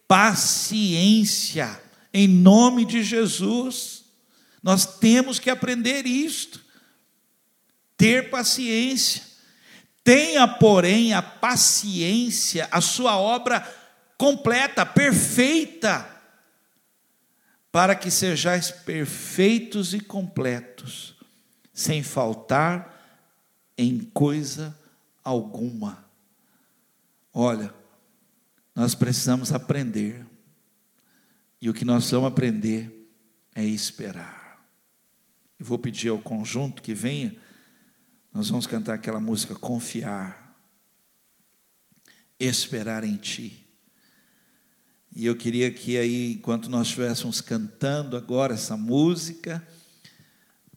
Paciência, 0.07 1.80
em 2.14 2.28
nome 2.28 2.84
de 2.84 3.02
Jesus. 3.02 4.04
Nós 4.62 4.86
temos 4.86 5.40
que 5.40 5.50
aprender 5.50 6.06
isto, 6.06 6.64
ter 7.96 8.30
paciência. 8.30 9.22
Tenha, 10.04 10.46
porém, 10.46 11.12
a 11.12 11.20
paciência, 11.20 12.68
a 12.70 12.80
sua 12.80 13.16
obra 13.16 13.60
completa, 14.16 14.86
perfeita, 14.86 16.08
para 17.72 17.96
que 17.96 18.10
sejais 18.10 18.70
perfeitos 18.70 19.92
e 19.92 19.98
completos, 19.98 21.16
sem 21.72 22.02
faltar 22.02 22.94
em 23.76 23.98
coisa 23.98 24.78
alguma. 25.24 26.04
Olha, 27.32 27.74
nós 28.74 28.94
precisamos 28.94 29.52
aprender, 29.52 30.24
e 31.64 31.68
o 31.70 31.72
que 31.72 31.82
nós 31.82 32.10
vamos 32.10 32.28
aprender 32.28 32.92
é 33.54 33.64
esperar. 33.64 34.62
Eu 35.58 35.64
vou 35.64 35.78
pedir 35.78 36.10
ao 36.10 36.18
conjunto 36.18 36.82
que 36.82 36.92
venha, 36.92 37.34
nós 38.34 38.50
vamos 38.50 38.66
cantar 38.66 38.92
aquela 38.92 39.18
música 39.18 39.54
Confiar, 39.54 40.54
esperar 42.38 43.02
em 43.02 43.16
Ti. 43.16 43.66
E 45.16 45.24
eu 45.24 45.34
queria 45.34 45.70
que 45.70 45.96
aí, 45.96 46.32
enquanto 46.34 46.68
nós 46.68 46.88
estivéssemos 46.88 47.40
cantando 47.40 48.14
agora 48.14 48.52
essa 48.52 48.76
música, 48.76 49.66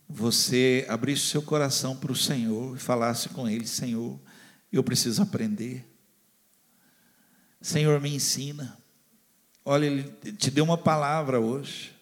você 0.07 0.85
abrisse 0.88 1.23
seu 1.23 1.41
coração 1.41 1.97
para 1.97 2.13
o 2.13 2.15
Senhor 2.15 2.77
e 2.77 2.79
falasse 2.79 3.27
com 3.27 3.49
Ele: 3.49 3.67
Senhor, 3.67 4.17
eu 4.71 4.81
preciso 4.81 5.21
aprender. 5.21 5.85
Senhor, 7.59 7.99
me 7.99 8.15
ensina. 8.15 8.86
Olha, 9.70 9.86
Ele 9.86 10.03
te 10.32 10.49
deu 10.49 10.63
uma 10.63 10.78
palavra 10.78 11.41
hoje. 11.41 11.93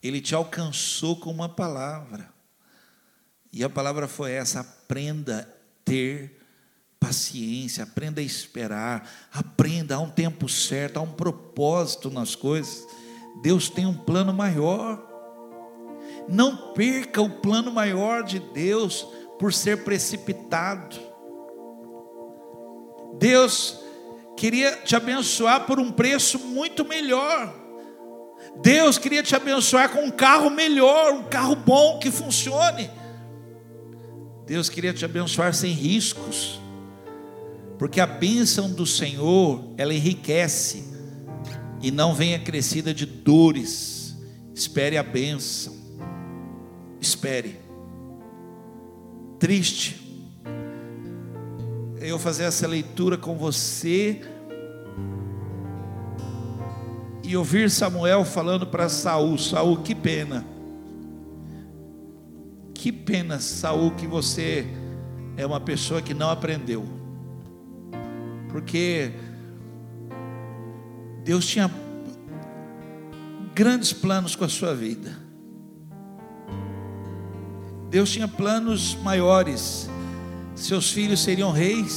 Ele 0.00 0.20
te 0.20 0.36
alcançou 0.36 1.16
com 1.16 1.32
uma 1.32 1.48
palavra. 1.48 2.32
E 3.52 3.64
a 3.64 3.68
palavra 3.68 4.06
foi 4.06 4.30
essa: 4.30 4.60
aprenda 4.60 5.40
a 5.40 5.46
ter 5.84 6.40
paciência, 7.00 7.82
aprenda 7.82 8.20
a 8.20 8.24
esperar, 8.24 9.10
aprenda, 9.32 9.96
há 9.96 9.98
um 9.98 10.08
tempo 10.08 10.48
certo, 10.48 10.98
há 10.98 11.02
um 11.02 11.10
propósito 11.10 12.08
nas 12.08 12.36
coisas. 12.36 12.86
Deus 13.42 13.68
tem 13.68 13.84
um 13.84 13.96
plano 13.96 14.32
maior. 14.32 15.04
Não 16.28 16.72
perca 16.72 17.20
o 17.20 17.40
plano 17.40 17.72
maior 17.72 18.22
de 18.22 18.38
Deus 18.38 19.04
por 19.40 19.52
ser 19.52 19.82
precipitado. 19.82 20.96
Deus 23.18 23.84
queria 24.36 24.72
te 24.84 24.94
abençoar 24.94 25.66
por 25.66 25.78
um 25.78 25.90
preço 25.90 26.38
muito 26.38 26.84
melhor. 26.84 27.54
Deus 28.62 28.98
queria 28.98 29.22
te 29.22 29.34
abençoar 29.34 29.90
com 29.90 30.04
um 30.04 30.10
carro 30.10 30.50
melhor, 30.50 31.12
um 31.12 31.24
carro 31.24 31.56
bom 31.56 31.98
que 31.98 32.10
funcione. 32.10 32.90
Deus 34.46 34.68
queria 34.68 34.94
te 34.94 35.04
abençoar 35.04 35.54
sem 35.54 35.72
riscos, 35.72 36.60
porque 37.78 38.00
a 38.00 38.06
bênção 38.06 38.70
do 38.70 38.86
Senhor, 38.86 39.74
ela 39.76 39.92
enriquece 39.92 40.84
e 41.82 41.90
não 41.90 42.14
vem 42.14 42.34
acrescida 42.34 42.94
de 42.94 43.04
dores. 43.04 44.14
Espere 44.54 44.96
a 44.96 45.02
bênção 45.02 45.76
espere. 47.06 47.56
Triste. 49.38 50.05
Eu 52.06 52.20
fazer 52.20 52.44
essa 52.44 52.68
leitura 52.68 53.18
com 53.18 53.34
você 53.34 54.20
e 57.24 57.36
ouvir 57.36 57.68
Samuel 57.68 58.24
falando 58.24 58.64
para 58.64 58.88
Saul, 58.88 59.36
Saul, 59.36 59.78
que 59.78 59.92
pena. 59.92 60.46
Que 62.72 62.92
pena, 62.92 63.40
Saul, 63.40 63.90
que 63.90 64.06
você 64.06 64.68
é 65.36 65.44
uma 65.44 65.58
pessoa 65.58 66.00
que 66.00 66.14
não 66.14 66.30
aprendeu. 66.30 66.86
Porque 68.50 69.10
Deus 71.24 71.44
tinha 71.44 71.68
grandes 73.52 73.92
planos 73.92 74.36
com 74.36 74.44
a 74.44 74.48
sua 74.48 74.76
vida. 74.76 75.18
Deus 77.90 78.12
tinha 78.12 78.28
planos 78.28 78.94
maiores. 79.02 79.90
Seus 80.56 80.90
filhos 80.90 81.22
seriam 81.22 81.52
reis. 81.52 81.96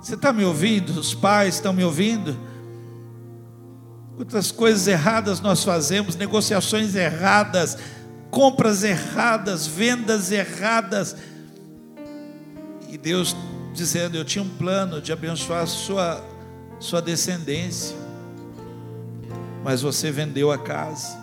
Você 0.00 0.14
está 0.14 0.32
me 0.32 0.44
ouvindo? 0.44 0.90
Os 0.98 1.14
pais 1.14 1.54
estão 1.54 1.72
me 1.72 1.84
ouvindo? 1.84 2.36
Quantas 4.16 4.52
coisas 4.52 4.86
erradas 4.86 5.40
nós 5.40 5.64
fazemos, 5.64 6.16
negociações 6.16 6.94
erradas, 6.94 7.78
compras 8.30 8.84
erradas, 8.84 9.66
vendas 9.66 10.30
erradas. 10.30 11.16
E 12.88 12.98
Deus 12.98 13.34
dizendo: 13.72 14.16
Eu 14.16 14.24
tinha 14.24 14.44
um 14.44 14.48
plano 14.48 15.00
de 15.00 15.12
abençoar 15.12 15.62
a 15.62 15.66
sua, 15.66 16.22
sua 16.78 17.00
descendência, 17.00 17.96
mas 19.64 19.80
você 19.80 20.10
vendeu 20.10 20.50
a 20.50 20.58
casa 20.58 21.20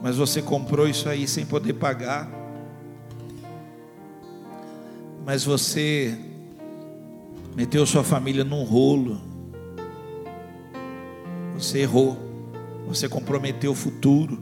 mas 0.00 0.16
você 0.16 0.40
comprou 0.40 0.88
isso 0.88 1.08
aí 1.08 1.26
sem 1.26 1.44
poder 1.44 1.74
pagar. 1.74 2.28
Mas 5.28 5.44
você 5.44 6.18
meteu 7.54 7.84
sua 7.84 8.02
família 8.02 8.44
num 8.44 8.64
rolo. 8.64 9.20
Você 11.52 11.80
errou. 11.80 12.16
Você 12.86 13.10
comprometeu 13.10 13.72
o 13.72 13.74
futuro. 13.74 14.40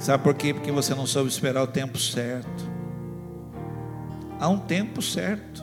Sabe 0.00 0.24
por 0.24 0.32
quê? 0.32 0.54
Porque 0.54 0.72
você 0.72 0.94
não 0.94 1.04
soube 1.04 1.28
esperar 1.28 1.62
o 1.62 1.66
tempo 1.66 1.98
certo. 1.98 2.64
Há 4.38 4.48
um 4.48 4.58
tempo 4.58 5.02
certo. 5.02 5.62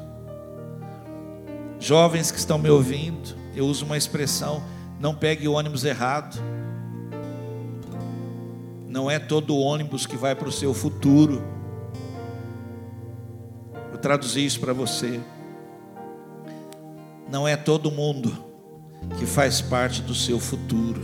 Jovens 1.79 2.29
que 2.29 2.37
estão 2.37 2.59
me 2.59 2.69
ouvindo, 2.69 3.35
eu 3.55 3.65
uso 3.65 3.83
uma 3.83 3.97
expressão: 3.97 4.63
não 4.99 5.15
pegue 5.15 5.47
o 5.47 5.53
ônibus 5.53 5.83
errado. 5.85 6.39
Não 8.87 9.09
é 9.09 9.17
todo 9.17 9.57
ônibus 9.57 10.05
que 10.05 10.15
vai 10.15 10.35
para 10.35 10.49
o 10.49 10.51
seu 10.51 10.71
futuro. 10.71 11.56
Eu 13.97 14.01
traduzi 14.01 14.45
isso 14.45 14.59
para 14.59 14.73
você. 14.73 15.19
Não 17.31 17.47
é 17.47 17.57
todo 17.57 17.89
mundo 17.89 18.31
que 19.17 19.25
faz 19.25 19.59
parte 19.59 20.03
do 20.03 20.13
seu 20.13 20.39
futuro. 20.39 21.01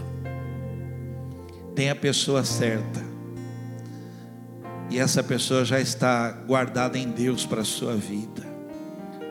Tem 1.73 1.89
a 1.89 1.95
pessoa 1.95 2.43
certa. 2.43 3.01
E 4.91 4.99
essa 4.99 5.23
pessoa 5.23 5.65
já 5.65 5.79
está 5.79 6.29
guardada 6.29 6.95
em 6.95 7.09
Deus 7.09 7.47
para 7.47 7.61
a 7.61 7.65
sua 7.65 7.95
vida. 7.95 8.43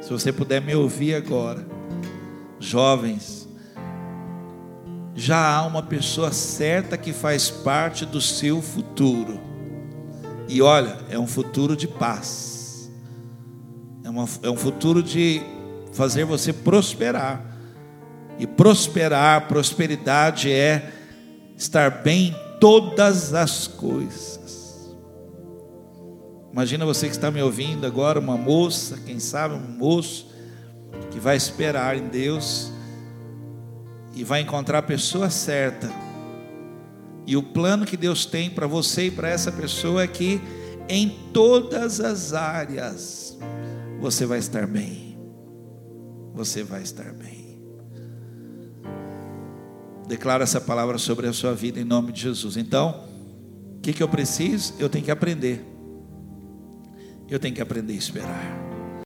Se 0.00 0.10
você 0.10 0.32
puder 0.32 0.60
me 0.60 0.74
ouvir 0.74 1.14
agora, 1.14 1.64
jovens, 2.58 3.48
já 5.14 5.54
há 5.54 5.64
uma 5.64 5.84
pessoa 5.84 6.32
certa 6.32 6.98
que 6.98 7.12
faz 7.12 7.48
parte 7.48 8.04
do 8.04 8.20
seu 8.20 8.60
futuro. 8.60 9.40
E 10.48 10.60
olha, 10.60 10.98
é 11.08 11.16
um 11.16 11.28
futuro 11.28 11.76
de 11.76 11.86
paz, 11.86 12.51
uma, 14.12 14.28
é 14.42 14.50
um 14.50 14.56
futuro 14.56 15.02
de 15.02 15.40
fazer 15.92 16.24
você 16.24 16.52
prosperar. 16.52 17.42
E 18.38 18.46
prosperar, 18.46 19.48
prosperidade 19.48 20.50
é 20.50 20.92
estar 21.56 22.02
bem 22.02 22.28
em 22.28 22.36
todas 22.60 23.32
as 23.32 23.66
coisas. 23.66 24.94
Imagina 26.52 26.84
você 26.84 27.06
que 27.06 27.14
está 27.14 27.30
me 27.30 27.40
ouvindo 27.40 27.86
agora, 27.86 28.20
uma 28.20 28.36
moça, 28.36 28.98
quem 29.06 29.18
sabe 29.18 29.54
um 29.54 29.60
moço, 29.78 30.30
que 31.10 31.18
vai 31.18 31.36
esperar 31.36 31.96
em 31.96 32.08
Deus 32.08 32.70
e 34.14 34.22
vai 34.22 34.42
encontrar 34.42 34.78
a 34.78 34.82
pessoa 34.82 35.30
certa. 35.30 35.90
E 37.26 37.36
o 37.36 37.42
plano 37.42 37.86
que 37.86 37.96
Deus 37.96 38.26
tem 38.26 38.50
para 38.50 38.66
você 38.66 39.06
e 39.06 39.10
para 39.10 39.28
essa 39.28 39.50
pessoa 39.50 40.02
é 40.02 40.06
que 40.06 40.40
em 40.88 41.08
todas 41.32 42.00
as 42.00 42.34
áreas 42.34 43.21
você 44.02 44.26
vai 44.26 44.40
estar 44.40 44.66
bem. 44.66 45.16
Você 46.34 46.64
vai 46.64 46.82
estar 46.82 47.12
bem. 47.12 47.62
Declaro 50.08 50.42
essa 50.42 50.60
palavra 50.60 50.98
sobre 50.98 51.28
a 51.28 51.32
sua 51.32 51.54
vida 51.54 51.78
em 51.78 51.84
nome 51.84 52.10
de 52.10 52.22
Jesus. 52.22 52.56
Então, 52.56 53.06
o 53.76 53.80
que, 53.80 53.92
que 53.92 54.02
eu 54.02 54.08
preciso? 54.08 54.74
Eu 54.80 54.88
tenho 54.88 55.04
que 55.04 55.10
aprender. 55.12 55.64
Eu 57.30 57.38
tenho 57.38 57.54
que 57.54 57.62
aprender 57.62 57.92
a 57.92 57.96
esperar. 57.96 58.71